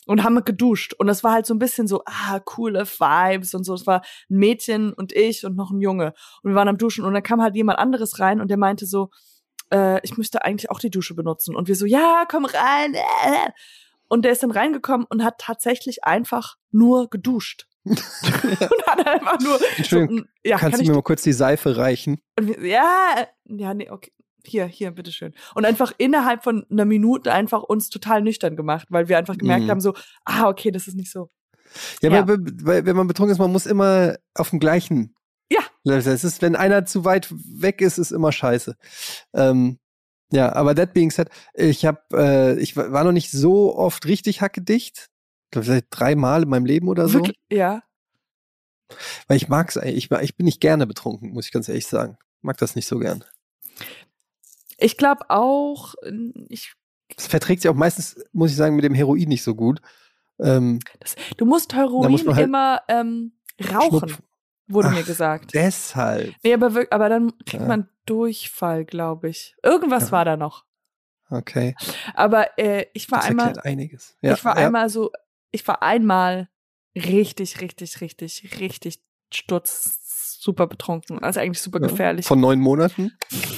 und 0.06 0.24
haben 0.24 0.42
geduscht. 0.44 0.94
Und 0.94 1.06
das 1.06 1.22
war 1.22 1.32
halt 1.32 1.46
so 1.46 1.54
ein 1.54 1.58
bisschen 1.58 1.86
so, 1.86 2.02
ah, 2.06 2.40
coole 2.40 2.86
Vibes 2.86 3.54
und 3.54 3.64
so. 3.64 3.74
Es 3.74 3.86
war 3.86 4.02
ein 4.30 4.38
Mädchen 4.38 4.92
und 4.92 5.12
ich 5.12 5.44
und 5.44 5.56
noch 5.56 5.70
ein 5.70 5.80
Junge. 5.80 6.14
Und 6.42 6.52
wir 6.52 6.54
waren 6.54 6.68
am 6.68 6.78
Duschen 6.78 7.04
und 7.04 7.12
dann 7.12 7.22
kam 7.22 7.42
halt 7.42 7.54
jemand 7.54 7.78
anderes 7.78 8.18
rein 8.18 8.40
und 8.40 8.48
der 8.48 8.56
meinte 8.56 8.86
so, 8.86 9.10
äh, 9.70 10.00
ich 10.02 10.16
müsste 10.16 10.44
eigentlich 10.44 10.70
auch 10.70 10.80
die 10.80 10.90
Dusche 10.90 11.14
benutzen. 11.14 11.54
Und 11.54 11.68
wir 11.68 11.76
so, 11.76 11.86
ja, 11.86 12.24
komm 12.28 12.44
rein. 12.44 12.94
Und 14.10 14.24
der 14.24 14.32
ist 14.32 14.42
dann 14.42 14.50
reingekommen 14.50 15.06
und 15.10 15.22
hat 15.22 15.36
tatsächlich 15.36 16.02
einfach 16.02 16.56
nur 16.70 17.10
geduscht. 17.10 17.66
und 17.84 17.98
hat 18.86 19.06
einfach 19.06 19.38
nur. 19.38 19.58
Entschuldigung, 19.76 20.20
so, 20.20 20.24
ja, 20.44 20.56
kannst 20.56 20.78
kann 20.78 20.86
du 20.86 20.90
mir 20.90 20.96
mal 20.96 21.02
kurz 21.02 21.20
die 21.20 21.34
Seife 21.34 21.76
reichen? 21.76 22.18
ja, 22.62 23.26
ja, 23.44 23.74
nee, 23.74 23.90
okay. 23.90 24.10
Hier, 24.46 24.66
hier, 24.66 24.90
bitteschön. 24.92 25.34
Und 25.54 25.64
einfach 25.64 25.92
innerhalb 25.98 26.44
von 26.44 26.64
einer 26.70 26.84
Minute 26.84 27.32
einfach 27.32 27.62
uns 27.62 27.88
total 27.90 28.22
nüchtern 28.22 28.56
gemacht, 28.56 28.86
weil 28.90 29.08
wir 29.08 29.18
einfach 29.18 29.36
gemerkt 29.36 29.64
Mhm. 29.66 29.70
haben, 29.70 29.80
so, 29.80 29.94
ah, 30.24 30.48
okay, 30.48 30.70
das 30.70 30.86
ist 30.86 30.94
nicht 30.96 31.10
so. 31.10 31.30
Ja, 32.02 32.10
Ja. 32.10 32.28
Weil, 32.28 32.38
weil 32.62 32.86
wenn 32.86 32.96
man 32.96 33.08
betrunken 33.08 33.32
ist, 33.32 33.38
man 33.38 33.52
muss 33.52 33.66
immer 33.66 34.16
auf 34.34 34.50
dem 34.50 34.58
gleichen. 34.60 35.14
Ja. 35.50 35.60
Level 35.84 36.02
sein. 36.02 36.14
Es 36.14 36.24
ist, 36.24 36.40
wenn 36.42 36.56
einer 36.56 36.84
zu 36.86 37.04
weit 37.04 37.28
weg 37.32 37.80
ist, 37.80 37.98
ist 37.98 38.10
immer 38.10 38.32
scheiße. 38.32 38.76
Ähm, 39.34 39.78
ja, 40.30 40.52
aber 40.54 40.74
that 40.74 40.92
being 40.92 41.10
said, 41.10 41.30
ich 41.54 41.84
habe, 41.86 42.00
äh, 42.12 42.58
ich 42.60 42.76
wa- 42.76 42.92
war 42.92 43.02
noch 43.04 43.12
nicht 43.12 43.30
so 43.30 43.74
oft 43.76 44.04
richtig 44.06 44.40
hackedicht. 44.42 45.08
Ich 45.46 45.50
glaube, 45.52 45.64
vielleicht 45.66 45.86
dreimal 45.90 46.42
in 46.42 46.48
meinem 46.50 46.66
Leben 46.66 46.88
oder 46.88 47.08
so. 47.08 47.14
Wirklich, 47.20 47.36
ja. 47.50 47.82
Weil 49.26 49.36
ich 49.38 49.48
mag's 49.48 49.76
eigentlich. 49.76 49.96
Ich, 49.96 50.10
mag- 50.10 50.22
ich 50.22 50.36
bin 50.36 50.44
nicht 50.44 50.60
gerne 50.60 50.86
betrunken, 50.86 51.30
muss 51.32 51.46
ich 51.46 51.52
ganz 51.52 51.68
ehrlich 51.68 51.86
sagen. 51.86 52.18
Mag 52.42 52.56
das 52.58 52.74
nicht 52.76 52.86
so 52.86 52.98
gern. 52.98 53.24
Ich 54.78 54.96
glaube 54.96 55.28
auch, 55.28 55.94
ich, 56.48 56.72
Es 57.16 57.26
verträgt 57.26 57.62
sich 57.62 57.68
auch 57.70 57.74
meistens, 57.74 58.16
muss 58.32 58.50
ich 58.50 58.56
sagen, 58.56 58.76
mit 58.76 58.84
dem 58.84 58.94
Heroin 58.94 59.28
nicht 59.28 59.42
so 59.42 59.54
gut. 59.54 59.80
Ähm, 60.40 60.78
das, 61.00 61.16
du 61.36 61.44
musst 61.46 61.74
Heroin 61.74 62.10
muss 62.12 62.26
halt 62.26 62.46
immer 62.46 62.80
ähm, 62.88 63.32
rauchen, 63.72 64.08
Schnupf- 64.08 64.22
wurde 64.68 64.90
mir 64.90 65.00
Ach, 65.02 65.06
gesagt. 65.06 65.52
Deshalb. 65.54 66.34
Nee, 66.44 66.54
aber, 66.54 66.86
aber 66.90 67.08
dann 67.08 67.32
kriegt 67.44 67.62
Ja. 67.62 67.66
man 67.68 67.88
Durchfall, 68.06 68.84
glaube 68.84 69.28
ich. 69.28 69.56
Irgendwas 69.62 70.04
Ja. 70.06 70.12
war 70.12 70.24
da 70.24 70.36
noch. 70.36 70.64
Okay. 71.30 71.74
Aber 72.14 72.56
äh, 72.58 72.86
ich 72.94 73.10
war 73.10 73.18
Das 73.18 73.28
einmal, 73.28 73.58
einiges. 73.64 74.16
Ja, 74.22 74.32
ich 74.34 74.44
war 74.44 74.56
einmal 74.56 74.88
so, 74.88 75.10
ich 75.50 75.66
war 75.66 75.82
einmal 75.82 76.48
richtig, 76.94 77.60
richtig, 77.60 78.00
richtig, 78.00 78.60
richtig 78.60 79.02
sturz, 79.34 80.07
super 80.40 80.66
betrunken. 80.66 81.18
Also 81.22 81.40
eigentlich 81.40 81.60
super 81.60 81.80
Ja. 81.80 81.88
gefährlich. 81.88 82.26
Von 82.26 82.40
neun 82.40 82.60
Monaten. 82.60 83.12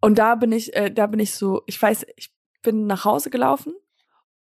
Und 0.00 0.18
da 0.18 0.34
bin 0.34 0.52
ich, 0.52 0.74
äh, 0.74 0.90
da 0.90 1.06
bin 1.06 1.20
ich 1.20 1.34
so, 1.34 1.62
ich 1.66 1.80
weiß, 1.80 2.06
ich 2.16 2.34
bin 2.62 2.86
nach 2.86 3.04
Hause 3.04 3.30
gelaufen 3.30 3.74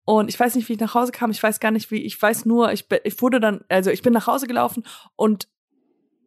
und 0.05 0.29
ich 0.29 0.39
weiß 0.39 0.55
nicht, 0.55 0.69
wie 0.69 0.75
ich 0.75 0.81
nach 0.81 0.95
Hause 0.95 1.13
kam. 1.13 1.31
Ich 1.31 1.43
weiß 1.43 1.61
gar 1.61 1.71
nicht, 1.73 1.91
wie. 1.91 2.03
Ich 2.03 2.21
weiß 2.21 2.45
nur, 2.45 2.73
ich, 2.73 2.89
bin- 2.89 3.01
ich 3.05 3.21
wurde 3.21 3.41
dann, 3.41 3.65
also 3.69 3.91
ich 3.91 4.03
bin 4.03 4.13
nach 4.13 4.27
Hause 4.27 4.47
gelaufen 4.47 4.85
und 5.17 5.49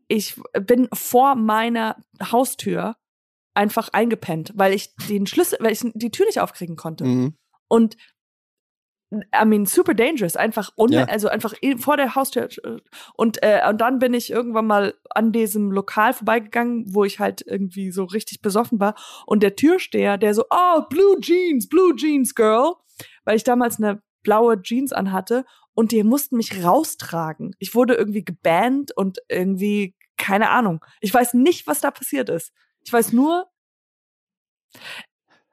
ich 0.07 0.39
bin 0.61 0.87
vor 0.93 1.35
meiner 1.35 1.97
Haustür 2.21 2.95
einfach 3.53 3.89
eingepennt, 3.93 4.51
weil 4.55 4.73
ich 4.73 4.95
den 5.09 5.27
Schlüssel, 5.27 5.57
weil 5.61 5.71
ich 5.71 5.81
die 5.93 6.11
Tür 6.11 6.25
nicht 6.25 6.39
aufkriegen 6.41 6.75
konnte. 6.75 7.05
Mhm. 7.05 7.37
Und 7.67 7.95
I 9.34 9.45
mean, 9.45 9.65
super 9.65 9.93
dangerous, 9.93 10.36
einfach 10.36 10.71
unme 10.75 10.97
Ja. 10.97 11.04
also 11.06 11.28
einfach 11.28 11.54
vor 11.78 11.97
der 11.97 12.15
Haustür. 12.15 12.49
Und, 13.15 13.41
äh, 13.43 13.62
und 13.67 13.80
dann 13.80 13.99
bin 13.99 14.13
ich 14.13 14.32
irgendwann 14.32 14.67
mal 14.67 14.93
an 15.10 15.32
diesem 15.32 15.71
Lokal 15.71 16.13
vorbeigegangen, 16.13 16.86
wo 16.93 17.04
ich 17.04 17.19
halt 17.19 17.43
irgendwie 17.45 17.91
so 17.91 18.04
richtig 18.06 18.41
besoffen 18.41 18.80
war. 18.80 18.95
Und 19.25 19.43
der 19.43 19.56
Türsteher, 19.56 20.17
der 20.17 20.34
so, 20.34 20.43
oh, 20.49 20.82
Blue 20.89 21.19
Jeans, 21.19 21.67
Blue 21.69 21.95
Jeans, 21.95 22.36
Girl, 22.36 22.73
weil 23.23 23.36
ich 23.38 23.43
damals 23.43 23.78
eine 23.78 24.01
blaue 24.23 24.62
Jeans 24.62 24.91
anhatte 24.91 25.45
und 25.73 25.91
die 25.91 26.04
mussten 26.04 26.38
mich 26.38 26.63
raustragen. 26.63 27.56
Ich 27.60 27.75
wurde 27.75 27.93
irgendwie 27.95 28.23
gebannt 28.25 28.91
und 28.95 29.19
irgendwie, 29.30 29.95
keine 30.17 30.49
Ahnung. 30.49 30.84
Ich 31.01 31.13
weiß 31.13 31.34
nicht, 31.36 31.67
was 31.67 31.82
da 31.82 31.91
passiert 31.91 32.30
ist. 32.30 32.51
Ich 32.84 32.91
weiß 32.91 33.13
nur, 33.13 33.47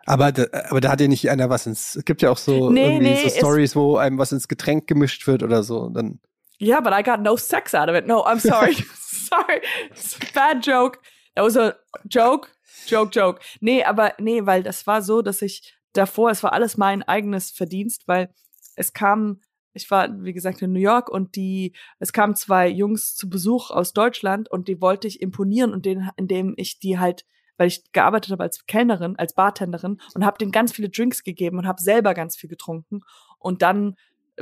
Aber, 0.07 0.33
da, 0.33 0.47
aber 0.69 0.81
da 0.81 0.91
hat 0.91 1.01
ja 1.01 1.09
nicht 1.09 1.31
einer 1.31 1.49
was 1.51 1.67
ins. 1.67 1.95
Es 1.97 2.05
gibt 2.05 2.23
ja 2.23 2.31
auch 2.31 2.37
so, 2.39 2.71
Nee, 2.71 2.95
irgendwie 2.95 3.11
nee, 3.11 3.21
so 3.21 3.27
es- 3.29 3.37
Stories, 3.37 3.77
wo 3.77 3.97
einem 3.97 4.19
was 4.19 4.33
ins 4.33 4.49
Getränk 4.49 4.87
gemischt 4.87 5.27
wird 5.27 5.43
oder 5.43 5.63
so. 5.63 5.81
Und 5.81 5.95
dann. 5.95 6.21
Yeah, 6.61 6.81
but 6.81 6.93
I 6.93 7.03
got 7.03 7.21
no 7.21 7.37
sex 7.37 7.75
out 7.75 7.89
of 7.89 7.95
it. 7.97 8.07
No, 8.07 8.25
I'm 8.25 8.39
sorry. 8.41 8.75
sorry. 9.01 9.61
It's 9.91 10.17
a 10.17 10.25
bad 10.35 10.65
joke. 10.67 10.99
That 11.35 11.45
was 11.45 11.57
a 11.57 11.75
joke. 12.09 12.49
Joke, 12.87 13.11
joke. 13.15 13.41
Nee, 13.61 13.85
aber 13.85 14.13
nee, 14.19 14.45
weil 14.45 14.63
das 14.63 14.87
war 14.87 15.03
so, 15.03 15.23
dass 15.23 15.41
ich 15.43 15.75
davor, 15.93 16.31
es 16.31 16.43
war 16.43 16.53
alles 16.53 16.77
mein 16.77 17.03
eigenes 17.03 17.51
Verdienst, 17.51 18.09
weil 18.09 18.33
es 18.77 18.93
kam 18.93 19.41
ich 19.75 19.91
war, 19.91 20.09
wie 20.23 20.35
gesagt, 20.35 20.61
in 20.61 20.73
New 20.73 20.81
York 20.81 21.09
und 21.09 21.35
die, 21.35 21.75
es 21.99 22.13
kamen 22.13 22.35
zwei 22.37 22.69
Jungs 22.69 23.17
zu 23.17 23.31
Besuch 23.31 23.71
aus 23.71 23.95
Deutschland 23.95 24.51
und 24.51 24.69
die 24.69 24.83
wollte 24.83 25.09
ich 25.09 25.23
imponieren 25.23 25.73
und 25.73 25.87
den, 25.87 26.11
indem 26.17 26.53
ich 26.59 26.79
die 26.79 26.99
halt, 26.99 27.25
weil 27.57 27.69
ich 27.69 27.83
gearbeitet 27.93 28.33
habe 28.33 28.43
als 28.43 28.67
Kellnerin, 28.67 29.17
als 29.17 29.35
Bartenderin 29.35 30.01
und 30.15 30.25
habe 30.25 30.39
denen 30.39 30.53
ganz 30.53 30.73
viele 30.73 30.89
Drinks 30.89 31.23
gegeben 31.23 31.59
und 31.59 31.67
habe 31.67 31.81
selber 31.83 32.15
ganz 32.15 32.37
viel 32.37 32.49
getrunken 32.51 33.01
und 33.39 33.63
dann 33.63 33.95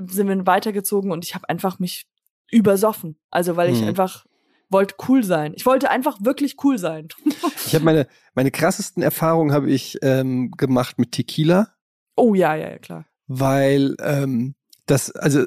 sind 0.06 0.28
wir 0.28 0.46
weitergezogen 0.46 1.10
und 1.10 1.24
ich 1.24 1.34
habe 1.34 1.48
einfach 1.48 1.78
mich 1.78 2.06
übersoffen. 2.50 3.18
Also 3.30 3.56
weil 3.56 3.70
ich 3.70 3.80
Mhm. 3.82 3.88
einfach 3.88 4.24
wollte 4.68 4.94
cool 5.08 5.24
sein. 5.24 5.52
Ich 5.56 5.66
wollte 5.66 5.90
einfach 5.90 6.18
wirklich 6.20 6.56
cool 6.64 6.78
sein. 6.78 7.08
Ich 7.66 7.74
habe 7.74 7.84
meine, 7.84 8.06
meine 8.34 8.50
krassesten 8.50 9.02
Erfahrungen 9.02 9.52
habe 9.52 9.70
ich 9.70 9.98
ähm, 10.02 10.50
gemacht 10.52 10.98
mit 10.98 11.12
Tequila, 11.12 11.68
Oh 12.16 12.34
ja, 12.34 12.54
ja, 12.54 12.70
ja, 12.70 12.78
klar. 12.78 13.06
weil 13.26 13.96
ähm, 14.00 14.54
das, 14.86 15.10
also 15.12 15.44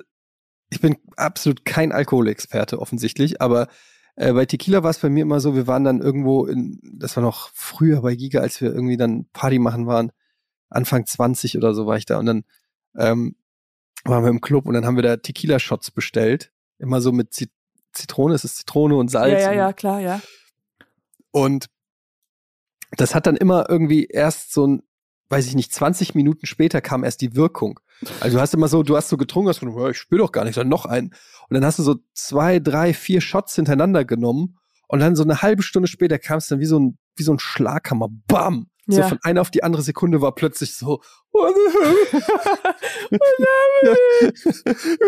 ich 0.70 0.80
bin 0.82 0.98
absolut 1.18 1.66
kein 1.66 1.92
Alkoholexperte 1.92 2.80
offensichtlich, 2.80 3.42
aber 3.42 3.68
äh, 4.16 4.34
bei 4.34 4.46
Tequila 4.46 4.84
war 4.84 4.92
es 4.92 5.00
bei 5.00 5.10
mir 5.10 5.22
immer 5.22 5.40
so, 5.40 5.56
wir 5.56 5.68
waren 5.68 5.84
dann 5.84 6.02
irgendwo 6.02 6.46
in, 6.46 6.80
das 6.84 7.16
war 7.16 7.24
noch 7.24 7.50
früher 7.54 8.02
bei 8.02 8.16
Giga, 8.16 8.42
als 8.42 8.62
wir 8.62 8.74
irgendwie 8.74 8.98
dann 8.98 9.26
Party 9.34 9.60
machen 9.60 9.88
waren, 9.88 10.12
Anfang 10.70 11.06
20 11.06 11.58
oder 11.58 11.74
so 11.74 11.86
war 11.86 11.98
ich 11.98 12.06
da 12.06 12.20
und 12.20 12.26
dann 12.26 12.44
ähm, 12.98 13.36
waren 14.06 14.24
wir 14.24 14.30
im 14.30 14.42
Club 14.42 14.66
und 14.66 14.74
dann 14.74 14.86
haben 14.86 14.96
wir 14.96 15.04
da 15.04 15.18
Tequila-Shots 15.18 15.92
bestellt, 15.92 16.52
immer 16.78 17.02
so 17.02 17.12
mit 17.12 17.34
Zit 17.34 17.52
Zitrone, 17.94 18.34
es 18.34 18.44
ist 18.44 18.58
Zitrone 18.58 18.96
und 18.96 19.10
Salz 19.10 19.34
ja, 19.34 19.52
ja, 19.52 19.54
ja, 19.54 19.74
klar, 19.74 20.00
ja. 20.00 20.20
Und 21.30 21.68
das 22.98 23.14
hat 23.14 23.28
dann 23.28 23.38
immer 23.38 23.70
irgendwie 23.70 24.06
erst 24.06 24.52
so 24.52 24.66
ein, 24.66 24.84
weiß 25.30 25.46
ich 25.46 25.56
nicht, 25.56 25.72
20 25.72 26.16
Minuten 26.16 26.48
später 26.48 26.82
kam 26.82 27.04
erst 27.04 27.22
die 27.22 27.36
Wirkung. 27.36 27.80
Also 28.20 28.38
du 28.38 28.42
hast 28.42 28.54
immer 28.54 28.68
so, 28.68 28.84
du 28.84 28.96
hast 28.98 29.10
so 29.10 29.18
getrunken, 29.18 29.50
hast 29.50 29.60
gedacht, 29.62 29.78
"Ja, 29.78 29.90
ich 29.90 29.98
spür 29.98 30.20
doch 30.20 30.32
gar 30.32 30.44
nicht, 30.46 30.58
dann 30.58 30.70
noch 30.70 30.86
einen. 30.86 31.08
Und 31.50 31.56
dann 31.56 31.66
hast 31.66 31.80
du 31.80 31.84
so 31.84 31.96
zwei, 32.14 32.60
drei, 32.60 32.94
vier 32.94 33.20
Shots 33.22 33.56
hintereinander 33.56 34.06
genommen 34.06 34.58
und 34.88 35.00
dann 35.00 35.16
so 35.16 35.24
eine 35.24 35.42
halbe 35.42 35.64
Stunde 35.64 35.88
später 35.88 36.20
kam 36.20 36.38
es 36.38 36.48
dann 36.48 36.60
wie 36.60 36.66
so 36.66 36.80
ein, 36.80 36.98
wie 37.16 37.24
so 37.24 37.34
ein 37.34 37.40
Schlaghammer. 37.40 38.10
Bam! 38.28 38.68
So 38.88 39.00
Ja. 39.00 39.08
von 39.08 39.20
einer 39.24 39.42
auf 39.42 39.50
die 39.52 39.64
andere 39.64 39.82
Sekunde 39.82 40.22
war 40.22 40.36
plötzlich 40.36 40.76
so, 40.76 41.02
what 41.32 41.56
the 41.56 41.80
hell? 41.80 41.96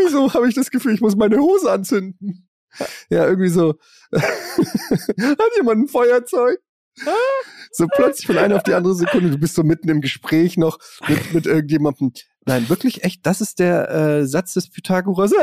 Wieso 0.05 0.33
habe 0.33 0.47
ich 0.47 0.55
das 0.55 0.71
Gefühl, 0.71 0.93
ich 0.93 1.01
muss 1.01 1.15
meine 1.15 1.37
Hose 1.37 1.71
anzünden? 1.71 2.47
Ja, 3.09 3.25
irgendwie 3.25 3.49
so. 3.49 3.75
Hat 4.13 5.51
jemand 5.57 5.83
ein 5.83 5.87
Feuerzeug? 5.87 6.59
So 7.71 7.87
plötzlich 7.93 8.27
von 8.27 8.37
einer 8.37 8.55
auf 8.55 8.63
die 8.63 8.73
andere 8.73 8.95
Sekunde, 8.95 9.29
du 9.29 9.37
bist 9.37 9.55
so 9.55 9.63
mitten 9.63 9.89
im 9.89 10.01
Gespräch 10.01 10.57
noch 10.57 10.79
mit, 11.07 11.33
mit 11.33 11.45
irgendjemandem. 11.45 12.13
Nein, 12.45 12.69
wirklich 12.69 13.03
echt, 13.03 13.25
das 13.25 13.41
ist 13.41 13.59
der 13.59 13.89
äh, 13.89 14.25
Satz 14.27 14.53
des 14.53 14.69
Pythagoras. 14.69 15.31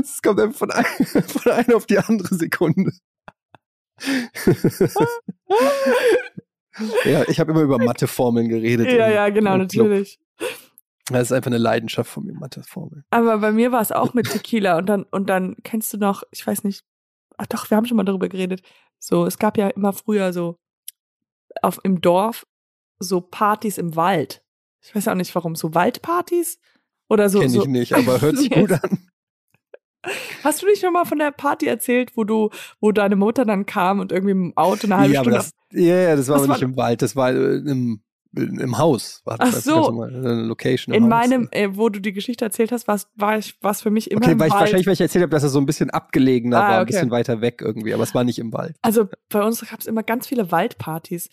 Es 0.00 0.22
kommt 0.22 0.38
einfach 0.40 0.56
von, 0.58 0.70
ein, 0.70 0.84
von 1.26 1.50
einer 1.52 1.74
auf 1.74 1.86
die 1.86 1.98
andere 1.98 2.32
Sekunde. 2.36 2.92
ja, 7.04 7.28
ich 7.28 7.40
habe 7.40 7.50
immer 7.52 7.62
über 7.62 7.78
Matheformeln 7.78 8.48
geredet. 8.48 8.86
ja, 8.92 9.06
im- 9.08 9.14
ja, 9.14 9.28
genau, 9.28 9.56
natürlich. 9.56 10.20
Das 11.10 11.22
ist 11.22 11.32
einfach 11.32 11.48
eine 11.50 11.58
Leidenschaft 11.58 12.10
von 12.10 12.24
mir, 12.26 12.32
Matheformeln. 12.34 13.04
Aber 13.10 13.38
bei 13.38 13.52
mir 13.52 13.70
war 13.72 13.80
es 13.80 13.92
auch 13.92 14.12
mit 14.14 14.30
Tequila 14.30 14.76
und 14.78 14.86
dann, 14.86 15.04
und 15.04 15.28
dann 15.30 15.56
kennst 15.62 15.92
du 15.92 15.98
noch, 15.98 16.22
ich 16.30 16.44
weiß 16.46 16.64
nicht, 16.64 16.84
ach 17.36 17.46
doch, 17.46 17.70
wir 17.70 17.76
haben 17.76 17.86
schon 17.86 17.96
mal 17.96 18.04
darüber 18.04 18.28
geredet. 18.28 18.62
So, 18.98 19.24
es 19.26 19.38
gab 19.38 19.56
ja 19.56 19.68
immer 19.68 19.92
früher 19.92 20.32
so 20.32 20.58
auf 21.62 21.78
im 21.84 22.00
Dorf 22.00 22.44
so 22.98 23.20
Partys 23.20 23.78
im 23.78 23.96
Wald. 23.96 24.42
Ich 24.82 24.94
weiß 24.94 25.08
auch 25.08 25.14
nicht 25.14 25.34
warum, 25.34 25.56
so 25.56 25.74
Waldpartys 25.74 26.58
oder 27.08 27.28
so. 27.28 27.40
Kenn 27.40 27.50
so. 27.50 27.62
ich 27.62 27.68
nicht, 27.68 27.92
aber 27.94 28.20
hört 28.20 28.36
sich 28.38 28.50
gut 28.50 28.72
an. 28.72 29.08
Hast 30.44 30.62
du 30.62 30.66
nicht 30.66 30.80
schon 30.80 30.92
mal 30.92 31.04
von 31.04 31.18
der 31.18 31.32
Party 31.32 31.66
erzählt, 31.66 32.16
wo 32.16 32.22
du, 32.22 32.50
wo 32.80 32.92
deine 32.92 33.16
Mutter 33.16 33.44
dann 33.44 33.66
kam 33.66 33.98
und 33.98 34.12
irgendwie 34.12 34.30
im 34.32 34.52
Auto 34.56 34.86
eine 34.86 34.96
halbe 34.98 35.14
Ja, 35.14 35.20
Stunde 35.22 35.38
das, 35.38 35.50
ja, 35.72 35.96
ja, 35.96 36.16
das 36.16 36.28
war 36.28 36.36
Was 36.36 36.44
aber 36.44 36.52
nicht 36.52 36.62
war- 36.62 36.68
im 36.68 36.76
Wald, 36.76 37.02
das 37.02 37.16
war 37.16 37.30
äh, 37.32 37.56
im, 37.56 38.00
im 38.36 38.78
Haus. 38.78 39.22
War 39.24 39.36
das 39.38 39.48
Ach 39.48 39.52
ganz 39.54 39.64
so. 39.64 39.80
normal, 39.90 40.14
eine 40.14 40.42
Location 40.42 40.94
in 40.94 41.02
Haus. 41.04 41.10
meinem, 41.10 41.48
äh, 41.50 41.70
wo 41.76 41.88
du 41.88 42.00
die 42.00 42.12
Geschichte 42.12 42.44
erzählt 42.44 42.70
hast, 42.70 42.86
war's, 42.86 43.08
war 43.16 43.36
ich, 43.38 43.60
war's 43.62 43.80
für 43.80 43.90
mich 43.90 44.12
immer 44.12 44.22
Okay, 44.22 44.32
im 44.32 44.38
weil 44.38 44.46
ich 44.46 44.52
Wald. 44.52 44.60
wahrscheinlich, 44.60 44.86
weil 44.86 44.94
ich 44.94 45.00
erzählt 45.00 45.22
habe, 45.22 45.30
dass 45.30 45.42
er 45.42 45.48
so 45.48 45.58
ein 45.58 45.66
bisschen 45.66 45.90
abgelegener 45.90 46.58
Ah, 46.58 46.60
war, 46.68 46.76
ein 46.76 46.82
okay. 46.82 46.92
bisschen 46.92 47.10
weiter 47.10 47.40
weg 47.40 47.60
irgendwie, 47.60 47.92
aber 47.92 48.04
es 48.04 48.14
war 48.14 48.22
nicht 48.22 48.38
im 48.38 48.52
Wald. 48.52 48.76
Also 48.82 49.08
bei 49.28 49.42
uns 49.42 49.60
gab 49.68 49.80
es 49.80 49.86
immer 49.86 50.04
ganz 50.04 50.28
viele 50.28 50.52
Waldpartys 50.52 51.30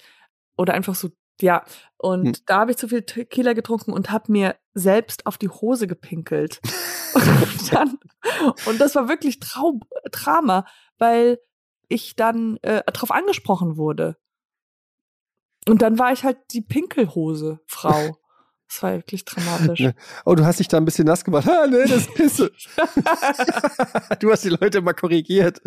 oder 0.57 0.73
einfach 0.73 0.95
so, 0.95 1.09
ja. 1.41 1.63
Und 1.97 2.25
Hm. 2.37 2.43
da 2.45 2.59
habe 2.59 2.71
ich 2.71 2.77
zu 2.77 2.87
viel 2.87 3.03
Tequila 3.03 3.53
getrunken 3.53 3.93
und 3.93 4.11
habe 4.11 4.31
mir 4.31 4.55
selbst 4.73 5.25
auf 5.25 5.37
die 5.37 5.49
Hose 5.49 5.87
gepinkelt. 5.87 6.61
und, 7.13 7.73
dann, 7.73 7.99
und 8.65 8.79
das 8.79 8.95
war 8.95 9.07
wirklich 9.07 9.39
Trau 9.39 9.79
Drama, 10.11 10.65
weil 10.97 11.39
ich 11.87 12.15
dann 12.15 12.57
äh, 12.61 12.83
darauf 12.91 13.11
angesprochen 13.11 13.77
wurde. 13.77 14.17
Und 15.67 15.81
dann 15.81 15.97
war 15.99 16.11
ich 16.11 16.23
halt 16.23 16.37
die 16.51 16.61
Pinkelhose 16.61 17.59
Frau. 17.67 18.17
Das 18.67 18.81
war 18.83 18.93
wirklich 18.93 19.23
dramatisch. 19.25 19.79
Ja. 19.79 19.91
Oh, 20.25 20.35
du 20.35 20.45
hast 20.45 20.59
dich 20.59 20.67
da 20.67 20.77
ein 20.77 20.85
bisschen 20.85 21.05
nass 21.05 21.23
gemacht. 21.23 21.47
Ah, 21.53 21.67
nee, 21.67 21.83
das 21.83 21.91
ist 22.07 22.13
Pisse. 22.15 22.51
du 24.19 24.31
hast 24.31 24.43
die 24.43 24.49
Leute 24.49 24.81
mal 24.81 24.93
korrigiert. 24.93 25.61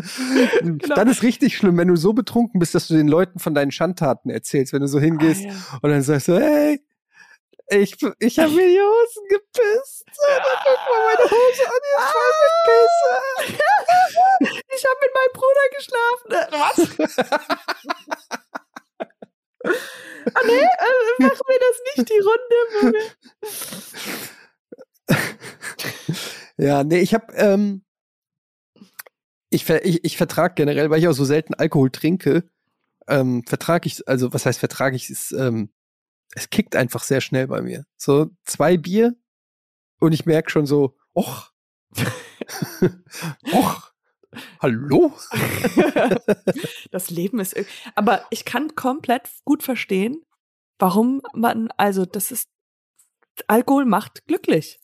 Genau. 0.60 0.94
Dann 0.94 1.08
ist 1.08 1.22
richtig 1.22 1.56
schlimm, 1.56 1.76
wenn 1.78 1.88
du 1.88 1.96
so 1.96 2.12
betrunken 2.12 2.58
bist, 2.58 2.74
dass 2.74 2.88
du 2.88 2.94
den 2.94 3.08
Leuten 3.08 3.38
von 3.38 3.54
deinen 3.54 3.70
Schandtaten 3.70 4.30
erzählst, 4.30 4.72
wenn 4.72 4.80
du 4.82 4.88
so 4.88 4.98
hingehst 4.98 5.44
Ah, 5.44 5.48
ja. 5.48 5.54
und 5.82 5.90
dann 5.90 6.02
sagst 6.02 6.28
du, 6.28 6.38
hey, 6.38 6.80
ich, 7.68 7.96
ich 8.20 8.38
habe 8.38 8.50
mir 8.52 8.66
die 8.68 8.80
Hosen 8.80 9.24
gepisst. 9.28 10.04
Oh, 10.06 10.40
guck 10.64 10.78
mal 10.88 11.02
meine 11.06 11.30
Hose 11.30 11.64
an, 11.66 11.80
die 11.82 11.94
ist 11.98 12.10
voll 12.12 12.32
mit 12.42 12.54
Pisse. 12.66 14.64
Ich 14.76 14.84
habe 14.84 14.98
mit 15.02 15.12
meinem 15.14 15.32
Bruder 15.34 15.66
geschlafen. 15.76 16.30
Was? 16.52 16.78
Ah 19.66 20.40
nee, 20.46 20.52
äh, 20.52 21.18
machen 21.22 21.40
wir 21.46 21.58
das 21.60 21.76
nicht, 21.96 22.08
die 22.08 22.20
Runde. 22.20 22.98
Ja, 26.58 26.84
nee, 26.84 27.00
ich 27.00 27.12
habe, 27.14 27.32
ähm, 27.34 27.84
ich, 29.50 29.64
ver 29.64 29.84
ich, 29.84 30.04
ich 30.04 30.16
vertrag 30.16 30.56
generell, 30.56 30.90
weil 30.90 31.00
ich 31.00 31.08
auch 31.08 31.12
so 31.12 31.24
selten 31.24 31.54
Alkohol 31.54 31.90
trinke, 31.90 32.48
ähm, 33.08 33.44
vertrage 33.46 33.86
ich, 33.86 34.06
also 34.08 34.32
was 34.32 34.46
heißt 34.46 34.58
vertrage 34.58 34.96
ich, 34.96 35.10
es, 35.10 35.32
ähm, 35.32 35.70
es 36.34 36.50
kickt 36.50 36.76
einfach 36.76 37.04
sehr 37.04 37.20
schnell 37.20 37.46
bei 37.48 37.62
mir. 37.62 37.84
So 37.96 38.30
zwei 38.44 38.76
Bier 38.76 39.14
und 40.00 40.12
ich 40.12 40.26
merke 40.26 40.50
schon 40.50 40.66
so, 40.66 40.96
och, 41.14 41.52
och, 43.52 43.85
hallo? 44.60 45.12
Das 46.90 47.10
Leben 47.10 47.40
ist. 47.40 47.54
Aber 47.94 48.24
ich 48.30 48.44
kann 48.44 48.74
komplett 48.74 49.28
gut 49.44 49.62
verstehen, 49.62 50.22
warum 50.78 51.22
man, 51.34 51.68
also 51.76 52.04
das 52.04 52.30
ist, 52.30 52.48
Alkohol 53.46 53.84
macht 53.84 54.26
glücklich. 54.26 54.80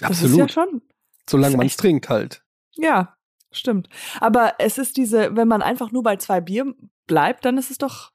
Das 0.00 0.22
ist 0.22 0.36
ja 0.36 0.44
Absolut. 0.44 0.52
schon. 0.52 0.82
Solange 1.28 1.56
man 1.56 1.66
es 1.66 1.76
trinkt 1.76 2.08
halt. 2.08 2.44
Ja, 2.76 3.16
stimmt. 3.50 3.88
Aber 4.20 4.54
es 4.58 4.78
ist 4.78 4.96
diese, 4.96 5.34
wenn 5.36 5.48
man 5.48 5.62
einfach 5.62 5.90
nur 5.92 6.02
bei 6.02 6.16
zwei 6.16 6.40
Bier 6.40 6.74
bleibt, 7.06 7.44
dann 7.44 7.58
ist 7.58 7.70
es 7.70 7.78
doch, 7.78 8.12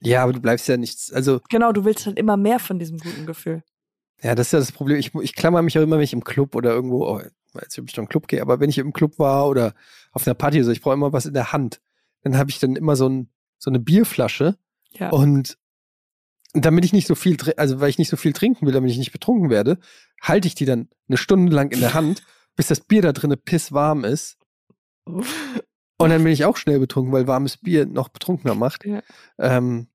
Ja, 0.00 0.22
aber 0.22 0.32
du 0.32 0.40
bleibst 0.40 0.68
ja 0.68 0.76
nichts, 0.76 1.12
also 1.12 1.40
genau, 1.48 1.72
du 1.72 1.84
willst 1.84 2.06
halt 2.06 2.18
immer 2.18 2.36
mehr 2.36 2.58
von 2.58 2.78
diesem 2.78 2.98
guten 2.98 3.26
Gefühl. 3.26 3.62
Ja, 4.22 4.34
das 4.34 4.48
ist 4.48 4.52
ja 4.52 4.58
das 4.58 4.72
Problem. 4.72 4.98
Ich, 4.98 5.14
ich 5.14 5.34
klammer 5.34 5.62
mich 5.62 5.78
auch 5.78 5.82
immer, 5.82 5.96
wenn 5.96 6.04
ich 6.04 6.12
im 6.12 6.24
Club 6.24 6.54
oder 6.54 6.70
irgendwo, 6.70 7.06
oh, 7.06 7.20
ob 7.54 7.62
ich 7.68 7.76
noch 7.96 8.04
im 8.04 8.08
Club 8.08 8.28
gehe, 8.28 8.40
aber 8.42 8.60
wenn 8.60 8.70
ich 8.70 8.78
im 8.78 8.92
Club 8.92 9.18
war 9.18 9.46
oder 9.48 9.74
auf 10.12 10.26
einer 10.26 10.34
Party, 10.34 10.62
so, 10.62 10.70
ich 10.70 10.80
brauche 10.80 10.94
immer 10.94 11.12
was 11.12 11.26
in 11.26 11.34
der 11.34 11.52
Hand. 11.52 11.80
Dann 12.22 12.36
habe 12.36 12.50
ich 12.50 12.58
dann 12.58 12.76
immer 12.76 12.96
so, 12.96 13.08
ein, 13.08 13.28
so 13.58 13.70
eine 13.70 13.78
Bierflasche 13.78 14.56
Ja. 14.92 15.10
und, 15.10 15.58
damit 16.52 16.84
ich 16.84 16.92
nicht 16.92 17.06
so 17.06 17.14
viel, 17.14 17.36
also 17.56 17.80
weil 17.80 17.90
ich 17.90 17.98
nicht 17.98 18.08
so 18.08 18.16
viel 18.16 18.32
trinken 18.32 18.64
will, 18.66 18.72
damit 18.72 18.90
ich 18.90 18.98
nicht 18.98 19.12
betrunken 19.12 19.50
werde, 19.50 19.78
halte 20.22 20.48
ich 20.48 20.54
die 20.54 20.64
dann 20.64 20.88
eine 21.08 21.18
Stunde 21.18 21.54
lang 21.54 21.70
in 21.70 21.80
der 21.80 21.94
Hand, 21.94 22.22
bis 22.56 22.68
das 22.68 22.80
Bier 22.80 23.02
da 23.02 23.12
drinnen 23.12 23.38
pisswarm 23.38 24.04
ist. 24.04 24.38
Und 25.06 26.10
dann 26.10 26.22
bin 26.24 26.32
ich 26.32 26.44
auch 26.44 26.56
schnell 26.56 26.78
betrunken, 26.78 27.12
weil 27.12 27.26
warmes 27.26 27.56
Bier 27.56 27.86
noch 27.86 28.08
betrunkener 28.08 28.54
macht. 28.54 28.84
Ja. 28.84 29.02
Ähm, 29.38 29.88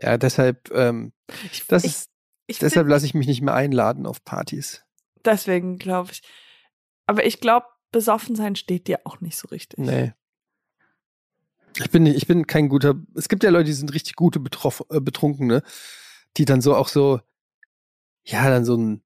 ja, 0.00 0.16
deshalb, 0.16 0.70
ähm, 0.72 1.12
Ich, 1.52 1.66
das 1.66 1.84
ich, 1.84 1.90
ist, 1.90 2.10
ich 2.46 2.58
deshalb 2.58 2.88
lasse 2.88 3.06
ich 3.06 3.14
mich 3.14 3.26
nicht 3.26 3.42
mehr 3.42 3.54
einladen 3.54 4.06
auf 4.06 4.24
Partys. 4.24 4.82
deswegen 5.24 5.78
glaube 5.78 6.12
ich. 6.12 6.22
Aber 7.06 7.24
ich 7.26 7.40
glaube, 7.40 7.66
besoffen 7.92 8.34
sein 8.36 8.56
steht 8.56 8.88
dir 8.88 9.00
auch 9.04 9.20
nicht 9.20 9.36
so 9.36 9.48
richtig. 9.48 9.78
Nee. 9.78 10.12
Ich 11.76 11.90
bin, 11.90 12.04
nicht, 12.04 12.16
ich 12.16 12.26
bin 12.26 12.46
kein 12.46 12.68
guter. 12.68 12.94
Es 13.16 13.28
gibt 13.28 13.42
ja 13.42 13.50
Leute, 13.50 13.64
die 13.64 13.72
sind 13.72 13.92
richtig 13.94 14.14
gute 14.14 14.38
Betroff, 14.40 14.84
äh, 14.90 15.00
Betrunkene, 15.00 15.62
die 16.36 16.44
dann 16.44 16.60
so 16.60 16.74
auch 16.76 16.88
so, 16.88 17.20
ja, 18.24 18.48
dann 18.48 18.64
so 18.64 18.76
ein, 18.76 19.02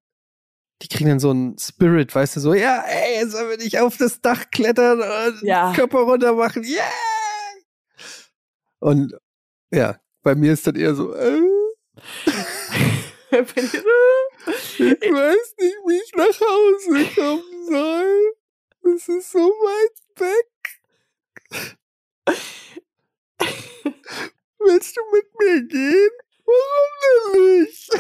die 0.83 0.89
kriegen 0.89 1.09
dann 1.09 1.19
so 1.19 1.33
ein 1.33 1.57
Spirit, 1.59 2.15
weißt 2.15 2.37
du, 2.37 2.41
so, 2.41 2.55
ja, 2.55 2.85
ey, 2.87 3.21
jetzt 3.23 3.33
sollen 3.33 3.49
wir 3.51 3.57
nicht 3.57 3.81
auf 3.81 3.97
das 3.97 4.21
Dach 4.21 4.45
klettern 4.53 5.01
und 5.01 5.43
Ja. 5.43 5.73
Körper 5.73 6.01
runter 6.01 6.35
machen, 6.35 6.63
yeah! 6.63 6.85
Und 8.81 9.15
ja, 9.71 9.99
bei 10.23 10.35
mir 10.35 10.53
ist 10.53 10.67
dann 10.67 10.77
eher 10.77 10.95
so, 10.95 11.15
äh, 11.15 11.41
ich 13.41 15.13
weiß 15.13 15.55
nicht, 15.59 15.77
wie 15.87 16.01
ich 16.03 16.13
nach 16.15 16.41
Hause 16.41 17.07
kommen 17.15 17.67
soll. 17.67 18.35
Es 18.95 19.09
ist 19.09 19.33
so 19.33 19.39
weit 19.39 19.99
weg. 20.17 20.47
Willst 24.59 24.97
du 24.97 25.01
mit 25.13 25.27
mir 25.39 25.63
gehen? 25.63 26.11
Warum 26.45 27.35
denn 27.35 27.61
nicht? 27.61 27.91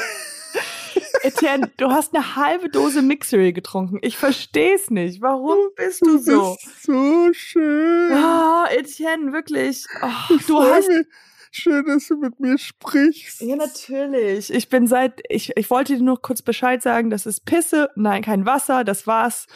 Etienne, 1.22 1.70
du 1.76 1.91
hast 1.91 2.14
eine 2.14 2.36
halbe 2.36 2.68
Dose 2.68 3.03
Mixery 3.03 3.53
getrunken. 3.53 3.99
Ich 4.03 4.16
versteh's 4.16 4.91
nicht. 4.91 5.20
Warum 5.20 5.59
bist 5.76 6.05
du, 6.05 6.18
so? 6.18 6.57
Bist 6.62 6.82
so 6.84 7.32
schön. 7.32 8.12
Ah, 8.12 8.64
oh, 8.64 8.72
Etienne, 8.72 9.32
wirklich. 9.32 9.84
Oh, 10.03 10.36
du 10.47 10.62
hast. 10.62 10.89
Mich. 10.89 11.07
Schön, 11.51 11.87
dass 11.87 12.09
du 12.09 12.17
mit 12.17 12.41
mir 12.41 12.59
sprichst. 12.59 13.41
Ja, 13.41 13.57
natürlich. 13.57 14.53
Ich 14.53 14.69
bin 14.69 14.87
seit, 14.87 15.21
ich, 15.29 15.57
ich 15.57 15.71
wollte 15.71 15.97
dir 15.97 16.03
nur 16.03 16.21
kurz 16.21 16.43
Bescheid 16.43 16.83
sagen, 16.83 17.11
das 17.11 17.27
ist 17.27 17.45
Pisse, 17.45 17.91
nein, 17.97 18.23
kein 18.23 18.47
Wasser, 18.47 18.85
das 18.85 19.07
war's. 19.07 19.47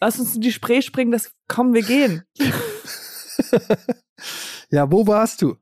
Lass 0.00 0.18
uns 0.18 0.34
in 0.34 0.40
die 0.40 0.52
Spree 0.52 0.82
springen, 0.82 1.12
das, 1.12 1.32
komm, 1.48 1.74
wir 1.74 1.82
gehen. 1.82 2.24
ja, 4.70 4.90
wo 4.90 5.06
warst 5.06 5.42
du? 5.42 5.56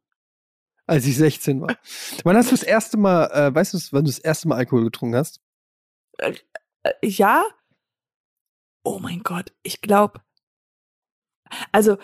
Als 0.86 1.04
ich 1.04 1.18
16 1.18 1.60
war. 1.60 1.76
Wann 2.24 2.36
hast 2.36 2.50
du 2.50 2.56
das 2.56 2.62
erste 2.62 2.96
Mal, 2.96 3.26
äh, 3.26 3.54
weißt 3.54 3.74
du, 3.74 3.78
wann 3.90 4.04
du 4.04 4.10
das 4.10 4.18
erste 4.18 4.48
Mal 4.48 4.56
Alkohol 4.56 4.84
getrunken 4.84 5.16
hast? 5.16 5.40
Äh, 6.18 6.34
äh, 6.82 6.92
ja. 7.02 7.44
Oh 8.84 8.98
mein 8.98 9.22
Gott, 9.22 9.52
ich 9.62 9.82
glaube. 9.82 10.22
Also, 11.72 11.98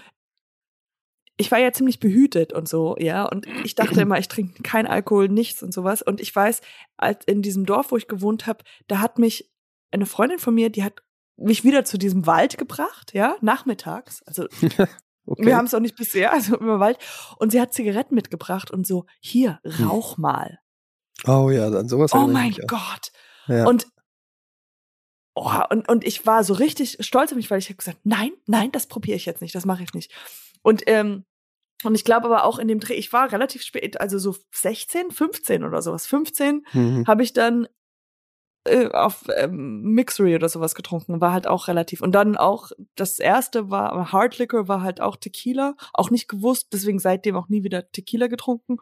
ich 1.37 1.51
war 1.51 1.59
ja 1.59 1.73
ziemlich 1.73 1.99
behütet 1.99 2.53
und 2.53 2.69
so, 2.69 2.97
ja. 2.99 3.25
Und 3.25 3.47
ich 3.65 3.75
dachte 3.75 4.01
immer, 4.01 4.19
ich 4.19 4.29
trinke 4.29 4.63
kein 4.63 4.87
Alkohol, 4.87 5.29
nichts 5.29 5.63
und 5.63 5.75
sowas. 5.75 6.03
Und 6.03 6.21
ich 6.21 6.35
weiß, 6.35 6.61
als 6.97 7.25
in 7.27 7.43
diesem 7.43 7.67
Dorf, 7.67 7.91
wo 7.91 7.97
ich 7.97 8.07
gewohnt 8.07 8.47
habe, 8.47 8.65
da 8.87 9.01
hat 9.01 9.19
mich 9.19 9.51
eine 9.91 10.07
Freundin 10.07 10.39
von 10.39 10.55
mir, 10.55 10.71
die 10.71 10.85
hat 10.85 11.03
mich 11.37 11.65
wieder 11.65 11.85
zu 11.85 11.99
diesem 11.99 12.27
Wald 12.27 12.57
gebracht, 12.59 13.13
ja, 13.15 13.37
nachmittags. 13.41 14.23
Also 14.23 14.45
okay. 15.27 15.47
wir 15.47 15.57
haben 15.57 15.67
es 15.67 15.75
auch 15.75 15.81
nicht 15.81 15.97
bisher, 15.97 16.33
also 16.33 16.57
im 16.57 16.79
Wald. 16.79 16.99
Und 17.39 17.51
sie 17.51 17.61
hat 17.61 17.75
Zigaretten 17.75 18.15
mitgebracht 18.15 18.71
und 18.71 18.87
so, 18.87 19.07
hier, 19.21 19.59
hm. 19.65 19.89
rauch 19.89 20.17
mal. 20.17 20.61
Oh 21.27 21.51
ja, 21.51 21.71
dann 21.71 21.89
sowas. 21.89 22.13
Oh 22.15 22.27
mein 22.27 22.55
Gott. 22.67 23.13
Ja. 23.49 23.67
Und 23.67 23.87
Oh, 25.37 25.51
und, 25.71 25.89
und 25.89 26.05
ich 26.05 26.27
war 26.27 26.45
so 26.45 26.55
richtig 26.55 26.97
stolz 27.01 27.33
auf 27.33 27.37
mich, 27.37 27.51
weil 27.51 27.59
ich 27.59 27.67
habe 27.67 27.75
gesagt, 27.75 27.99
nein, 28.05 28.31
nein, 28.47 28.71
das 28.71 28.87
probiere 28.87 29.17
ich 29.17 29.27
jetzt 29.27 29.43
nicht, 29.43 29.53
das 29.53 29.65
mache 29.65 29.83
ich 29.83 29.93
nicht. 29.93 30.13
Und, 30.65 30.83
ähm, 30.87 31.25
und 31.85 31.95
ich 31.95 32.05
glaube 32.05 32.27
aber 32.27 32.45
auch 32.45 32.59
in 32.59 32.67
dem 32.67 32.81
Dreh, 32.81 32.95
ich 32.95 33.13
war 33.13 33.31
relativ 33.31 33.63
spät, 33.63 34.01
also 34.01 34.19
so 34.19 34.35
16, 34.53 35.11
15 35.11 35.63
oder 35.63 35.83
sowas. 35.83 36.07
15 36.07 36.65
mhm. 36.73 37.05
habe 37.07 37.23
ich 37.23 37.33
dann 37.35 37.69
äh, 38.67 38.89
auf 38.89 39.25
ähm, 39.37 39.83
Mixery 39.83 40.35
oder 40.35 40.49
sowas 40.49 40.75
getrunken, 40.75 41.21
war 41.21 41.33
halt 41.33 41.47
auch 41.47 41.69
relativ. 41.69 42.01
Und 42.01 42.13
dann 42.13 42.37
auch, 42.37 42.71
das 42.95 43.19
erste 43.19 43.71
war, 43.71 44.11
Hard 44.11 44.39
Liquor 44.39 44.69
war 44.69 44.81
halt 44.81 45.03
auch 45.03 45.17
Tequila, 45.17 45.77
auch 45.93 46.11
nicht 46.11 46.29
gewusst, 46.29 46.69
deswegen 46.73 46.99
seitdem 46.99 47.37
auch 47.37 47.51
nie 47.51 47.63
wieder 47.63 47.91
Tequila 47.93 48.27
getrunken. 48.29 48.79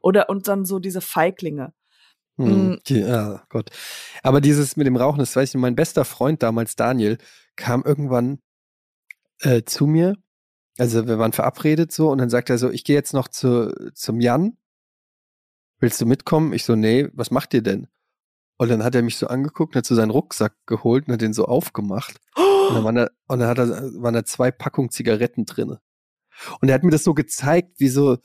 Oder, 0.00 0.30
und 0.30 0.48
dann 0.48 0.64
so 0.64 0.78
diese 0.78 1.02
Feiglinge. 1.02 1.74
Hm, 2.38 2.80
die, 2.86 3.04
oh 3.04 3.38
Gott. 3.50 3.70
Aber 4.22 4.40
dieses 4.40 4.76
mit 4.76 4.86
dem 4.86 4.96
Rauchen, 4.96 5.18
das 5.18 5.36
weiß 5.36 5.50
ich, 5.50 5.60
mein 5.60 5.76
bester 5.76 6.06
Freund 6.06 6.42
damals, 6.42 6.76
Daniel, 6.76 7.18
kam 7.56 7.82
irgendwann 7.82 8.40
äh, 9.40 9.62
zu 9.64 9.86
mir 9.86 10.14
also 10.78 11.06
wir 11.06 11.18
waren 11.18 11.32
verabredet 11.32 11.92
so 11.92 12.10
und 12.10 12.18
dann 12.18 12.30
sagt 12.30 12.50
er 12.50 12.58
so, 12.58 12.70
ich 12.70 12.84
gehe 12.84 12.96
jetzt 12.96 13.14
noch 13.14 13.28
zu, 13.28 13.72
zum 13.94 14.20
Jan. 14.20 14.56
Willst 15.78 16.00
du 16.00 16.06
mitkommen? 16.06 16.52
Ich 16.52 16.64
so, 16.64 16.74
nee, 16.74 17.08
was 17.12 17.30
macht 17.30 17.54
ihr 17.54 17.62
denn? 17.62 17.88
Und 18.58 18.70
dann 18.70 18.82
hat 18.82 18.94
er 18.94 19.02
mich 19.02 19.16
so 19.16 19.26
angeguckt 19.26 19.74
und 19.74 19.78
hat 19.78 19.86
so 19.86 19.94
seinen 19.94 20.10
Rucksack 20.10 20.54
geholt 20.66 21.06
und 21.06 21.14
hat 21.14 21.20
den 21.20 21.34
so 21.34 21.44
aufgemacht. 21.44 22.18
Oh. 22.36 22.68
Und 22.68 22.74
dann, 22.74 22.84
waren 22.84 22.94
da, 22.94 23.08
und 23.28 23.38
dann 23.40 23.48
hat 23.48 23.58
er, 23.58 23.68
waren 24.02 24.14
da 24.14 24.24
zwei 24.24 24.50
Packungen 24.50 24.90
Zigaretten 24.90 25.44
drinne. 25.44 25.80
Und 26.60 26.68
er 26.68 26.74
hat 26.74 26.82
mir 26.82 26.90
das 26.90 27.04
so 27.04 27.14
gezeigt, 27.14 27.78
wie 27.78 27.88
so, 27.88 28.18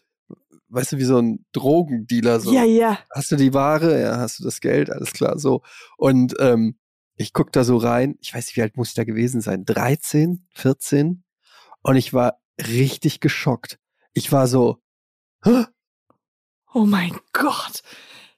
weißt 0.70 0.94
du, 0.94 0.98
wie 0.98 1.04
so 1.04 1.20
ein 1.20 1.46
Drogendealer. 1.52 2.40
So. 2.40 2.54
Ja, 2.54 2.64
ja. 2.64 3.00
Hast 3.14 3.32
du 3.32 3.36
die 3.36 3.54
Ware? 3.54 4.02
Ja, 4.02 4.18
hast 4.18 4.40
du 4.40 4.44
das 4.44 4.62
Geld? 4.62 4.90
Alles 4.90 5.12
klar, 5.12 5.38
so. 5.38 5.62
Und 5.98 6.36
ähm, 6.40 6.78
ich 7.16 7.34
guck 7.34 7.52
da 7.52 7.64
so 7.64 7.78
rein. 7.78 8.16
Ich 8.22 8.34
weiß 8.34 8.48
nicht, 8.48 8.56
wie 8.56 8.62
alt 8.62 8.78
muss 8.78 8.90
ich 8.90 8.96
da 8.96 9.04
gewesen 9.04 9.42
sein? 9.42 9.66
13, 9.66 10.48
14? 10.54 11.24
Und 11.84 11.96
ich 11.96 12.14
war 12.14 12.41
richtig 12.60 13.20
geschockt. 13.20 13.78
Ich 14.14 14.32
war 14.32 14.48
so, 14.48 14.82
Hä? 15.44 15.66
oh 16.74 16.86
mein 16.86 17.18
Gott. 17.34 17.82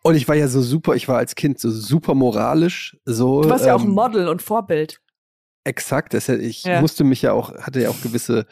Und 0.04 0.16
ich 0.16 0.28
war 0.28 0.36
ja 0.36 0.48
so 0.48 0.62
super, 0.62 0.96
ich 0.96 1.08
war 1.08 1.18
als 1.18 1.36
Kind 1.36 1.60
so 1.60 1.72
super 1.72 2.14
moralisch, 2.14 2.98
so. 3.06 3.42
Du 3.42 3.50
warst 3.50 3.64
ähm, 3.64 3.68
ja 3.68 3.76
auch 3.76 3.84
ähm, 3.84 3.92
Model 3.92 4.28
und 4.28 4.42
Vorbild. 4.42 5.00
Exakt, 5.64 6.14
das, 6.14 6.28
ich 6.28 6.64
ja. 6.66 6.82
musste 6.82 7.06
mich 7.06 7.22
ja 7.22 7.32
auch, 7.32 7.54
hatte 7.58 7.82
ja 7.82 7.90
auch 7.90 8.02
gewisse 8.02 8.46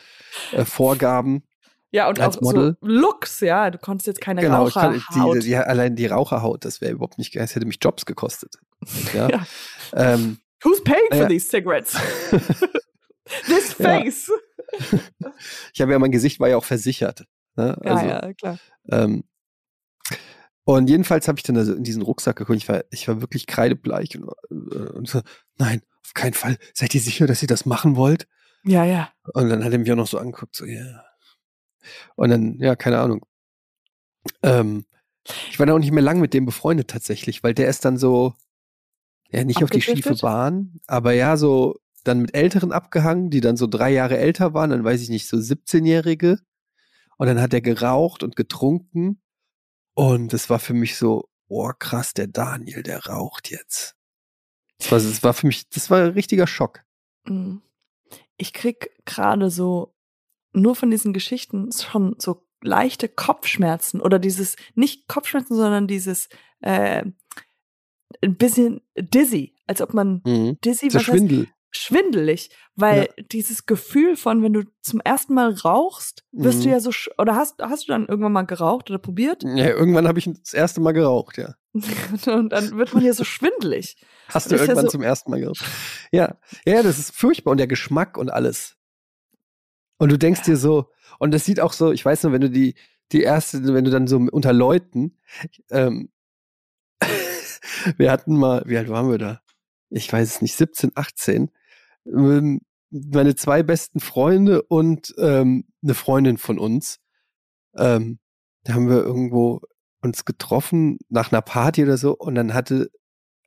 äh, 0.54 0.64
Vorgaben. 0.64 1.44
Ja, 1.92 2.08
und 2.08 2.22
als 2.22 2.38
auch 2.38 2.42
Model. 2.42 2.78
so 2.80 2.88
Looks, 2.88 3.42
ja. 3.42 3.70
Du 3.70 3.78
konntest 3.78 4.08
jetzt 4.08 4.22
keine 4.22 4.42
genau, 4.42 4.64
Raucherhaut. 4.64 5.02
Kann, 5.14 5.34
die, 5.34 5.40
die, 5.40 5.56
allein 5.58 5.98
die 5.98 6.06
Raucherhaut, 6.06 6.64
das 6.64 6.80
wäre 6.80 6.94
überhaupt 6.94 7.18
nicht, 7.18 7.36
das 7.36 7.54
hätte 7.54 7.66
mich 7.66 7.80
Jobs 7.82 8.06
gekostet. 8.06 8.56
Ja. 9.14 9.30
ja. 9.30 9.46
Ähm, 9.94 10.40
Who's 10.64 10.84
paying 10.84 11.08
for 11.12 11.28
these 11.28 11.48
cigarettes? 11.48 11.96
This 13.46 13.74
face. 13.74 14.32
Ich 15.74 15.82
habe 15.82 15.92
ja, 15.92 16.00
mein 16.00 16.12
Gesicht 16.12 16.40
war 16.40 16.50
ja 16.50 16.58
auch 16.58 16.64
versichert. 16.64 17.26
Ne? 17.56 17.78
Also, 17.82 18.06
ja, 18.06 18.26
ja, 18.26 18.34
klar. 18.34 18.60
Ähm, 18.90 19.24
und 20.64 20.90
jedenfalls 20.90 21.28
habe 21.28 21.40
ich 21.40 21.44
dann 21.44 21.58
also 21.58 21.74
in 21.74 21.84
diesen 21.84 22.02
Rucksack 22.02 22.38
geguckt. 22.38 22.58
Ich 22.58 22.70
war, 22.70 22.84
ich 22.92 23.08
war 23.08 23.20
wirklich 23.22 23.48
kreidebleich 23.48 24.18
und, 24.18 24.30
äh, 24.50 24.90
und 24.92 25.08
so, 25.08 25.22
nein, 25.58 25.82
auf 26.06 26.14
keinen 26.14 26.34
Fall. 26.34 26.58
Seid 26.74 26.94
ihr 26.96 27.02
sicher, 27.02 27.28
dass 27.28 27.42
ihr 27.42 27.48
das 27.48 27.66
machen 27.66 27.96
wollt? 27.96 28.28
Ja, 28.64 28.86
ja. 28.86 29.12
Und 29.34 29.50
dann 29.50 29.64
hat 29.64 29.74
er 29.74 29.80
mich 29.80 29.92
auch 29.92 29.96
noch 29.96 30.08
so 30.08 30.20
angeguckt, 30.20 30.56
so, 30.56 30.66
ja. 30.66 30.82
Yeah. 30.82 31.06
Und 32.16 32.30
dann, 32.30 32.60
ja, 32.60 32.76
keine 32.76 33.00
Ahnung. 33.00 33.26
Ähm, 34.44 34.86
ich 35.50 35.60
war 35.60 35.66
dann 35.66 35.76
auch 35.76 35.80
nicht 35.80 35.92
mehr 35.92 36.04
lang 36.04 36.20
mit 36.20 36.34
dem 36.34 36.46
befreundet 36.46 36.90
tatsächlich, 36.90 37.44
weil 37.44 37.54
der 37.54 37.68
ist 37.68 37.86
dann 37.86 37.98
so, 37.98 38.36
ja, 39.30 39.44
nicht 39.44 39.64
auf 39.64 39.70
die 39.70 39.82
schiefe 39.82 40.16
Bahn, 40.16 40.80
aber 40.88 41.14
ja, 41.14 41.38
so 41.38 41.80
dann 42.04 42.20
mit 42.20 42.34
Älteren 42.34 42.72
abgehangen, 42.72 43.30
die 43.30 43.42
dann 43.42 43.58
so 43.58 43.68
drei 43.68 43.92
Jahre 43.92 44.18
älter 44.18 44.54
waren, 44.54 44.70
dann 44.70 44.84
weiß 44.84 45.02
ich 45.02 45.10
nicht, 45.10 45.28
so 45.28 45.38
17-Jährige. 45.38 46.40
Und 47.18 47.28
dann 47.28 47.40
hat 47.40 47.54
er 47.54 47.62
geraucht 47.62 48.24
und 48.24 48.36
getrunken. 48.36 49.22
Und 49.94 50.34
es 50.34 50.50
war 50.50 50.60
für 50.60 50.74
mich 50.74 50.98
so, 50.98 51.30
oh 51.48 51.72
krass, 51.78 52.14
der 52.14 52.28
Daniel, 52.28 52.82
der 52.82 53.06
raucht 53.06 53.52
jetzt. 53.52 53.96
Das 54.80 54.92
war, 54.92 55.00
das 55.00 55.24
war 55.24 55.34
für 55.34 55.48
mich, 55.48 55.70
das 55.70 55.90
war 55.90 56.06
ein 56.06 56.12
richtiger 56.12 56.48
Schock. 56.48 56.84
Mhm. 57.26 57.62
Ich 58.38 58.54
krieg 58.54 58.90
gerade 59.06 59.52
so 59.52 59.94
nur 60.54 60.76
von 60.76 60.90
diesen 60.90 61.14
Geschichten 61.14 61.72
schon 61.72 62.16
so 62.18 62.48
leichte 62.62 63.10
Kopfschmerzen 63.10 64.02
oder 64.02 64.20
dieses, 64.20 64.56
nicht 64.76 65.08
Kopfschmerzen, 65.08 65.56
sondern 65.56 65.88
dieses 65.88 66.30
äh, 66.62 67.04
ein 68.22 68.36
bisschen 68.36 68.82
dizzy, 68.98 69.56
als 69.68 69.82
ob 69.82 69.94
man 69.94 70.22
mhm. 70.26 70.60
dizzy, 70.62 70.94
was 70.94 71.04
Schwindel. 71.04 71.42
Heißt, 71.42 71.52
schwindelig, 71.72 72.50
weil 72.76 73.10
ja. 73.18 73.24
dieses 73.32 73.66
Gefühl 73.66 74.18
von, 74.18 74.44
wenn 74.44 74.54
du 74.54 74.64
zum 74.82 75.00
ersten 75.02 75.34
Mal 75.34 75.54
rauchst, 75.54 76.24
wirst 76.32 76.60
mhm. 76.60 76.64
du 76.64 76.70
ja 76.70 76.80
so, 76.80 76.92
oder 77.18 77.36
hast, 77.36 77.62
hast 77.62 77.88
du 77.88 77.92
dann 77.92 78.08
irgendwann 78.08 78.34
mal 78.34 78.44
geraucht 78.44 78.90
oder 78.90 79.00
probiert? 79.00 79.44
Ja, 79.44 79.68
irgendwann 79.68 80.08
habe 80.08 80.20
ich 80.20 80.30
das 80.30 80.54
erste 80.54 80.82
Mal 80.82 80.92
geraucht, 80.92 81.38
ja. 81.38 81.56
und 81.74 82.50
dann 82.50 82.78
wird 82.78 82.94
man 82.94 83.04
ja 83.04 83.14
so 83.14 83.24
schwindelig. 83.24 83.96
Hast 84.28 84.52
du 84.52 84.56
irgendwann 84.56 84.76
ja 84.76 84.82
so 84.84 84.88
zum 84.90 85.04
ersten 85.04 85.32
Mal 85.32 85.40
geraucht? 85.40 85.64
Ja, 86.12 86.36
ja, 86.66 86.84
das 86.84 87.00
ist 87.00 87.16
furchtbar 87.16 87.52
und 87.52 87.58
der 87.58 87.68
Geschmack 87.68 88.18
und 88.18 88.32
alles. 88.32 88.76
Und 89.98 90.12
du 90.12 90.18
denkst 90.18 90.44
dir 90.44 90.58
so, 90.58 90.90
und 91.20 91.32
das 91.32 91.46
sieht 91.46 91.60
auch 91.60 91.74
so, 91.74 91.92
ich 91.92 92.04
weiß 92.04 92.24
nur, 92.24 92.34
wenn 92.34 92.42
du 92.42 92.50
die, 92.50 92.76
die 93.12 93.22
erste, 93.22 93.74
wenn 93.74 93.86
du 93.86 93.92
dann 93.92 94.08
so 94.08 94.18
unter 94.18 94.52
Leuten, 94.52 95.18
ähm, 95.70 96.10
wir 97.98 98.12
hatten 98.12 98.36
mal, 98.36 98.64
wie 98.66 98.78
alt 98.78 98.90
waren 98.90 99.10
wir 99.10 99.18
da? 99.18 99.42
Ich 99.90 100.12
weiß 100.12 100.28
es 100.28 100.42
nicht, 100.42 100.56
17, 100.56 100.92
18 100.96 101.52
ähm, 102.06 102.62
meine 102.90 103.36
zwei 103.36 103.64
besten 103.64 104.00
Freunde 104.00 104.64
und 104.64 105.14
ähm, 105.18 105.66
eine 105.82 105.94
Freundin 105.94 106.38
von 106.38 106.60
uns. 106.60 107.00
Ähm, 107.78 108.20
da 108.64 108.74
haben 108.74 108.90
wir 108.90 108.98
irgendwo 108.98 109.62
uns 110.02 110.26
getroffen 110.26 110.98
nach 111.10 111.32
einer 111.32 111.42
Party 111.42 111.84
oder 111.84 111.98
so 111.98 112.16
und 112.16 112.36
dann 112.36 112.54
hatte 112.54 112.90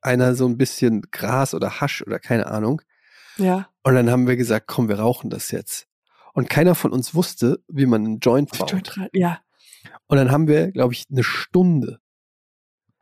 einer 0.01 0.35
so 0.35 0.47
ein 0.47 0.57
bisschen 0.57 1.03
Gras 1.11 1.55
oder 1.55 1.81
Hasch 1.81 2.03
oder 2.03 2.19
keine 2.19 2.47
Ahnung. 2.47 2.83
Ja. 3.37 3.69
Und 3.83 3.95
dann 3.95 4.11
haben 4.11 4.27
wir 4.27 4.37
gesagt, 4.37 4.67
komm, 4.67 4.89
wir 4.89 4.99
rauchen 4.99 5.31
das 5.31 5.51
jetzt. 5.51 5.89
Und 6.33 6.51
keiner 6.51 6.75
von 6.75 6.93
uns 6.93 7.15
wusste, 7.15 7.63
wie 7.69 7.87
man 7.87 8.05
einen 8.05 8.19
Joint 8.19 8.57
baut. 8.59 8.71
Joint, 8.71 9.11
ja. 9.13 9.41
Und 10.07 10.17
dann 10.17 10.31
haben 10.31 10.47
wir, 10.47 10.73
glaube 10.73 10.95
ich, 10.95 11.07
eine 11.11 11.23
Stunde. 11.23 12.01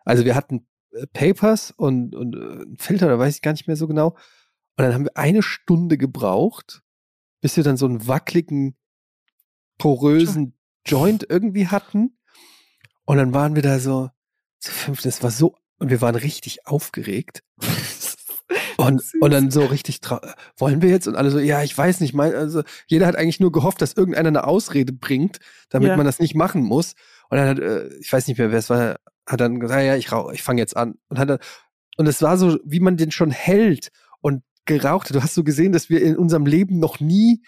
Also 0.04 0.24
wir 0.24 0.34
hatten 0.34 0.66
äh, 0.92 1.06
Papers 1.12 1.70
und, 1.70 2.14
und 2.14 2.36
äh, 2.36 2.62
einen 2.62 2.76
Filter, 2.78 3.08
da 3.08 3.18
weiß 3.18 3.36
ich 3.36 3.42
gar 3.42 3.52
nicht 3.52 3.66
mehr 3.66 3.76
so 3.76 3.86
genau. 3.86 4.16
Und 4.76 4.84
dann 4.84 4.94
haben 4.94 5.04
wir 5.04 5.16
eine 5.16 5.42
Stunde 5.42 5.98
gebraucht, 5.98 6.82
bis 7.40 7.56
wir 7.56 7.64
dann 7.64 7.76
so 7.76 7.86
einen 7.86 8.06
wackeligen, 8.06 8.76
porösen 9.78 10.56
Joint 10.86 11.26
irgendwie 11.28 11.68
hatten. 11.68 12.18
Und 13.04 13.16
dann 13.18 13.34
waren 13.34 13.54
wir 13.54 13.62
da 13.62 13.78
so 13.78 14.10
zu 14.58 14.70
fünf. 14.70 15.02
Das 15.02 15.22
war 15.22 15.30
so 15.30 15.56
und 15.78 15.90
wir 15.90 16.00
waren 16.00 16.14
richtig 16.14 16.66
aufgeregt. 16.66 17.42
Und, 18.76 19.02
und 19.20 19.30
dann 19.32 19.50
so 19.50 19.64
richtig, 19.64 20.00
wollen 20.56 20.82
wir 20.82 20.90
jetzt? 20.90 21.06
Und 21.06 21.16
alle 21.16 21.30
so, 21.30 21.38
ja, 21.38 21.62
ich 21.62 21.76
weiß 21.76 22.00
nicht, 22.00 22.14
mein, 22.14 22.34
also 22.34 22.62
jeder 22.86 23.06
hat 23.06 23.16
eigentlich 23.16 23.40
nur 23.40 23.52
gehofft, 23.52 23.82
dass 23.82 23.92
irgendeiner 23.92 24.28
eine 24.28 24.44
Ausrede 24.44 24.92
bringt, 24.92 25.38
damit 25.68 25.88
ja. 25.88 25.96
man 25.96 26.06
das 26.06 26.18
nicht 26.18 26.34
machen 26.34 26.62
muss. 26.62 26.94
Und 27.28 27.38
dann 27.38 27.48
hat, 27.48 27.58
äh, 27.58 27.88
ich 27.98 28.12
weiß 28.12 28.26
nicht 28.28 28.38
mehr, 28.38 28.50
wer 28.50 28.58
es 28.58 28.70
war, 28.70 28.96
hat 29.26 29.40
dann 29.40 29.60
gesagt, 29.60 29.84
ja, 29.84 29.96
ich 29.96 30.10
ich 30.32 30.42
fange 30.42 30.60
jetzt 30.60 30.76
an. 30.76 30.94
Und 31.08 31.18
hat 31.18 31.30
dann, 31.30 31.38
und 31.96 32.06
es 32.06 32.22
war 32.22 32.36
so, 32.36 32.58
wie 32.64 32.80
man 32.80 32.96
den 32.96 33.10
schon 33.10 33.30
hält 33.30 33.90
und 34.20 34.42
geraucht. 34.64 35.14
Du 35.14 35.22
hast 35.22 35.34
so 35.34 35.44
gesehen, 35.44 35.72
dass 35.72 35.90
wir 35.90 36.02
in 36.02 36.16
unserem 36.16 36.46
Leben 36.46 36.78
noch 36.78 37.00
nie 37.00 37.42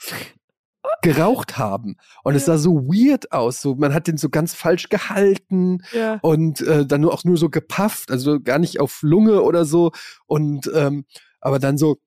geraucht 1.02 1.58
haben. 1.58 1.96
Und 2.22 2.34
es 2.34 2.46
sah 2.46 2.58
so 2.58 2.86
weird 2.86 3.32
aus. 3.32 3.60
So, 3.60 3.74
man 3.74 3.94
hat 3.94 4.06
den 4.06 4.16
so 4.16 4.28
ganz 4.28 4.54
falsch 4.54 4.88
gehalten 4.88 5.82
ja. 5.92 6.18
und 6.22 6.60
äh, 6.62 6.86
dann 6.86 7.02
nur 7.02 7.12
auch 7.12 7.24
nur 7.24 7.36
so 7.36 7.50
gepafft, 7.50 8.10
also 8.10 8.40
gar 8.40 8.58
nicht 8.58 8.80
auf 8.80 9.00
Lunge 9.02 9.42
oder 9.42 9.64
so. 9.64 9.92
Und 10.26 10.70
ähm, 10.74 11.04
aber 11.40 11.58
dann 11.58 11.76
so 11.78 11.98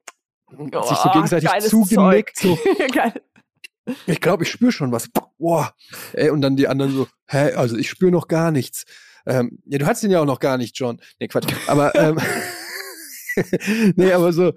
oh, 0.55 0.81
sich 0.83 0.97
so 0.97 1.09
gegenseitig 1.11 1.49
zugenickt. 1.69 2.39
So, 2.39 2.57
ich 4.07 4.19
glaube, 4.19 4.43
ich 4.43 4.51
spüre 4.51 4.71
schon 4.71 4.91
was. 4.91 5.09
Boah. 5.37 5.73
Ey, 6.13 6.29
und 6.29 6.41
dann 6.41 6.55
die 6.55 6.67
anderen 6.67 6.91
so, 6.91 7.07
hä, 7.27 7.53
also 7.53 7.77
ich 7.77 7.89
spüre 7.89 8.11
noch 8.11 8.27
gar 8.27 8.51
nichts. 8.51 8.85
Ähm, 9.25 9.59
ja, 9.65 9.77
du 9.77 9.85
hast 9.85 10.03
den 10.03 10.11
ja 10.11 10.21
auch 10.21 10.25
noch 10.25 10.39
gar 10.39 10.57
nicht, 10.57 10.77
John. 10.77 10.99
Nee, 11.19 11.27
Quatsch. 11.27 11.53
Aber 11.67 11.93
ähm, 11.95 12.19
nee, 13.95 14.11
aber 14.11 14.33
so, 14.33 14.53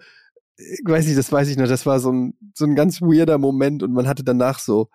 weiß 0.84 1.06
ich, 1.08 1.16
das 1.16 1.32
weiß 1.32 1.48
ich 1.48 1.56
noch, 1.56 1.68
das 1.68 1.86
war 1.86 2.00
so 2.00 2.12
ein, 2.12 2.34
so 2.54 2.64
ein 2.64 2.74
ganz 2.74 3.00
weirder 3.00 3.38
Moment 3.38 3.82
und 3.82 3.92
man 3.92 4.06
hatte 4.06 4.24
danach 4.24 4.58
so 4.58 4.90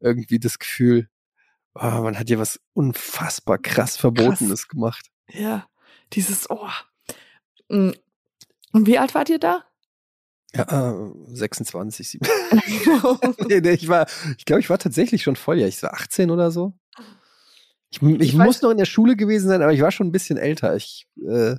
irgendwie 0.00 0.38
das 0.38 0.58
Gefühl, 0.58 1.08
oh, 1.74 2.02
man 2.02 2.18
hat 2.18 2.28
hier 2.28 2.38
was 2.38 2.60
unfassbar 2.74 3.58
krass 3.58 3.96
Verbotenes 3.96 4.62
krass. 4.62 4.68
gemacht. 4.68 5.10
Ja, 5.28 5.66
dieses, 6.12 6.50
oh. 6.50 6.68
Mm. 7.68 7.92
Und 8.72 8.86
wie 8.86 8.98
alt 8.98 9.14
wart 9.14 9.28
ihr 9.30 9.38
da? 9.38 9.64
Ja, 10.54 10.92
äh, 10.92 11.12
26, 11.28 12.08
7. 12.08 12.28
nee, 13.48 13.60
nee, 13.60 13.70
ich 13.70 13.88
war, 13.88 14.06
ich 14.38 14.44
glaube, 14.44 14.60
ich 14.60 14.70
war 14.70 14.78
tatsächlich 14.78 15.22
schon 15.22 15.36
voll, 15.36 15.58
ja, 15.58 15.66
ich 15.66 15.82
war 15.82 15.94
18 15.94 16.30
oder 16.30 16.50
so. 16.50 16.74
Ich, 17.90 18.02
ich, 18.02 18.20
ich 18.20 18.34
muss 18.34 18.62
noch 18.62 18.70
in 18.70 18.78
der 18.78 18.84
Schule 18.84 19.16
gewesen 19.16 19.48
sein, 19.48 19.62
aber 19.62 19.72
ich 19.72 19.80
war 19.80 19.92
schon 19.92 20.08
ein 20.08 20.12
bisschen 20.12 20.38
älter. 20.38 20.76
Ich, 20.76 21.06
äh, 21.26 21.56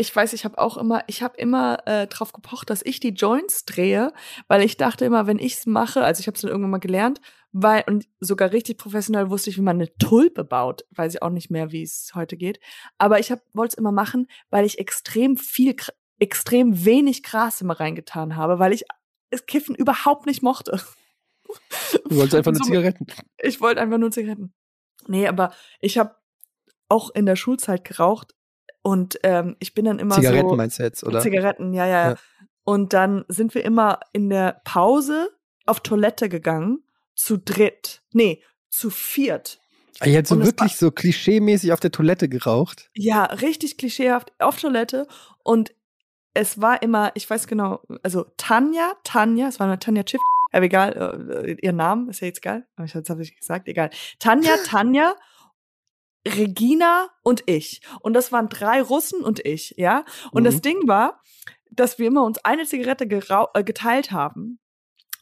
ich 0.00 0.16
weiß, 0.16 0.32
ich 0.32 0.46
habe 0.46 0.56
auch 0.56 0.78
immer, 0.78 1.04
ich 1.08 1.22
habe 1.22 1.36
immer 1.36 1.86
äh, 1.86 2.06
drauf 2.06 2.32
gepocht, 2.32 2.70
dass 2.70 2.80
ich 2.82 3.00
die 3.00 3.10
Joints 3.10 3.66
drehe, 3.66 4.14
weil 4.48 4.62
ich 4.62 4.78
dachte 4.78 5.04
immer, 5.04 5.26
wenn 5.26 5.38
ich 5.38 5.56
es 5.56 5.66
mache, 5.66 6.02
also 6.02 6.20
ich 6.20 6.26
habe 6.26 6.36
es 6.36 6.40
dann 6.40 6.50
irgendwann 6.50 6.70
mal 6.70 6.78
gelernt, 6.78 7.20
weil 7.52 7.84
und 7.86 8.08
sogar 8.18 8.50
richtig 8.50 8.78
professionell 8.78 9.28
wusste 9.28 9.50
ich, 9.50 9.58
wie 9.58 9.62
man 9.62 9.76
eine 9.76 9.94
Tulpe 9.98 10.42
baut, 10.42 10.86
weiß 10.92 11.14
ich 11.14 11.22
auch 11.22 11.28
nicht 11.28 11.50
mehr, 11.50 11.70
wie 11.70 11.82
es 11.82 12.12
heute 12.14 12.38
geht. 12.38 12.60
Aber 12.96 13.18
ich 13.18 13.30
wollte 13.52 13.74
es 13.74 13.78
immer 13.78 13.92
machen, 13.92 14.26
weil 14.48 14.64
ich 14.64 14.78
extrem 14.78 15.36
viel, 15.36 15.76
extrem 16.18 16.86
wenig 16.86 17.22
Gras 17.22 17.60
immer 17.60 17.78
reingetan 17.78 18.36
habe, 18.36 18.58
weil 18.58 18.72
ich 18.72 18.84
das 19.28 19.44
Kiffen 19.44 19.74
überhaupt 19.74 20.24
nicht 20.24 20.42
mochte. 20.42 20.80
Du 22.08 22.16
wolltest 22.16 22.36
einfach 22.36 22.52
nur 22.52 22.62
Zigaretten. 22.62 23.06
Ich 23.36 23.60
wollte 23.60 23.82
einfach 23.82 23.98
nur 23.98 24.10
Zigaretten. 24.10 24.54
Nee, 25.08 25.28
aber 25.28 25.52
ich 25.78 25.98
habe 25.98 26.14
auch 26.88 27.10
in 27.10 27.26
der 27.26 27.36
Schulzeit 27.36 27.84
geraucht 27.84 28.34
und 28.82 29.18
ähm, 29.22 29.56
ich 29.58 29.74
bin 29.74 29.84
dann 29.84 29.98
immer 29.98 30.14
Zigaretten 30.14 30.24
so. 30.24 30.30
Zigaretten 30.38 30.56
meinst 30.56 30.78
du 30.78 30.82
jetzt, 30.82 31.04
oder? 31.04 31.20
Zigaretten, 31.20 31.72
ja, 31.74 31.86
ja, 31.86 32.10
ja. 32.10 32.16
Und 32.64 32.92
dann 32.92 33.24
sind 33.28 33.54
wir 33.54 33.64
immer 33.64 34.00
in 34.12 34.30
der 34.30 34.60
Pause 34.64 35.30
auf 35.66 35.80
Toilette 35.80 36.28
gegangen, 36.28 36.82
zu 37.14 37.36
dritt. 37.36 38.02
Nee, 38.12 38.42
zu 38.68 38.90
viert. 38.90 39.60
Ah, 39.98 40.06
ihr 40.06 40.18
habt 40.18 40.28
so 40.28 40.42
wirklich 40.42 40.76
so 40.76 40.90
klischeemäßig 40.90 41.72
auf 41.72 41.80
der 41.80 41.92
Toilette 41.92 42.28
geraucht? 42.28 42.88
Ja, 42.94 43.24
richtig 43.24 43.76
klischeehaft 43.76 44.32
auf 44.38 44.58
Toilette. 44.58 45.06
Und 45.42 45.74
es 46.32 46.60
war 46.60 46.82
immer, 46.82 47.10
ich 47.14 47.28
weiß 47.28 47.46
genau, 47.46 47.82
also 48.02 48.24
Tanja, 48.36 48.92
Tanja, 49.04 49.48
es 49.48 49.60
war 49.60 49.66
eine 49.66 49.78
Tanja 49.78 50.04
Schiff, 50.06 50.20
aber 50.52 50.64
egal, 50.64 51.42
äh, 51.44 51.56
ihr 51.60 51.72
Name 51.72 52.10
ist 52.10 52.20
ja 52.20 52.28
jetzt 52.28 52.40
geil, 52.40 52.66
aber 52.76 52.86
ich 52.86 52.94
habe 52.94 53.22
ich 53.22 53.36
gesagt, 53.36 53.68
egal. 53.68 53.90
Tanja, 54.18 54.56
Tanja 54.64 55.14
Regina 56.26 57.08
und 57.22 57.42
ich. 57.46 57.80
Und 58.00 58.14
das 58.14 58.32
waren 58.32 58.48
drei 58.48 58.82
Russen 58.82 59.22
und 59.22 59.44
ich, 59.44 59.74
ja. 59.76 60.04
Und 60.32 60.42
mhm. 60.42 60.46
das 60.46 60.60
Ding 60.60 60.86
war, 60.86 61.20
dass 61.70 61.98
wir 61.98 62.08
immer 62.08 62.24
uns 62.24 62.38
eine 62.44 62.64
Zigarette 62.64 63.04
äh, 63.04 63.64
geteilt 63.64 64.10
haben. 64.12 64.58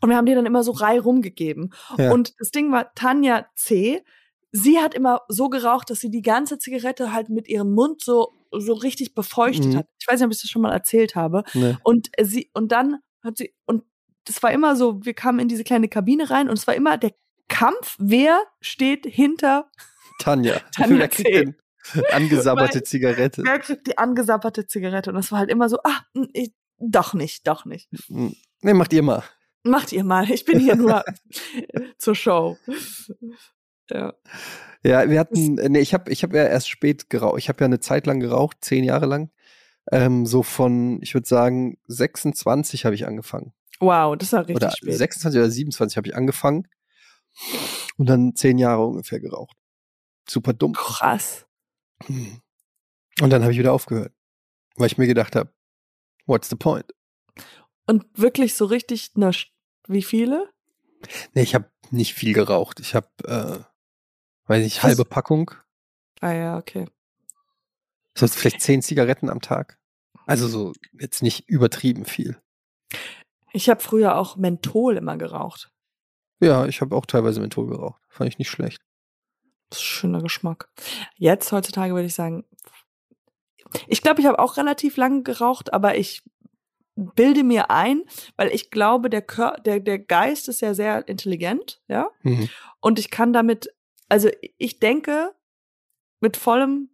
Und 0.00 0.10
wir 0.10 0.16
haben 0.16 0.26
die 0.26 0.34
dann 0.34 0.46
immer 0.46 0.62
so 0.62 0.72
rei 0.72 0.98
rumgegeben. 1.00 1.72
Ja. 1.96 2.12
Und 2.12 2.34
das 2.38 2.50
Ding 2.50 2.70
war, 2.72 2.94
Tanja 2.94 3.46
C., 3.54 4.04
sie 4.52 4.78
hat 4.78 4.94
immer 4.94 5.22
so 5.28 5.48
geraucht, 5.48 5.90
dass 5.90 6.00
sie 6.00 6.10
die 6.10 6.22
ganze 6.22 6.58
Zigarette 6.58 7.12
halt 7.12 7.28
mit 7.28 7.48
ihrem 7.48 7.72
Mund 7.74 8.02
so, 8.02 8.32
so 8.50 8.72
richtig 8.72 9.14
befeuchtet 9.14 9.72
mhm. 9.72 9.78
hat. 9.78 9.86
Ich 10.00 10.06
weiß 10.08 10.20
nicht, 10.20 10.26
ob 10.26 10.32
ich 10.32 10.40
das 10.40 10.50
schon 10.50 10.62
mal 10.62 10.72
erzählt 10.72 11.16
habe. 11.16 11.44
Nee. 11.54 11.76
Und 11.82 12.10
sie, 12.20 12.50
und 12.54 12.72
dann 12.72 12.98
hat 13.22 13.38
sie, 13.38 13.54
und 13.66 13.84
das 14.24 14.42
war 14.42 14.52
immer 14.52 14.76
so, 14.76 15.04
wir 15.04 15.14
kamen 15.14 15.38
in 15.38 15.48
diese 15.48 15.64
kleine 15.64 15.88
Kabine 15.88 16.30
rein 16.30 16.48
und 16.48 16.58
es 16.58 16.66
war 16.66 16.74
immer 16.74 16.96
der 16.96 17.12
Kampf, 17.48 17.96
wer 17.98 18.40
steht 18.60 19.06
hinter 19.06 19.70
Tanja. 20.18 20.60
Tanja 20.74 20.98
wer 20.98 21.08
kriegt 21.08 21.34
denn 21.34 21.56
angesabberte 22.12 22.82
Zigarette? 22.82 23.42
Wer 23.44 23.58
kriegt 23.58 23.86
die 23.86 23.96
angesabberte 23.96 24.66
Zigarette? 24.66 25.10
Und 25.10 25.16
das 25.16 25.32
war 25.32 25.38
halt 25.38 25.50
immer 25.50 25.68
so, 25.68 25.78
ah, 25.84 26.00
ich, 26.32 26.52
doch 26.78 27.14
nicht, 27.14 27.46
doch 27.46 27.64
nicht. 27.64 27.88
Nee, 28.08 28.74
macht 28.74 28.92
ihr 28.92 29.02
mal. 29.02 29.22
Macht 29.64 29.92
ihr 29.92 30.04
mal. 30.04 30.30
Ich 30.30 30.44
bin 30.44 30.58
hier 30.58 30.76
nur 30.76 31.04
zur 31.98 32.14
Show. 32.14 32.56
Ja. 33.90 34.14
Ja, 34.84 35.10
wir 35.10 35.18
hatten, 35.18 35.54
nee, 35.54 35.80
ich 35.80 35.92
habe 35.92 36.10
ich 36.12 36.22
hab 36.22 36.32
ja 36.32 36.44
erst 36.44 36.68
spät 36.68 37.10
geraucht. 37.10 37.38
Ich 37.38 37.48
habe 37.48 37.60
ja 37.60 37.66
eine 37.66 37.80
Zeit 37.80 38.06
lang 38.06 38.20
geraucht, 38.20 38.58
zehn 38.60 38.84
Jahre 38.84 39.06
lang. 39.06 39.30
Ähm, 39.90 40.26
so 40.26 40.42
von, 40.42 41.00
ich 41.02 41.14
würde 41.14 41.26
sagen, 41.26 41.78
26 41.86 42.84
habe 42.84 42.94
ich 42.94 43.06
angefangen. 43.06 43.54
Wow, 43.80 44.16
das 44.16 44.32
war 44.32 44.40
richtig 44.40 44.56
oder 44.56 44.70
spät. 44.70 44.96
26 44.96 45.38
oder 45.38 45.50
27 45.50 45.96
habe 45.96 46.08
ich 46.08 46.16
angefangen 46.16 46.68
und 47.96 48.08
dann 48.08 48.34
zehn 48.34 48.58
Jahre 48.58 48.84
ungefähr 48.86 49.20
geraucht 49.20 49.56
super 50.30 50.52
dumm. 50.52 50.72
Krass. 50.72 51.46
Hm. 52.04 52.40
Und 53.20 53.30
dann 53.30 53.42
habe 53.42 53.52
ich 53.52 53.58
wieder 53.58 53.72
aufgehört, 53.72 54.12
weil 54.76 54.86
ich 54.86 54.98
mir 54.98 55.06
gedacht 55.06 55.34
habe, 55.36 55.52
what's 56.26 56.48
the 56.48 56.56
point? 56.56 56.92
Und 57.86 58.06
wirklich 58.14 58.54
so 58.54 58.66
richtig, 58.66 59.12
na, 59.14 59.30
wie 59.86 60.02
viele? 60.02 60.52
Nee, 61.34 61.42
ich 61.42 61.54
habe 61.54 61.70
nicht 61.90 62.14
viel 62.14 62.34
geraucht. 62.34 62.80
Ich 62.80 62.94
habe, 62.94 63.08
äh, 63.24 63.64
weiß 64.48 64.62
nicht, 64.62 64.82
halbe 64.82 65.00
Was? 65.00 65.08
Packung. 65.08 65.50
Ah 66.20 66.32
ja, 66.32 66.58
okay. 66.58 66.86
So 68.14 68.26
vielleicht 68.26 68.60
zehn 68.60 68.82
Zigaretten 68.82 69.30
am 69.30 69.40
Tag. 69.40 69.78
Also 70.26 70.48
so 70.48 70.72
jetzt 70.98 71.22
nicht 71.22 71.48
übertrieben 71.48 72.04
viel. 72.04 72.40
Ich 73.52 73.70
habe 73.70 73.80
früher 73.80 74.16
auch 74.16 74.36
Menthol 74.36 74.96
immer 74.96 75.16
geraucht. 75.16 75.70
Ja, 76.40 76.66
ich 76.66 76.80
habe 76.80 76.94
auch 76.94 77.06
teilweise 77.06 77.40
Menthol 77.40 77.68
geraucht. 77.68 78.02
Fand 78.08 78.28
ich 78.28 78.38
nicht 78.38 78.50
schlecht. 78.50 78.82
Das 79.70 79.78
ist 79.78 79.84
ein 79.84 79.86
schöner 79.86 80.22
Geschmack. 80.22 80.68
Jetzt 81.16 81.52
heutzutage 81.52 81.94
würde 81.94 82.06
ich 82.06 82.14
sagen, 82.14 82.44
ich 83.86 84.02
glaube, 84.02 84.20
ich 84.20 84.26
habe 84.26 84.38
auch 84.38 84.56
relativ 84.56 84.96
lange 84.96 85.22
geraucht, 85.22 85.72
aber 85.72 85.96
ich 85.96 86.22
bilde 86.96 87.44
mir 87.44 87.70
ein, 87.70 88.02
weil 88.36 88.48
ich 88.48 88.70
glaube, 88.70 89.10
der, 89.10 89.22
Kör 89.22 89.56
der, 89.64 89.80
der 89.80 89.98
Geist 89.98 90.48
ist 90.48 90.60
ja 90.60 90.74
sehr 90.74 91.06
intelligent, 91.06 91.80
ja. 91.86 92.08
Mhm. 92.22 92.48
Und 92.80 92.98
ich 92.98 93.10
kann 93.10 93.32
damit, 93.32 93.68
also 94.08 94.28
ich 94.56 94.80
denke 94.80 95.34
mit 96.20 96.36
vollem 96.36 96.90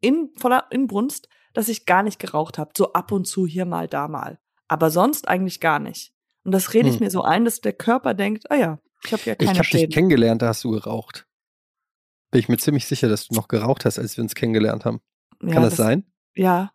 in, 0.00 0.30
voller 0.36 0.66
Inbrunst, 0.70 1.28
dass 1.54 1.68
ich 1.68 1.86
gar 1.86 2.02
nicht 2.02 2.18
geraucht 2.18 2.58
habe. 2.58 2.70
So 2.76 2.92
ab 2.92 3.10
und 3.10 3.26
zu 3.26 3.46
hier 3.46 3.64
mal, 3.64 3.88
da 3.88 4.06
mal. 4.06 4.38
Aber 4.68 4.90
sonst 4.90 5.26
eigentlich 5.26 5.60
gar 5.60 5.78
nicht. 5.78 6.12
Und 6.44 6.52
das 6.52 6.72
rede 6.74 6.88
ich 6.88 7.00
mhm. 7.00 7.06
mir 7.06 7.10
so 7.10 7.22
ein, 7.22 7.44
dass 7.44 7.60
der 7.60 7.72
Körper 7.72 8.14
denkt, 8.14 8.50
ah 8.50 8.56
ja, 8.56 8.78
ich 9.04 9.12
habe 9.12 9.22
ja 9.24 9.34
keine 9.34 9.52
Ich 9.52 9.58
habe 9.58 9.68
dich 9.68 9.90
kennengelernt, 9.90 10.42
da 10.42 10.48
hast 10.48 10.62
du 10.64 10.70
geraucht. 10.70 11.27
Bin 12.30 12.40
ich 12.40 12.48
mir 12.48 12.58
ziemlich 12.58 12.86
sicher, 12.86 13.08
dass 13.08 13.28
du 13.28 13.34
noch 13.34 13.48
geraucht 13.48 13.84
hast, 13.84 13.98
als 13.98 14.16
wir 14.16 14.22
uns 14.22 14.34
kennengelernt 14.34 14.84
haben. 14.84 15.00
Kann 15.40 15.50
ja, 15.50 15.60
das, 15.60 15.76
das, 15.76 15.76
sein? 15.76 16.12
Ja. 16.34 16.72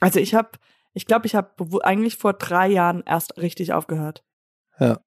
Also 0.00 0.20
ich 0.20 0.34
habe, 0.34 0.50
ich 0.92 1.06
glaube, 1.06 1.26
ich 1.26 1.34
habe 1.34 1.84
eigentlich 1.84 2.16
vor 2.16 2.34
drei 2.34 2.68
Jahren 2.68 3.02
erst 3.06 3.38
richtig 3.38 3.72
aufgehört. 3.72 4.24
Ja. 4.78 5.00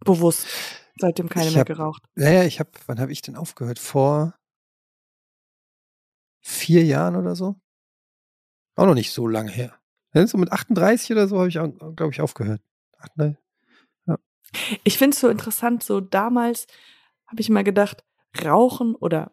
Bewusst. 0.00 0.46
Seitdem 0.98 1.28
keine 1.28 1.48
ich 1.48 1.54
mehr 1.54 1.60
hab, 1.60 1.66
geraucht. 1.66 2.02
Naja, 2.14 2.44
ich 2.44 2.60
habe, 2.60 2.70
wann 2.86 3.00
habe 3.00 3.12
ich 3.12 3.22
denn 3.22 3.36
aufgehört? 3.36 3.78
Vor 3.78 4.34
vier 6.40 6.84
Jahren 6.84 7.16
oder 7.16 7.34
so? 7.34 7.56
Auch 8.76 8.86
noch 8.86 8.94
nicht 8.94 9.12
so 9.12 9.26
lange 9.26 9.50
her. 9.50 9.78
So 10.12 10.38
mit 10.38 10.52
38 10.52 11.12
oder 11.12 11.28
so 11.28 11.38
habe 11.38 11.48
ich, 11.48 11.54
glaube 11.54 12.12
ich, 12.12 12.20
aufgehört. 12.20 12.62
38. 12.98 13.36
Ja. 14.06 14.18
Ich 14.84 14.98
finde 14.98 15.14
es 15.14 15.20
so 15.20 15.28
interessant, 15.28 15.82
so 15.82 16.00
damals 16.00 16.66
habe 17.30 17.40
ich 17.40 17.48
immer 17.48 17.64
gedacht, 17.64 18.04
Rauchen 18.44 18.94
oder 18.94 19.32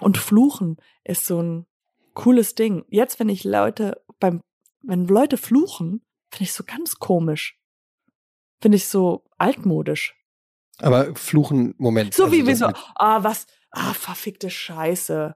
und 0.00 0.18
Fluchen 0.18 0.76
ist 1.04 1.26
so 1.26 1.40
ein 1.40 1.66
cooles 2.14 2.54
Ding. 2.54 2.84
Jetzt, 2.88 3.20
wenn 3.20 3.28
ich 3.28 3.44
Leute 3.44 4.02
beim, 4.18 4.40
wenn 4.82 5.06
Leute 5.06 5.36
fluchen, 5.36 6.04
finde 6.30 6.44
ich 6.44 6.52
so 6.52 6.64
ganz 6.64 6.96
komisch. 6.96 7.58
Finde 8.60 8.76
ich 8.76 8.88
so 8.88 9.24
altmodisch. 9.38 10.16
Aber 10.78 11.14
Fluchen, 11.14 11.74
Moment. 11.78 12.14
So 12.14 12.24
also 12.24 12.36
wie 12.36 12.46
wir 12.46 12.56
so, 12.56 12.66
ah, 12.96 13.22
was, 13.22 13.46
ah, 13.70 13.92
verfickte 13.92 14.50
Scheiße. 14.50 15.34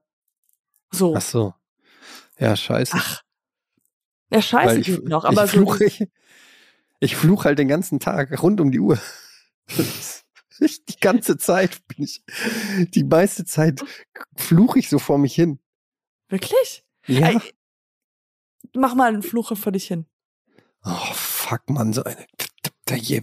So. 0.90 1.14
Ach 1.14 1.20
so. 1.20 1.54
Ja, 2.38 2.56
scheiße. 2.56 2.96
Ach. 2.96 3.22
Ja, 4.30 4.42
scheiße 4.42 4.66
Weil 4.66 4.80
ich, 4.80 4.86
geht 4.86 5.04
noch, 5.04 5.24
aber 5.24 5.44
ich 5.44 5.50
so. 5.50 5.58
fluche, 5.58 5.84
ich, 5.84 6.08
ich 7.00 7.16
fluche 7.16 7.44
halt 7.44 7.58
den 7.58 7.68
ganzen 7.68 8.00
Tag 8.00 8.42
rund 8.42 8.60
um 8.60 8.70
die 8.70 8.80
Uhr. 8.80 8.98
Die 10.88 11.00
ganze 11.00 11.38
Zeit 11.38 11.86
bin 11.88 12.04
ich, 12.04 12.22
die 12.94 13.04
meiste 13.04 13.44
Zeit 13.44 13.84
fluche 14.36 14.78
ich 14.80 14.88
so 14.88 14.98
vor 14.98 15.18
mich 15.18 15.34
hin. 15.34 15.60
Wirklich? 16.28 16.84
Ja. 17.06 17.28
Ey, 17.28 17.40
mach 18.74 18.94
mal 18.94 19.08
einen 19.08 19.22
Fluche 19.22 19.56
vor 19.56 19.72
dich 19.72 19.86
hin. 19.86 20.06
Oh, 20.84 21.12
fuck, 21.12 21.68
man, 21.70 21.92
so 21.92 22.02
eine. 22.04 22.26
Ich, 22.90 23.18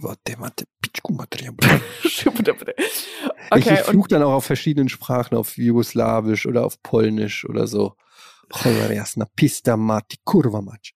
okay, 3.50 3.74
ich 3.74 3.80
fluche 3.80 4.08
dann 4.08 4.22
auch 4.22 4.32
auf 4.32 4.44
verschiedenen 4.44 4.88
Sprachen, 4.88 5.36
auf 5.36 5.56
Jugoslawisch 5.56 6.46
oder 6.46 6.64
auf 6.64 6.82
Polnisch 6.82 7.44
oder 7.44 7.66
so. 7.66 7.96
Cholera 8.48 8.92
jasna, 8.92 9.26
pista 9.36 9.76
mati, 9.76 10.18
kurwa 10.24 10.62
mać. 10.62 10.94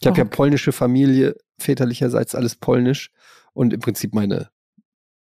Ich 0.00 0.06
habe 0.06 0.18
ja 0.18 0.24
Oh. 0.24 0.28
polnische 0.28 0.72
Familie, 0.72 1.36
väterlicherseits 1.58 2.34
alles 2.34 2.56
polnisch 2.56 3.10
und 3.52 3.72
im 3.72 3.80
Prinzip 3.80 4.14
meine, 4.14 4.50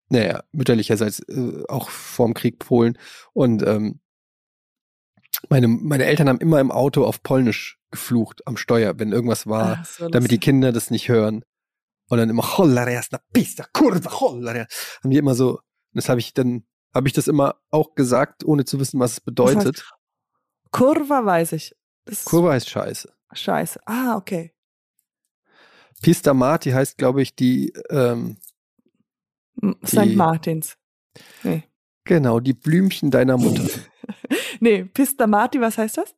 naja, 0.09 0.43
mütterlicherseits 0.51 1.19
äh, 1.27 1.63
auch 1.67 1.89
vorm 1.89 2.33
Krieg 2.33 2.59
Polen 2.59 2.97
und 3.33 3.63
ähm, 3.65 3.99
meine, 5.49 5.67
meine 5.67 6.05
Eltern 6.05 6.29
haben 6.29 6.39
immer 6.39 6.59
im 6.59 6.71
Auto 6.71 7.03
auf 7.05 7.21
Polnisch 7.21 7.77
geflucht 7.91 8.47
am 8.47 8.57
Steuer, 8.57 8.97
wenn 8.99 9.11
irgendwas 9.11 9.47
war, 9.47 9.79
Ah, 9.79 9.83
so 9.85 10.09
damit 10.09 10.31
die. 10.31 10.39
Kinder 10.39 10.71
das 10.71 10.91
nicht 10.91 11.09
hören. 11.09 11.43
Und 12.09 12.19
dann 12.19 12.29
immer 12.29 12.43
cholera 12.43 12.89
jasna, 12.89 13.19
pista, 13.33 13.65
kurwa, 13.73 14.09
cholera. 14.09 14.65
Haben 15.03 15.09
die 15.09 15.17
immer 15.17 15.35
so, 15.35 15.59
das 15.93 16.07
habe 16.07 16.19
ich 16.19 16.33
dann, 16.33 16.65
habe 16.93 17.07
ich 17.07 17.13
das 17.13 17.27
immer 17.27 17.55
auch 17.69 17.95
gesagt, 17.95 18.45
ohne 18.45 18.63
zu 18.65 18.79
wissen, 18.79 18.99
was 18.99 19.13
es 19.13 19.21
bedeutet. 19.21 19.85
Kurva 20.71 21.25
weiß 21.25 21.51
ich. 21.53 21.75
Das 22.05 22.19
ist 22.19 22.25
Kurva 22.25 22.51
heißt 22.53 22.69
scheiße. 22.69 23.11
scheiße. 23.33 23.79
Ah, 23.85 24.15
okay. 24.15 24.53
Pista 26.01 26.33
Mati 26.33 26.71
heißt, 26.71 26.97
glaube 26.97 27.21
ich, 27.21 27.35
die, 27.35 27.73
ähm, 27.89 28.37
St. 29.85 30.15
Martins. 30.15 30.77
Nee. 31.43 31.63
genau, 32.03 32.39
die 32.39 32.53
Blümchen 32.53 33.09
deiner 33.09 33.37
Mutter. 33.37 33.63
nee, 34.59 34.83
Pista 34.83 35.27
Marti, 35.27 35.61
was 35.61 35.77
heißt 35.77 35.97
das? 35.97 36.15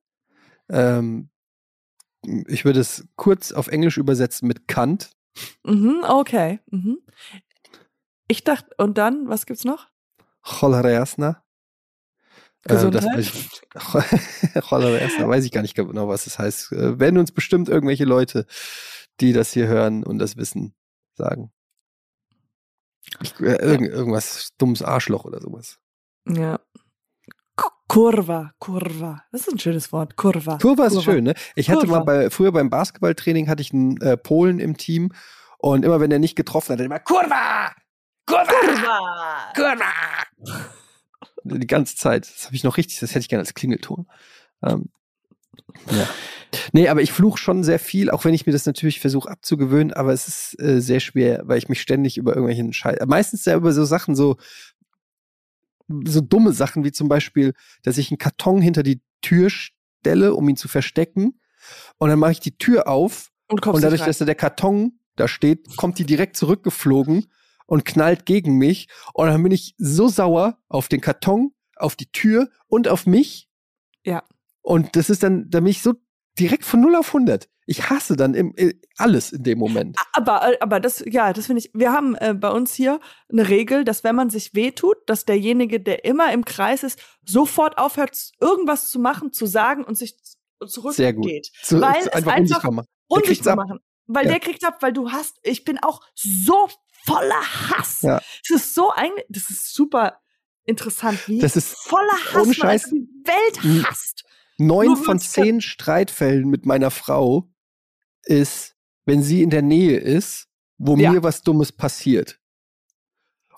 ähm, 0.69 1.29
ich 2.47 2.65
würde 2.65 2.79
es 2.79 3.07
kurz 3.15 3.51
auf 3.51 3.67
Englisch 3.67 3.97
übersetzen 3.97 4.47
mit 4.47 4.67
Kant. 4.67 5.11
Mhm, 5.63 6.03
okay. 6.07 6.59
Mhm. 6.71 6.99
Ich 8.27 8.43
dachte, 8.43 8.73
und 8.77 8.97
dann, 8.97 9.29
was 9.29 9.45
gibt's 9.45 9.63
noch? 9.63 9.87
Cholera 10.41 10.89
jasna. 10.89 11.43
Äh, 12.63 12.73
das 12.73 12.83
Gesundheit? 12.83 13.17
weiß 13.17 13.25
ich, 13.27 14.61
Cholera 14.67 14.97
jasna, 14.97 15.27
weiß 15.27 15.45
ich 15.45 15.51
gar 15.51 15.61
nicht 15.61 15.75
genau, 15.75 16.07
was 16.07 16.25
das 16.25 16.39
heißt. 16.39 16.71
Äh, 16.73 16.99
werden 16.99 17.17
uns 17.17 17.31
bestimmt 17.31 17.69
irgendwelche 17.69 18.05
Leute, 18.05 18.45
die 19.19 19.33
das 19.33 19.51
hier 19.51 19.67
hören 19.67 20.03
und 20.03 20.19
das 20.19 20.37
wissen, 20.37 20.75
sagen. 21.13 21.51
Ich, 23.21 23.39
äh, 23.39 23.55
irgend, 23.55 23.89
irgendwas 23.89 24.49
dummes 24.57 24.81
Arschloch 24.81 25.25
oder 25.25 25.41
sowas. 25.41 25.79
Ja. 26.27 26.59
Kurva, 27.87 28.51
Kurva. 28.59 29.23
Das 29.31 29.47
ist 29.47 29.53
ein 29.53 29.59
schönes 29.59 29.93
Wort. 29.93 30.17
Kurva. 30.17 30.57
Kurva 30.57 30.87
ist 30.87 31.03
schön, 31.03 31.23
ne? 31.23 31.33
Ich 31.55 31.69
hatte 31.69 31.87
Kurva. 31.87 31.99
mal 31.99 32.03
bei, 32.03 32.29
früher 32.29 32.51
beim 32.51 32.69
Basketballtraining 32.69 33.47
hatte 33.47 33.61
ich 33.61 33.73
einen 33.73 33.99
äh, 34.01 34.17
Polen 34.17 34.59
im 34.59 34.75
Team 34.77 35.13
und 35.57 35.85
immer 35.85 35.99
wenn 35.99 36.11
er 36.11 36.19
nicht 36.19 36.35
getroffen 36.35 36.73
hat, 36.73 36.79
er 36.79 36.85
immer 36.85 36.99
Kurva! 36.99 37.71
Kurva! 38.25 38.45
Kurva. 38.45 39.53
Kurva! 39.55 39.85
Die 41.43 41.65
ganze 41.65 41.95
Zeit. 41.95 42.29
Das 42.29 42.45
habe 42.45 42.55
ich 42.55 42.65
noch 42.65 42.75
richtig, 42.75 42.99
das 42.99 43.11
hätte 43.11 43.19
ich 43.19 43.29
gerne 43.29 43.41
als 43.41 43.53
Klingelton. 43.53 44.05
Ähm, 44.61 44.89
ja. 45.91 46.07
Nee, 46.71 46.87
aber 46.87 47.01
ich 47.01 47.11
fluche 47.11 47.37
schon 47.37 47.63
sehr 47.63 47.79
viel, 47.79 48.09
auch 48.09 48.23
wenn 48.25 48.33
ich 48.33 48.45
mir 48.45 48.53
das 48.53 48.65
natürlich 48.65 48.99
versuche 48.99 49.29
abzugewöhnen, 49.29 49.93
aber 49.93 50.13
es 50.13 50.27
ist 50.27 50.61
äh, 50.61 50.79
sehr 50.81 50.99
schwer, 50.99 51.43
weil 51.45 51.57
ich 51.57 51.69
mich 51.69 51.81
ständig 51.81 52.17
über 52.17 52.31
irgendwelchen 52.31 52.73
Scheiß, 52.73 52.99
meistens 53.05 53.45
ja 53.45 53.55
über 53.55 53.73
so 53.73 53.85
Sachen, 53.85 54.15
so, 54.15 54.37
so 56.05 56.21
dumme 56.21 56.53
Sachen, 56.53 56.83
wie 56.83 56.91
zum 56.91 57.09
Beispiel, 57.09 57.53
dass 57.83 57.97
ich 57.97 58.11
einen 58.11 58.17
Karton 58.17 58.61
hinter 58.61 58.83
die 58.83 59.01
Tür 59.21 59.49
stelle, 59.49 60.33
um 60.33 60.47
ihn 60.47 60.57
zu 60.57 60.67
verstecken. 60.67 61.39
Und 61.97 62.09
dann 62.09 62.19
mache 62.19 62.31
ich 62.31 62.39
die 62.39 62.57
Tür 62.57 62.87
auf 62.87 63.29
Und, 63.47 63.65
und 63.65 63.83
dadurch, 63.83 64.03
dass 64.03 64.17
da 64.17 64.25
der 64.25 64.35
Karton 64.35 64.99
da 65.15 65.27
steht, 65.27 65.75
kommt 65.77 65.99
die 65.99 66.05
direkt 66.05 66.37
zurückgeflogen 66.37 67.25
und 67.65 67.85
knallt 67.85 68.25
gegen 68.25 68.57
mich. 68.57 68.87
Und 69.13 69.27
dann 69.27 69.43
bin 69.43 69.51
ich 69.51 69.75
so 69.77 70.07
sauer 70.07 70.59
auf 70.69 70.87
den 70.87 71.01
Karton, 71.01 71.53
auf 71.75 71.95
die 71.95 72.11
Tür 72.11 72.49
und 72.67 72.87
auf 72.87 73.05
mich. 73.05 73.49
Ja. 74.05 74.23
Und 74.67 74.97
das 74.97 75.09
ist 75.09 75.23
dann, 75.23 75.49
da 75.49 75.59
bin 75.61 75.67
ich 75.69 75.81
so 75.81 75.93
direkt 76.37 76.65
von 76.65 76.81
0 76.81 76.95
auf 76.97 77.07
100. 77.07 77.47
Ich 77.67 77.89
hasse 77.89 78.15
dann 78.17 78.33
im, 78.33 78.53
äh, 78.57 78.73
alles 78.97 79.31
in 79.31 79.43
dem 79.43 79.59
Moment. 79.59 79.97
Aber, 80.13 80.51
äh, 80.53 80.57
aber 80.59 80.79
das, 80.81 81.03
ja, 81.05 81.31
das 81.31 81.45
finde 81.47 81.59
ich, 81.61 81.71
wir 81.73 81.93
haben 81.93 82.15
äh, 82.15 82.33
bei 82.33 82.49
uns 82.49 82.73
hier 82.73 82.99
eine 83.31 83.47
Regel, 83.47 83.85
dass 83.85 84.03
wenn 84.03 84.15
man 84.15 84.29
sich 84.29 84.53
wehtut, 84.53 84.97
dass 85.05 85.23
derjenige, 85.25 85.79
der 85.79 86.03
immer 86.03 86.31
im 86.33 86.43
Kreis 86.43 86.83
ist, 86.83 86.99
sofort 87.25 87.77
aufhört, 87.77 88.31
irgendwas 88.41 88.89
zu 88.89 88.99
machen, 88.99 89.31
zu 89.31 89.45
sagen 89.45 89.83
und 89.85 89.95
sich 89.97 90.17
z- 90.21 90.37
Sehr 90.65 91.13
gut. 91.13 91.23
zurückgeht. 91.23 91.49
So, 91.63 91.79
Weil 91.81 91.95
es 92.01 92.07
einfach 92.09 92.33
einfach 92.33 92.63
unsichtbar 92.63 92.71
machen. 92.73 92.87
Unsichtbar 93.07 93.55
machen. 93.55 93.79
Weil 94.07 94.25
Ja. 94.25 94.31
der 94.31 94.39
kriegt 94.41 94.65
ab, 94.65 94.77
weil 94.81 94.91
du 94.93 95.11
hast, 95.11 95.37
ich 95.43 95.63
bin 95.63 95.77
auch 95.79 96.01
so 96.13 96.67
voller 97.05 97.41
Hass. 97.69 98.01
Ja. 98.01 98.21
Es 98.43 98.49
ist 98.49 98.75
so 98.75 98.91
ein, 98.91 99.11
das 99.29 99.49
ist 99.49 99.73
super 99.73 100.19
interessant, 100.65 101.25
wie 101.27 101.39
Das 101.39 101.55
ist 101.55 101.73
voller 101.77 102.11
Hass 102.11 102.35
ohne 102.35 102.45
man 102.47 102.53
Scheiß. 102.53 102.83
einfach 102.85 102.91
die 102.91 103.09
Welt 103.25 103.85
hasst. 103.87 104.23
Neun 104.57 104.95
von 104.97 105.19
zehn 105.19 105.61
Streitfällen 105.61 106.49
mit 106.49 106.65
meiner 106.65 106.91
Frau 106.91 107.49
ist, 108.23 108.75
wenn 109.05 109.21
sie 109.21 109.43
in 109.43 109.49
der 109.49 109.61
Nähe 109.61 109.97
ist, 109.99 110.47
wo 110.77 110.95
Ja. 110.97 111.11
mir 111.11 111.23
was 111.23 111.43
Dummes 111.43 111.71
passiert. 111.71 112.36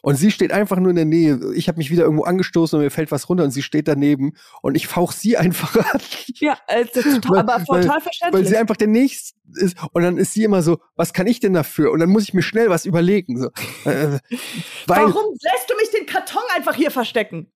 Und 0.01 0.15
sie 0.15 0.31
steht 0.31 0.51
einfach 0.51 0.77
nur 0.77 0.89
in 0.91 0.95
der 0.95 1.05
Nähe. 1.05 1.39
Ich 1.55 1.67
habe 1.67 1.77
mich 1.77 1.91
wieder 1.91 2.03
irgendwo 2.03 2.23
angestoßen 2.23 2.77
und 2.77 2.83
mir 2.85 2.89
fällt 2.91 3.11
was 3.11 3.27
runter 3.29 3.43
und 3.43 3.51
sie 3.51 3.61
steht 3.63 3.87
daneben 3.87 4.33
und 4.61 4.75
ich 4.75 4.87
fauch 4.87 5.11
sie 5.11 5.37
einfach 5.37 5.75
an, 5.75 5.99
Ja, 6.39 6.57
äh, 6.67 6.83
ist 6.83 6.93
total, 6.93 7.21
Weil- 7.31 7.39
aber 7.39 7.53
weil- 7.67 7.81
total 7.81 7.95
weil 7.95 8.01
verständlich. 8.01 8.47
sie 8.47 8.57
einfach 8.57 8.77
der 8.77 8.87
Nächste 8.87 9.37
ist. 9.55 9.77
Und 9.93 10.03
dann 10.03 10.17
ist 10.17 10.33
sie 10.33 10.43
immer 10.43 10.61
so, 10.61 10.79
was 10.95 11.11
kann 11.13 11.27
ich 11.27 11.39
denn 11.39 11.53
dafür? 11.53 11.91
Und 11.91 11.99
dann 11.99 12.09
muss 12.09 12.23
ich 12.23 12.33
mir 12.33 12.41
schnell 12.43 12.69
was 12.69 12.85
überlegen. 12.85 13.39
So. 13.39 13.47
Äh, 13.85 14.19
weil 14.87 15.05
Warum 15.05 15.33
lässt 15.41 15.69
du 15.69 15.75
mich 15.77 15.89
den 15.91 16.05
Karton 16.05 16.41
einfach 16.55 16.75
hier 16.75 16.91
verstecken? 16.91 17.51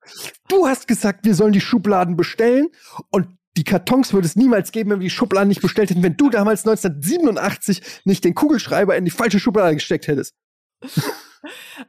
du 0.50 0.68
hast 0.68 0.88
gesagt, 0.88 1.26
wir 1.26 1.36
sollen 1.36 1.54
die 1.54 1.62
Schubladen 1.62 2.16
bestellen 2.18 2.68
und 3.10 3.28
die 3.56 3.64
Kartons 3.64 4.12
würde 4.14 4.26
es 4.26 4.36
niemals 4.36 4.72
geben, 4.72 4.89
wenn 4.89 5.00
wir 5.00 5.04
die 5.06 5.10
Schubladen 5.12 5.48
nicht 5.48 5.62
bestellt 5.62 5.91
hätten, 5.91 6.02
wenn 6.02 6.18
du 6.18 6.32
damals 6.32 6.66
1987 6.66 7.82
nicht 8.06 8.24
den 8.24 8.34
Kugelschreiber 8.34 8.96
in 8.98 9.06
die 9.06 9.12
falsche 9.12 9.39
Schublade 9.39 9.76
gesteckt 9.76 10.08
hättest. 10.08 10.34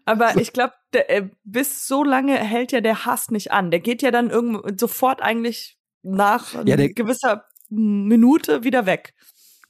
Aber 0.04 0.36
ich 0.40 0.52
glaube, 0.52 0.72
äh, 0.92 1.28
bis 1.44 1.86
so 1.86 2.04
lange 2.04 2.36
hält 2.36 2.72
ja 2.72 2.80
der 2.80 3.04
Hass 3.06 3.30
nicht 3.30 3.52
an. 3.52 3.70
Der 3.70 3.80
geht 3.80 4.02
ja 4.02 4.10
dann 4.10 4.30
sofort 4.78 5.22
eigentlich 5.22 5.78
nach 6.02 6.54
Ja, 6.66 6.76
der- 6.76 6.92
gewisser 6.92 7.44
Minute 7.70 8.64
wieder 8.64 8.86
weg. 8.86 9.14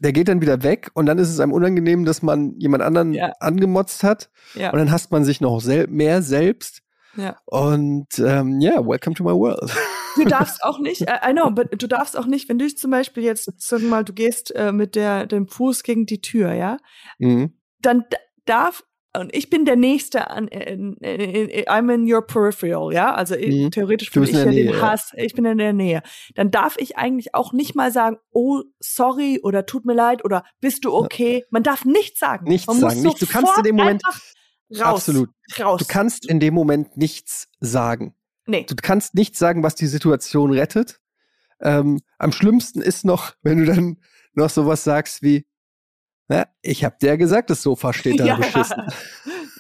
Der 0.01 0.13
geht 0.13 0.29
dann 0.29 0.41
wieder 0.43 0.63
weg 0.63 0.91
und 0.95 1.07
dann 1.07 1.19
ist 1.19 1.31
es 1.31 1.39
einem 1.41 1.53
unangenehm, 1.53 2.05
dass 2.05 2.21
man 2.23 2.59
jemand 2.59 2.83
anderen 2.83 3.15
Ja. 3.15 3.33
angemotzt 3.41 4.03
hat 4.03 4.31
Ja. 4.55 4.71
und 4.71 4.79
dann 4.79 4.91
hasst 4.91 5.13
man 5.13 5.25
sich 5.25 5.41
noch 5.41 5.61
sel 5.61 5.87
mehr 5.87 6.21
selbst. 6.23 6.83
Ja. 7.17 7.37
Und 7.45 8.09
ähm, 8.19 8.61
ja, 8.61 8.85
welcome 8.85 9.15
to 9.15 9.23
my 9.23 9.31
world. 9.31 9.73
Du 10.17 10.25
darfst 10.25 10.63
auch 10.65 10.81
nicht, 10.81 11.03
äh, 11.03 11.19
I 11.25 11.33
know, 11.33 11.49
but 11.51 11.69
du 11.81 11.87
darfst 11.87 12.19
auch 12.19 12.27
nicht, 12.27 12.49
wenn 12.49 12.59
du 12.59 12.67
zum 12.75 12.91
Beispiel 12.91 13.23
jetzt, 13.23 13.49
sag 13.59 13.83
mal, 13.83 14.05
du 14.05 14.13
gehst 14.13 14.53
äh, 14.57 14.73
mit 14.73 14.97
der, 14.97 15.27
dem 15.27 15.47
Fuß 15.47 15.85
gegen 15.85 16.07
die 16.07 16.21
Tür, 16.21 16.53
ja, 16.53 16.77
Mhm. 17.21 17.57
dann 17.81 18.05
darf, 18.47 18.83
und 19.17 19.35
ich 19.35 19.49
bin 19.51 19.65
der 19.65 19.77
Nächste 19.77 20.31
an, 20.31 20.49
in, 20.49 20.95
in, 20.95 21.21
in, 21.49 21.65
I'm 21.67 21.93
in 21.93 22.13
your 22.13 22.27
peripheral, 22.27 22.93
ja, 22.93 23.15
also 23.15 23.35
ich- 23.35 23.55
Mhm. 23.65 23.71
theoretisch 23.71 24.11
bin 24.11 24.23
ich 24.25 24.31
ja 24.33 24.45
der 24.45 24.53
den 24.53 24.67
Nähe, 24.67 24.75
ja. 24.77 24.81
Hass, 24.83 25.13
ich 25.17 25.35
bin 25.35 25.45
in 25.45 25.59
der 25.59 25.73
Nähe. 25.73 26.03
Dann 26.35 26.51
darf 26.51 26.77
ich 26.79 26.97
eigentlich 26.97 27.35
auch 27.35 27.53
nicht 27.53 27.75
mal 27.75 27.93
sagen, 27.93 28.17
oh, 28.33 28.63
sorry 28.81 29.41
oder 29.43 29.67
tut 29.67 29.85
mir 29.85 29.95
leid 29.95 30.25
oder 30.25 30.45
bist 30.61 30.85
du 30.85 30.93
okay? 30.93 31.45
Man 31.51 31.63
darf 31.63 31.85
nichts 31.85 32.19
sagen. 32.21 32.47
Nichts 32.49 32.67
Man 32.67 32.79
sagen, 32.81 32.95
muss 32.97 33.05
nichts. 33.05 33.21
Du 33.21 33.27
kannst 33.27 33.57
in 33.59 33.63
dem 33.65 33.77
Moment- 33.77 34.03
raus, 34.05 34.81
Absolut. 34.81 35.31
raus. 35.61 35.79
Du 35.81 35.87
kannst 35.87 36.27
in 36.27 36.41
dem 36.41 36.55
Moment 36.55 36.97
nichts 36.97 37.49
sagen. 37.61 38.15
nee. 38.47 38.65
Du 38.69 38.75
kannst 38.75 39.15
nicht 39.15 39.37
sagen, 39.37 39.63
was 39.63 39.75
die 39.75 39.87
Situation 39.87 40.53
rettet. 40.53 41.01
Ähm, 41.61 42.01
am 42.19 42.33
schlimmsten 42.33 42.81
ist 42.83 43.05
noch, 43.05 43.35
wenn 43.43 43.59
du 43.59 43.65
dann 43.65 43.99
noch 44.35 44.51
sowas 44.51 44.83
sagst 44.85 45.23
wie, 45.23 45.47
na, 46.29 46.47
ich 46.63 46.85
hab 46.85 46.99
dir 46.99 47.17
gesagt, 47.17 47.51
das 47.51 47.63
Sofa 47.63 47.93
steht 47.93 48.19
da 48.21 48.35
beschissen. 48.37 48.83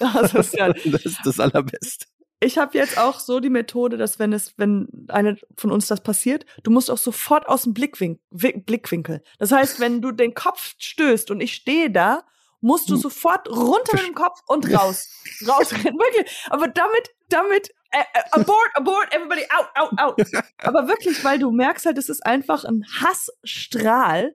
Das 0.00 0.34
ist 0.34 0.54
ja, 0.54 0.72
Das 0.84 1.04
ist 1.06 1.18
das 1.24 1.38
Allerbeste. 1.38 2.06
ich 2.40 2.58
habe 2.58 2.76
jetzt 2.76 2.98
auch 2.98 3.20
so 3.20 3.38
die 3.38 3.48
Methode, 3.48 3.96
dass 3.96 4.18
wenn 4.18 4.32
es, 4.32 4.54
wenn 4.58 4.88
eine 5.08 5.36
von 5.56 5.70
uns 5.70 5.86
das 5.86 6.02
passiert, 6.02 6.44
du 6.64 6.70
musst 6.72 6.90
auch 6.90 6.98
sofort 6.98 7.48
aus 7.48 7.62
dem 7.62 7.74
Blickwin 7.74 8.18
Wi- 8.30 8.60
Blickwinkel. 8.60 9.22
Das 9.38 9.52
heißt, 9.52 9.78
wenn 9.80 10.02
du 10.02 10.10
den 10.10 10.34
Kopf 10.34 10.74
stößt 10.78 11.30
und 11.30 11.40
ich 11.40 11.54
stehe 11.54 11.90
da, 11.92 12.24
musst 12.60 12.90
du 12.90 12.96
sofort 12.96 13.48
runter 13.48 13.96
mit 13.96 14.06
dem 14.08 14.14
Kopf 14.14 14.40
und 14.46 14.66
raus. 14.74 15.08
Rausrennen, 15.46 15.98
wirklich. 15.98 16.34
Aber 16.50 16.66
damit, 16.66 17.10
damit, 17.28 17.68
äh, 17.92 17.98
äh, 18.00 18.22
abort, 18.32 18.68
abort, 18.74 19.14
everybody, 19.14 19.42
out, 19.56 19.68
out, 19.76 19.98
out. 20.00 20.44
Aber 20.58 20.88
wirklich, 20.88 21.22
weil 21.24 21.38
du 21.38 21.50
merkst 21.52 21.86
halt, 21.86 21.98
es 21.98 22.08
ist 22.08 22.24
einfach 22.26 22.64
ein 22.64 22.84
Hassstrahl. 23.00 24.34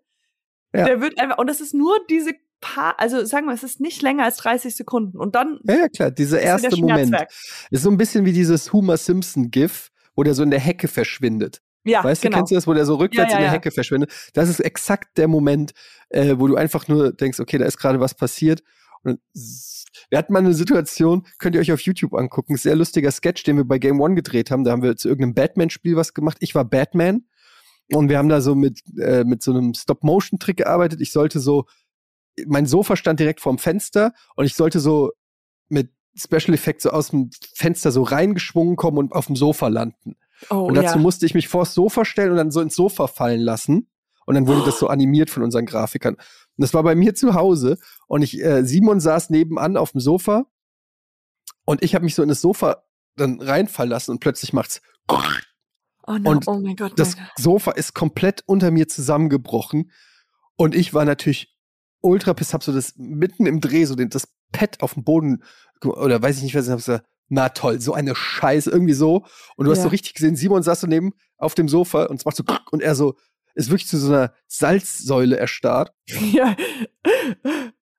Ja. 0.73 0.85
Der 0.85 1.01
wird 1.01 1.19
einfach, 1.19 1.37
und 1.37 1.47
das 1.47 1.61
ist 1.61 1.73
nur 1.73 1.97
diese 2.09 2.33
paar, 2.61 2.99
also 2.99 3.25
sagen 3.25 3.47
wir, 3.47 3.53
es 3.53 3.63
ist 3.63 3.79
nicht 3.79 4.01
länger 4.01 4.25
als 4.25 4.37
30 4.37 4.75
Sekunden. 4.75 5.17
Und 5.17 5.35
dann 5.35 5.59
Ja, 5.63 5.75
ja, 5.75 5.87
klar, 5.87 6.11
dieser 6.11 6.41
erste 6.41 6.75
Moment. 6.77 7.15
Ist 7.71 7.83
so 7.83 7.89
ein 7.89 7.97
bisschen 7.97 8.25
wie 8.25 8.33
dieses 8.33 8.73
Homer 8.73 8.97
Simpson-GIF, 8.97 9.91
wo 10.15 10.23
der 10.23 10.33
so 10.33 10.43
in 10.43 10.51
der 10.51 10.59
Hecke 10.59 10.87
verschwindet. 10.87 11.61
Ja, 11.85 12.03
weißt 12.03 12.21
genau. 12.21 12.33
du, 12.33 12.37
kennst 12.39 12.51
du 12.51 12.55
das, 12.55 12.67
wo 12.67 12.73
der 12.73 12.85
so 12.85 12.95
rückwärts 12.95 13.31
Ja, 13.31 13.39
ja, 13.39 13.45
in 13.45 13.51
der. 13.51 13.51
Hecke 13.53 13.71
verschwindet? 13.71 14.11
Das 14.33 14.49
ist 14.49 14.59
exakt 14.59 15.17
der 15.17 15.27
Moment, 15.27 15.71
äh, 16.09 16.35
wo 16.37 16.47
du 16.47 16.55
einfach 16.55 16.87
nur 16.87 17.13
denkst, 17.13 17.39
okay, 17.39 17.57
da 17.57 17.65
ist 17.65 17.77
gerade 17.77 17.99
was 17.99 18.13
passiert. 18.13 18.63
Und 19.03 19.19
wir 20.09 20.17
hatten 20.17 20.33
mal 20.33 20.39
eine 20.39 20.53
Situation, 20.53 21.25
könnt 21.37 21.55
ihr 21.55 21.61
euch 21.61 21.71
auf 21.71 21.81
YouTube 21.81 22.13
angucken, 22.13 22.57
sehr 22.57 22.75
lustiger 22.75 23.11
Sketch, 23.11 23.43
den 23.43 23.57
wir 23.57 23.63
bei 23.63 23.79
Game 23.79 24.01
One 24.01 24.15
gedreht 24.15 24.51
haben. 24.51 24.63
Da 24.63 24.71
haben 24.71 24.83
wir 24.83 24.97
zu 24.97 25.07
irgendeinem 25.07 25.35
Batman-Spiel 25.35 25.95
was 25.95 26.13
gemacht. 26.13 26.37
Ich 26.41 26.53
war 26.53 26.65
Batman 26.65 27.23
und 27.93 28.09
wir 28.09 28.17
haben 28.17 28.29
da 28.29 28.41
so 28.41 28.55
mit, 28.55 28.81
äh, 28.97 29.23
mit 29.23 29.41
so 29.41 29.51
einem 29.51 29.73
Stop-Motion-Trick 29.73 30.57
gearbeitet. 30.57 31.01
Ich 31.01 31.11
sollte 31.11 31.39
so, 31.39 31.65
mein 32.45 32.65
Sofa 32.65 32.95
stand 32.95 33.19
direkt 33.19 33.41
vorm 33.41 33.57
Fenster 33.57 34.13
und 34.35 34.45
ich 34.45 34.55
sollte 34.55 34.79
so 34.79 35.11
mit 35.69 35.91
Special 36.15 36.53
Effects 36.53 36.83
so 36.83 36.91
aus 36.91 37.09
dem 37.09 37.29
Fenster 37.53 37.91
so 37.91 38.03
reingeschwungen 38.03 38.75
kommen 38.75 38.97
und 38.97 39.13
auf 39.13 39.27
dem 39.27 39.35
Sofa 39.35 39.67
landen. 39.67 40.15
Oh, 40.49 40.67
Und 40.67 40.75
dazu 40.75 40.97
ja. 40.97 41.01
musste 41.01 41.25
ich 41.25 41.33
mich 41.33 41.47
vors 41.47 41.73
Sofa 41.73 42.05
stellen 42.05 42.31
und 42.31 42.37
dann 42.37 42.51
so 42.51 42.61
ins 42.61 42.75
Sofa 42.75 43.07
fallen 43.07 43.41
lassen. 43.41 43.89
Und 44.25 44.35
dann 44.35 44.47
wurde 44.47 44.63
das 44.65 44.79
so 44.79 44.87
animiert 44.89 45.29
von 45.29 45.43
unseren 45.43 45.65
Grafikern. 45.65 46.15
Und 46.15 46.21
das 46.57 46.73
war 46.73 46.83
bei 46.83 46.95
mir 46.95 47.15
zu 47.15 47.33
Hause. 47.33 47.77
Und 48.07 48.21
ich, 48.21 48.39
äh, 48.41 48.63
Simon 48.63 48.99
saß 48.99 49.31
nebenan 49.31 49.77
auf 49.77 49.91
dem 49.91 50.01
Sofa. 50.01 50.45
Und 51.65 51.83
ich 51.83 51.95
habe 51.95 52.05
mich 52.05 52.15
so 52.15 52.23
in 52.23 52.29
das 52.29 52.41
Sofa 52.41 52.83
dann 53.15 53.41
reinfallen 53.41 53.89
lassen 53.89 54.11
und 54.11 54.19
plötzlich 54.19 54.53
macht's. 54.53 54.81
Oh, 56.09 56.17
no. 56.17 56.31
und 56.31 56.47
oh 56.47 56.59
mein 56.59 56.75
Gott. 56.75 56.93
Das 56.97 57.15
Gott. 57.15 57.25
Sofa 57.37 57.71
ist 57.71 57.93
komplett 57.93 58.43
unter 58.47 58.71
mir 58.71 58.87
zusammengebrochen. 58.87 59.91
Und 60.55 60.73
ich 60.73 60.93
war 60.93 61.05
natürlich 61.05 61.55
ultra 62.01 62.33
piss, 62.33 62.53
hab 62.53 62.63
so 62.63 62.73
das 62.73 62.95
mitten 62.97 63.45
im 63.45 63.61
Dreh, 63.61 63.85
so 63.85 63.93
den, 63.95 64.09
das 64.09 64.27
Pad 64.51 64.81
auf 64.81 64.95
dem 64.95 65.03
Boden, 65.03 65.43
oder 65.83 66.19
weiß 66.21 66.37
ich 66.37 66.43
nicht, 66.43 66.55
was 66.55 66.65
ich 66.65 66.71
hab 66.71 66.79
gesagt, 66.79 67.05
na 67.27 67.49
toll, 67.49 67.79
so 67.79 67.93
eine 67.93 68.15
Scheiße, 68.15 68.71
irgendwie 68.71 68.93
so. 68.93 69.23
Und 69.55 69.65
du 69.65 69.71
hast 69.71 69.77
Ja. 69.79 69.83
so 69.83 69.89
richtig 69.89 70.15
gesehen, 70.15 70.35
Simon 70.35 70.63
saß 70.63 70.81
so 70.81 70.87
neben 70.87 71.13
auf 71.37 71.53
dem 71.53 71.69
Sofa 71.69 72.05
und 72.05 72.15
es 72.15 72.25
macht 72.25 72.35
so 72.37 72.43
und 72.71 72.81
er 72.81 72.95
so, 72.95 73.15
ist 73.53 73.69
wirklich 73.69 73.87
zu 73.87 73.99
so 73.99 74.11
einer 74.11 74.33
Salzsäule 74.47 75.37
erstarrt. 75.37 75.93
Ja. 76.33 76.55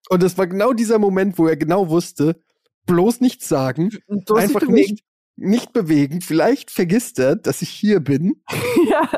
Und 0.09 0.23
das 0.25 0.37
war 0.37 0.49
genau 0.49 0.73
dieser 0.73 0.99
Moment, 0.99 1.39
wo 1.39 1.47
er 1.47 1.57
genau 1.57 1.89
wusste, 1.89 2.43
bloß 2.87 3.21
nichts 3.21 3.49
sagen, 3.49 3.91
bloß 4.09 4.39
einfach 4.41 4.61
bewegen. 4.61 4.75
nicht, 4.75 5.05
nicht 5.41 5.73
bewegen. 5.73 6.21
Vielleicht 6.21 6.71
vergisst 6.71 7.19
er, 7.19 7.37
dass 7.37 7.63
ich 7.63 7.71
hier 7.71 8.01
bin. 8.01 8.43
Ja. 8.91 9.09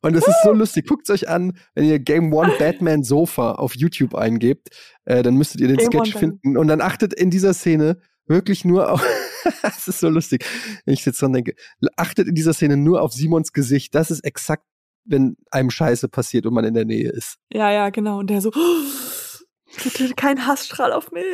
Und 0.00 0.14
das 0.16 0.26
ist 0.26 0.42
so 0.42 0.52
lustig. 0.52 0.86
Guckt 0.86 1.08
euch 1.10 1.28
an, 1.28 1.56
wenn 1.74 1.84
ihr 1.84 1.98
Game 1.98 2.32
One 2.32 2.52
Batman 2.58 3.04
Sofa 3.04 3.52
auf 3.52 3.76
YouTube 3.76 4.14
eingebt, 4.14 4.70
äh, 5.04 5.22
dann 5.22 5.36
müsstet 5.36 5.60
ihr 5.60 5.68
den 5.68 5.76
Game 5.76 5.90
Sketch 5.90 6.14
One 6.14 6.18
finden. 6.18 6.56
Und 6.56 6.68
dann 6.68 6.80
achtet 6.80 7.14
in 7.14 7.30
dieser 7.30 7.54
Szene 7.54 7.98
wirklich 8.26 8.64
nur 8.64 8.90
auf. 8.90 9.04
das 9.62 9.86
ist 9.86 10.00
so 10.00 10.08
lustig, 10.08 10.44
wenn 10.84 10.94
ich 10.94 11.04
jetzt 11.04 11.20
dran 11.20 11.32
denke. 11.32 11.54
Achtet 11.96 12.26
in 12.26 12.34
dieser 12.34 12.54
Szene 12.54 12.76
nur 12.76 13.02
auf 13.02 13.12
Simons 13.12 13.52
Gesicht. 13.52 13.94
Das 13.94 14.10
ist 14.10 14.24
exakt, 14.24 14.64
wenn 15.04 15.36
einem 15.50 15.70
Scheiße 15.70 16.08
passiert 16.08 16.46
und 16.46 16.54
man 16.54 16.64
in 16.64 16.74
der 16.74 16.84
Nähe 16.84 17.10
ist. 17.10 17.36
Ja, 17.52 17.70
ja, 17.70 17.90
genau. 17.90 18.18
Und 18.18 18.28
der 18.28 18.40
so, 18.40 18.50
bitte 19.84 20.14
kein 20.14 20.46
Hassstrahl 20.46 20.92
auf 20.92 21.12
mich. 21.12 21.24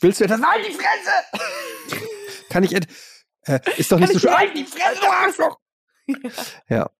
Willst 0.00 0.20
du 0.20 0.24
etwas? 0.24 0.40
Nein, 0.40 0.60
die 0.66 0.72
Fresse! 0.72 2.04
Kann 2.50 2.64
ich 2.64 2.74
äh, 2.74 2.80
Ist 3.76 3.92
doch 3.92 3.98
nicht 3.98 4.08
Kann 4.12 4.14
so 4.14 4.18
schön. 4.18 4.30
dir- 4.30 4.36
Halt 4.38 4.56
die 4.56 4.64
Fresse, 4.64 5.00
du 5.00 5.06
Arschloch! 5.06 5.58
ja. 6.68 6.90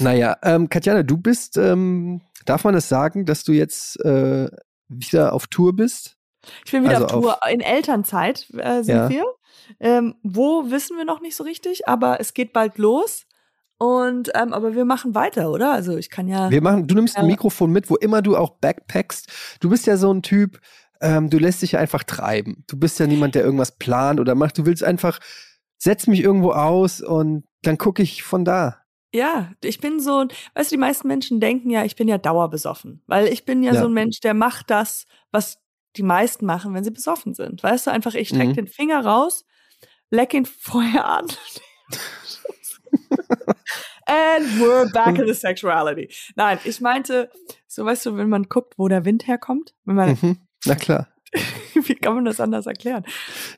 Naja, 0.00 0.36
ähm, 0.42 0.68
Katjana, 0.68 1.02
du 1.02 1.16
bist, 1.18 1.56
ähm, 1.56 2.20
darf 2.46 2.64
man 2.64 2.74
es 2.74 2.88
sagen, 2.88 3.24
dass 3.26 3.44
du 3.44 3.52
jetzt 3.52 4.00
äh, 4.04 4.48
wieder 4.88 5.32
auf 5.32 5.46
Tour 5.46 5.74
bist? 5.76 6.16
Ich 6.64 6.72
bin 6.72 6.82
wieder 6.84 6.94
Also 6.94 7.06
auf 7.06 7.12
Tour. 7.12 7.38
In 7.50 7.60
Elternzeit 7.60 8.48
äh, 8.56 8.82
sind 8.82 8.96
Ja. 8.96 9.08
wir. 9.08 9.24
Ähm, 9.80 10.14
wo 10.22 10.70
wissen 10.70 10.96
wir 10.96 11.04
noch 11.04 11.20
nicht 11.20 11.36
so 11.36 11.44
richtig, 11.44 11.86
aber 11.88 12.20
es 12.20 12.32
geht 12.34 12.52
bald 12.52 12.78
los. 12.78 13.24
Und 13.80 14.30
ähm, 14.34 14.52
aber 14.52 14.74
wir 14.74 14.84
machen 14.84 15.14
weiter, 15.14 15.50
oder? 15.52 15.72
Also 15.72 15.96
ich 15.96 16.10
kann 16.10 16.26
ja. 16.26 16.50
Wir 16.50 16.62
machen, 16.62 16.88
du 16.88 16.94
nimmst 16.96 17.16
ein 17.16 17.24
Ja. 17.26 17.30
Mikrofon 17.30 17.70
mit, 17.70 17.88
wo 17.90 17.96
immer 17.96 18.22
du 18.22 18.36
auch 18.36 18.50
backpackst. 18.58 19.58
Du 19.60 19.68
bist 19.68 19.86
ja 19.86 19.96
so 19.96 20.12
ein 20.12 20.22
Typ, 20.22 20.58
ähm, 21.00 21.30
du 21.30 21.38
lässt 21.38 21.62
dich 21.62 21.72
ja 21.72 21.80
einfach 21.80 22.02
treiben. 22.04 22.64
Du 22.68 22.78
bist 22.78 22.98
ja 22.98 23.06
niemand, 23.06 23.34
der 23.34 23.44
irgendwas 23.44 23.76
plant 23.78 24.20
oder 24.20 24.34
macht. 24.34 24.58
Du 24.58 24.66
willst 24.66 24.82
einfach, 24.84 25.18
setz 25.78 26.06
mich 26.06 26.20
irgendwo 26.20 26.52
aus 26.52 27.00
und 27.00 27.44
dann 27.62 27.78
gucke 27.78 28.02
ich 28.02 28.22
von 28.22 28.44
da. 28.44 28.78
Ja, 29.12 29.52
ich 29.62 29.80
bin 29.80 30.00
so, 30.00 30.26
weißt 30.54 30.70
du, 30.70 30.74
die 30.76 30.80
meisten 30.80 31.08
Menschen 31.08 31.40
denken 31.40 31.70
ja, 31.70 31.84
ich 31.84 31.96
bin 31.96 32.08
ja 32.08 32.18
dauerbesoffen, 32.18 33.02
weil 33.06 33.26
ich 33.28 33.44
bin 33.46 33.62
ja, 33.62 33.72
Ja. 33.72 33.80
so 33.80 33.86
ein 33.86 33.92
Mensch, 33.94 34.20
der 34.20 34.34
macht 34.34 34.70
das, 34.70 35.06
was 35.30 35.58
die 35.96 36.02
meisten 36.02 36.44
machen, 36.44 36.74
wenn 36.74 36.84
sie 36.84 36.90
besoffen 36.90 37.32
sind. 37.34 37.62
Weißt 37.62 37.86
du, 37.86 37.90
einfach, 37.90 38.14
ich 38.14 38.28
strecke 38.28 38.50
Mhm. 38.50 38.54
den 38.54 38.66
Finger 38.68 39.04
raus, 39.04 39.46
leck 40.10 40.34
ihn 40.34 40.44
vorher 40.44 41.06
an. 41.06 41.26
And 44.06 44.46
we're 44.60 44.90
back 44.92 45.18
in 45.18 45.26
the 45.26 45.34
sexuality. 45.34 46.08
Nein, 46.34 46.58
ich 46.64 46.80
meinte, 46.80 47.30
so 47.66 47.84
weißt 47.84 48.06
du, 48.06 48.16
wenn 48.16 48.28
man 48.30 48.44
guckt, 48.44 48.74
wo 48.78 48.88
der 48.88 49.04
Wind 49.04 49.26
herkommt, 49.26 49.74
wenn 49.84 49.96
man, 49.96 50.10
Mhm. 50.20 50.47
Na 50.64 50.74
klar. 50.74 51.08
wie 51.74 51.94
kann 51.94 52.14
man 52.14 52.24
das 52.24 52.40
anders 52.40 52.66
erklären? 52.66 53.04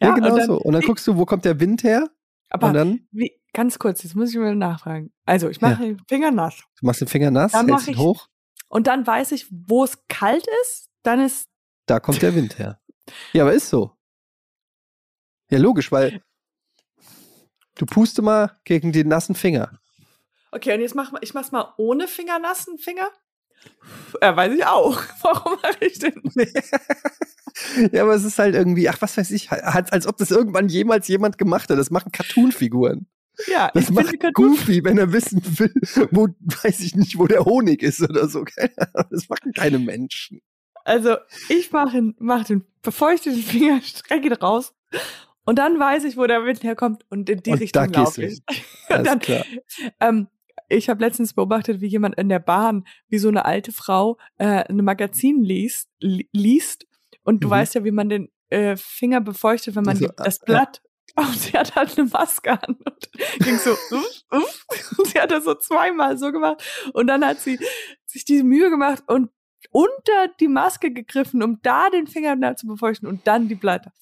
Ja, 0.03 0.11
und 0.11 0.15
genau 0.17 0.37
dann- 0.37 0.47
so. 0.47 0.59
Und 0.59 0.73
dann 0.73 0.83
guckst 0.83 1.07
du, 1.07 1.17
wo 1.17 1.25
kommt 1.25 1.45
der 1.45 1.59
Wind 1.61 1.83
her? 1.85 2.09
Aber 2.49 2.69
und 2.69 2.75
dann 2.75 3.07
wie, 3.13 3.41
ganz 3.53 3.79
kurz, 3.79 4.03
jetzt 4.03 4.17
muss 4.17 4.31
ich 4.31 4.37
mal 4.37 4.57
nachfragen. 4.57 5.13
Also, 5.25 5.49
ich 5.49 5.61
mache 5.61 5.83
den 5.83 5.99
Finger 6.09 6.31
nass. 6.33 6.59
du 6.81 6.87
machst 6.87 7.01
den 7.01 7.07
Finger 7.09 7.31
nass, 7.31 7.53
Dann 7.53 7.69
hältst 7.69 7.87
ihn 7.87 7.93
ich- 7.95 7.99
hoch, 8.01 8.29
Und 8.69 8.87
dann 8.89 9.07
weiß 9.07 9.33
ich, 9.33 9.47
wo 9.51 9.85
es 9.85 9.99
kalt 10.09 10.47
ist, 10.63 10.89
dann 11.05 11.21
ist 11.21 11.49
da 11.87 12.01
kommt 12.01 12.21
der 12.23 12.35
Wind 12.35 12.59
her. 12.59 12.81
Ja, 13.33 13.43
aber 13.45 13.53
ist 13.53 13.69
so. 13.69 13.93
Ja, 15.51 15.59
logisch, 15.59 15.91
weil 15.91 16.23
du 17.77 17.87
puste 17.87 18.23
mal 18.23 18.59
gegen 18.65 18.93
den 18.93 19.09
nassen 19.09 19.35
Finger. 19.35 19.81
Okay, 20.53 20.75
und 20.75 20.81
jetzt 20.81 20.95
mach 20.95 21.13
ich 21.21 21.35
mach's 21.35 21.53
mal 21.53 21.73
ohne 21.79 22.07
fingernassen 22.09 22.79
Finger. 22.79 23.09
Ja, 24.21 24.37
weiß 24.37 24.55
ich 24.55 24.65
auch. 24.65 25.01
Warum 25.23 25.59
mache 25.63 25.85
ich 25.85 25.99
denn? 25.99 26.23
ja, 27.93 28.03
aber 28.03 28.15
es 28.15 28.25
ist 28.25 28.39
halt 28.39 28.55
irgendwie, 28.55 28.89
ach, 28.89 28.99
was 29.01 29.17
weiß 29.17 29.31
ich, 29.31 29.51
halt, 29.51 29.93
als 29.93 30.07
ob 30.07 30.17
das 30.17 30.31
irgendwann 30.31 30.69
jemals 30.69 31.09
jemand 31.09 31.39
gemacht 31.39 31.71
hat. 31.71 31.79
Das 31.79 31.91
machen 31.91 32.13
Cartoon-Figuren. 32.13 33.07
Ja, 33.47 33.71
Das 33.73 33.91
macht. 33.91 34.15
Goofy, 34.35 34.85
wenn 34.85 34.99
er 34.99 35.13
wissen 35.13 35.43
will, 35.59 35.73
wo, 36.11 36.29
weiß 36.63 36.81
ich 36.81 36.95
nicht, 36.95 37.19
wo 37.19 37.27
der 37.27 37.45
Honig 37.45 37.83
ist 37.83 38.03
oder 38.03 38.29
so. 38.29 38.45
Das 39.11 39.29
machen 39.29 39.53
keine 39.53 39.79
Menschen. 39.79 40.41
Also, 40.85 41.17
ich 41.49 41.73
mache 41.73 42.15
mach 42.19 42.45
den, 42.45 42.65
den 42.85 43.43
Finger 43.43 43.81
strecke 43.83 44.27
ihn 44.27 44.33
raus. 44.33 44.75
Und 45.45 45.59
dann 45.59 45.79
weiß 45.79 46.05
ich, 46.05 46.17
wo 46.17 46.27
der 46.27 46.45
Wind 46.45 46.63
herkommt 46.63 47.05
und 47.09 47.29
in 47.29 47.43
die 47.43 47.51
Und 47.53 47.61
Richtung 47.61 47.93
laufe 47.93 48.25
ich. 48.25 48.43
Und 48.89 49.07
dann, 49.07 49.21
ähm, 50.01 50.29
ich 50.71 50.89
habe 50.89 51.05
letztens 51.05 51.35
beobachtet, 51.35 51.81
wie 51.81 51.87
jemand 51.89 52.15
in 52.17 52.29
der 52.29 52.39
Bahn, 52.39 52.87
wie 53.09 53.19
so 53.19 53.29
eine 53.29 53.45
alte 53.45 53.73
Frau 53.73 54.19
äh, 54.39 54.65
ein 54.69 54.77
Magazin 54.85 55.43
liest, 55.43 55.91
li 56.01 56.29
liest. 56.33 56.87
Und 57.23 57.43
du 57.45 57.49
Mhm. 57.49 57.53
weißt 57.53 57.75
ja, 57.75 57.85
wie 57.85 57.91
man 57.91 58.09
den 58.09 58.31
äh, 58.49 58.77
Finger 58.77 59.21
befeuchtet, 59.21 59.75
wenn 59.77 59.85
man 59.85 59.97
Also, 59.97 60.09
das 60.17 60.39
äh, 60.39 60.45
Blatt. 60.47 60.83
Und 61.17 61.35
sie 61.39 61.53
hat 61.59 61.75
halt 61.75 61.99
eine 61.99 62.09
Maske 62.09 62.53
an 62.53 62.77
und 62.85 63.11
ging 63.41 63.59
so, 63.59 63.73
uff, 63.73 64.23
uff. 64.31 64.67
Und 64.97 65.09
sie 65.09 65.21
hat 65.21 65.33
das 65.33 65.43
so 65.43 65.55
zweimal 65.57 66.17
so 66.17 66.31
gemacht. 66.31 66.63
Und 66.95 67.09
dann 67.09 67.25
hat 67.25 67.41
sie 67.41 67.59
sich 68.07 68.25
die 68.25 68.45
Mühe 68.45 68.71
gemacht 68.71 69.03
und 69.09 69.29
unter 69.73 70.29
die 70.39 70.47
Maske 70.47 70.93
gegriffen, 70.93 71.43
um 71.43 71.59
da 71.63 71.91
den 71.91 72.07
Finger 72.07 72.57
zu 72.57 72.69
befeuchten 72.69 73.09
und 73.09 73.27
dann 73.27 73.49
die 73.49 73.57
Blätter. 73.57 73.93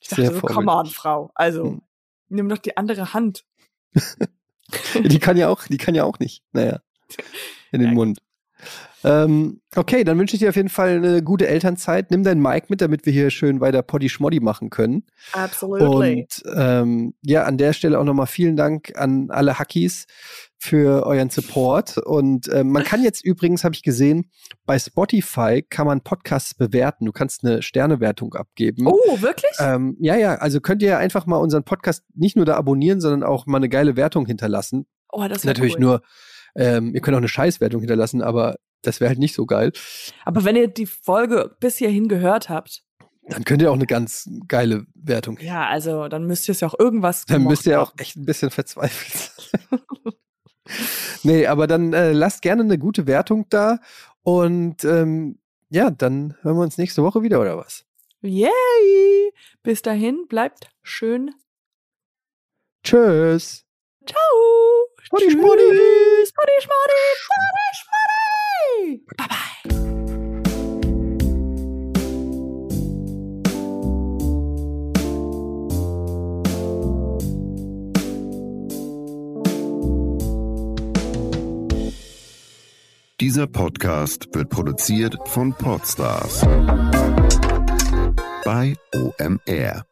Ich 0.00 0.08
dachte 0.08 0.22
Sehr 0.26 0.34
so, 0.34 0.40
come 0.40 0.70
on. 0.72 0.86
Frau. 0.86 1.30
Also, 1.36 1.64
Hm. 1.66 1.82
nimm 2.30 2.48
doch 2.48 2.58
die 2.58 2.76
andere 2.76 3.14
Hand. 3.14 3.44
Die 4.94 5.18
kann 5.18 5.36
ja 5.36 5.48
auch, 5.48 5.64
die 5.66 5.76
kann 5.78 5.94
ja 5.94 6.04
auch 6.04 6.18
nicht. 6.18 6.42
Naja. 6.52 6.80
In 7.72 7.80
den 7.80 7.90
Ja. 7.90 7.94
Mund. 7.94 8.18
Ähm, 9.04 9.60
okay, 9.76 10.02
dann 10.02 10.18
wünsche 10.18 10.34
ich 10.34 10.40
dir 10.40 10.48
auf 10.48 10.56
jeden 10.56 10.68
Fall 10.68 10.96
eine 10.96 11.22
gute 11.22 11.46
Elternzeit. 11.46 12.10
Nimm 12.10 12.24
dein 12.24 12.40
Mic 12.40 12.64
mit, 12.68 12.80
damit 12.80 13.06
wir 13.06 13.12
hier 13.12 13.30
schön 13.30 13.60
weiter 13.60 13.82
Poddy 13.82 14.08
Schmoddy 14.08 14.40
machen 14.40 14.70
können. 14.70 15.04
Absolutely. 15.32 16.22
Und 16.22 16.42
ähm, 16.56 17.14
ja, 17.22 17.44
an 17.44 17.56
der 17.56 17.72
Stelle 17.72 18.00
auch 18.00 18.04
nochmal 18.04 18.26
vielen 18.26 18.56
Dank 18.56 18.92
an 18.96 19.30
alle 19.30 19.58
Hackies 19.58 20.06
für 20.58 21.06
euren 21.06 21.30
Support. 21.30 21.98
Und 21.98 22.48
ähm, 22.52 22.72
man 22.72 22.82
kann 22.82 23.02
jetzt 23.02 23.24
übrigens, 23.24 23.62
habe 23.62 23.74
ich 23.74 23.82
gesehen, 23.82 24.30
bei 24.64 24.78
Spotify 24.78 25.62
kann 25.62 25.86
man 25.86 26.00
Podcasts 26.00 26.54
bewerten. 26.54 27.04
Du 27.04 27.12
kannst 27.12 27.44
eine 27.44 27.62
Sternewertung 27.62 28.34
abgeben. 28.34 28.86
Oh, 28.88 29.20
wirklich? 29.20 29.52
Ähm, 29.60 29.96
ja, 30.00 30.16
ja, 30.16 30.34
also 30.36 30.60
könnt 30.60 30.82
ihr 30.82 30.98
einfach 30.98 31.26
mal 31.26 31.36
unseren 31.36 31.62
Podcast 31.62 32.02
nicht 32.14 32.34
nur 32.34 32.44
da 32.44 32.56
abonnieren, 32.56 33.00
sondern 33.00 33.22
auch 33.22 33.46
mal 33.46 33.58
eine 33.58 33.68
geile 33.68 33.96
Wertung 33.96 34.26
hinterlassen. 34.26 34.86
oh, 35.12 35.28
das 35.28 35.44
wär 35.44 35.52
Natürlich 35.52 35.74
cool. 35.74 35.80
nur, 35.80 36.02
ähm, 36.56 36.94
ihr 36.94 37.00
könnt 37.00 37.14
auch 37.14 37.20
eine 37.20 37.28
Scheißwertung 37.28 37.80
hinterlassen, 37.80 38.22
aber 38.22 38.56
das 38.82 39.00
wäre 39.00 39.08
halt 39.08 39.18
nicht 39.18 39.34
so 39.34 39.46
geil. 39.46 39.72
Aber 40.24 40.44
wenn 40.44 40.56
ihr 40.56 40.68
die 40.68 40.86
Folge 40.86 41.56
bis 41.60 41.76
hierhin 41.76 42.08
gehört 42.08 42.48
habt, 42.48 42.82
dann 43.28 43.44
könnt 43.44 43.60
ihr 43.60 43.70
auch 43.70 43.76
eine 43.76 43.86
ganz 43.86 44.30
geile 44.46 44.86
Wertung. 44.94 45.38
Ja, 45.40 45.66
also 45.66 46.06
dann 46.06 46.26
müsst 46.26 46.48
ihr 46.48 46.52
es 46.52 46.60
ja 46.60 46.68
auch 46.68 46.78
irgendwas 46.78 47.24
Dann 47.26 47.42
müsst 47.42 47.66
ihr 47.66 47.82
auch 47.82 47.92
echt 47.98 48.16
ein 48.16 48.24
bisschen 48.24 48.50
verzweifelt 48.50 49.32
sein. 49.70 49.80
nee, 51.24 51.46
aber 51.46 51.66
dann 51.66 51.92
äh, 51.92 52.12
lasst 52.12 52.42
gerne 52.42 52.62
eine 52.62 52.78
gute 52.78 53.06
Wertung 53.08 53.46
da 53.50 53.80
und 54.22 54.84
ähm, 54.84 55.40
ja, 55.70 55.90
dann 55.90 56.36
hören 56.42 56.56
wir 56.56 56.62
uns 56.62 56.78
nächste 56.78 57.02
Woche 57.02 57.22
wieder, 57.22 57.40
oder 57.40 57.58
was? 57.58 57.84
Yay! 58.22 59.32
Bis 59.62 59.82
dahin, 59.82 60.26
bleibt 60.28 60.70
schön. 60.82 61.32
Tschüss. 62.84 63.64
Ciao. 64.06 64.20
Schmoddi, 65.02 65.30
Schmoddi. 65.32 65.62
Schmoddi, 66.36 66.52
Schmoddi. 66.60 67.00
Schmoddi, 67.22 67.66
Schmoddi. 67.78 69.00
Bye, 69.16 69.28
bye. 69.28 69.46
Dieser 83.18 83.46
Podcast 83.46 84.28
wird 84.34 84.50
produziert 84.50 85.16
von 85.24 85.54
Podstars 85.54 86.42
bei 88.44 88.74
OMR. 88.94 89.86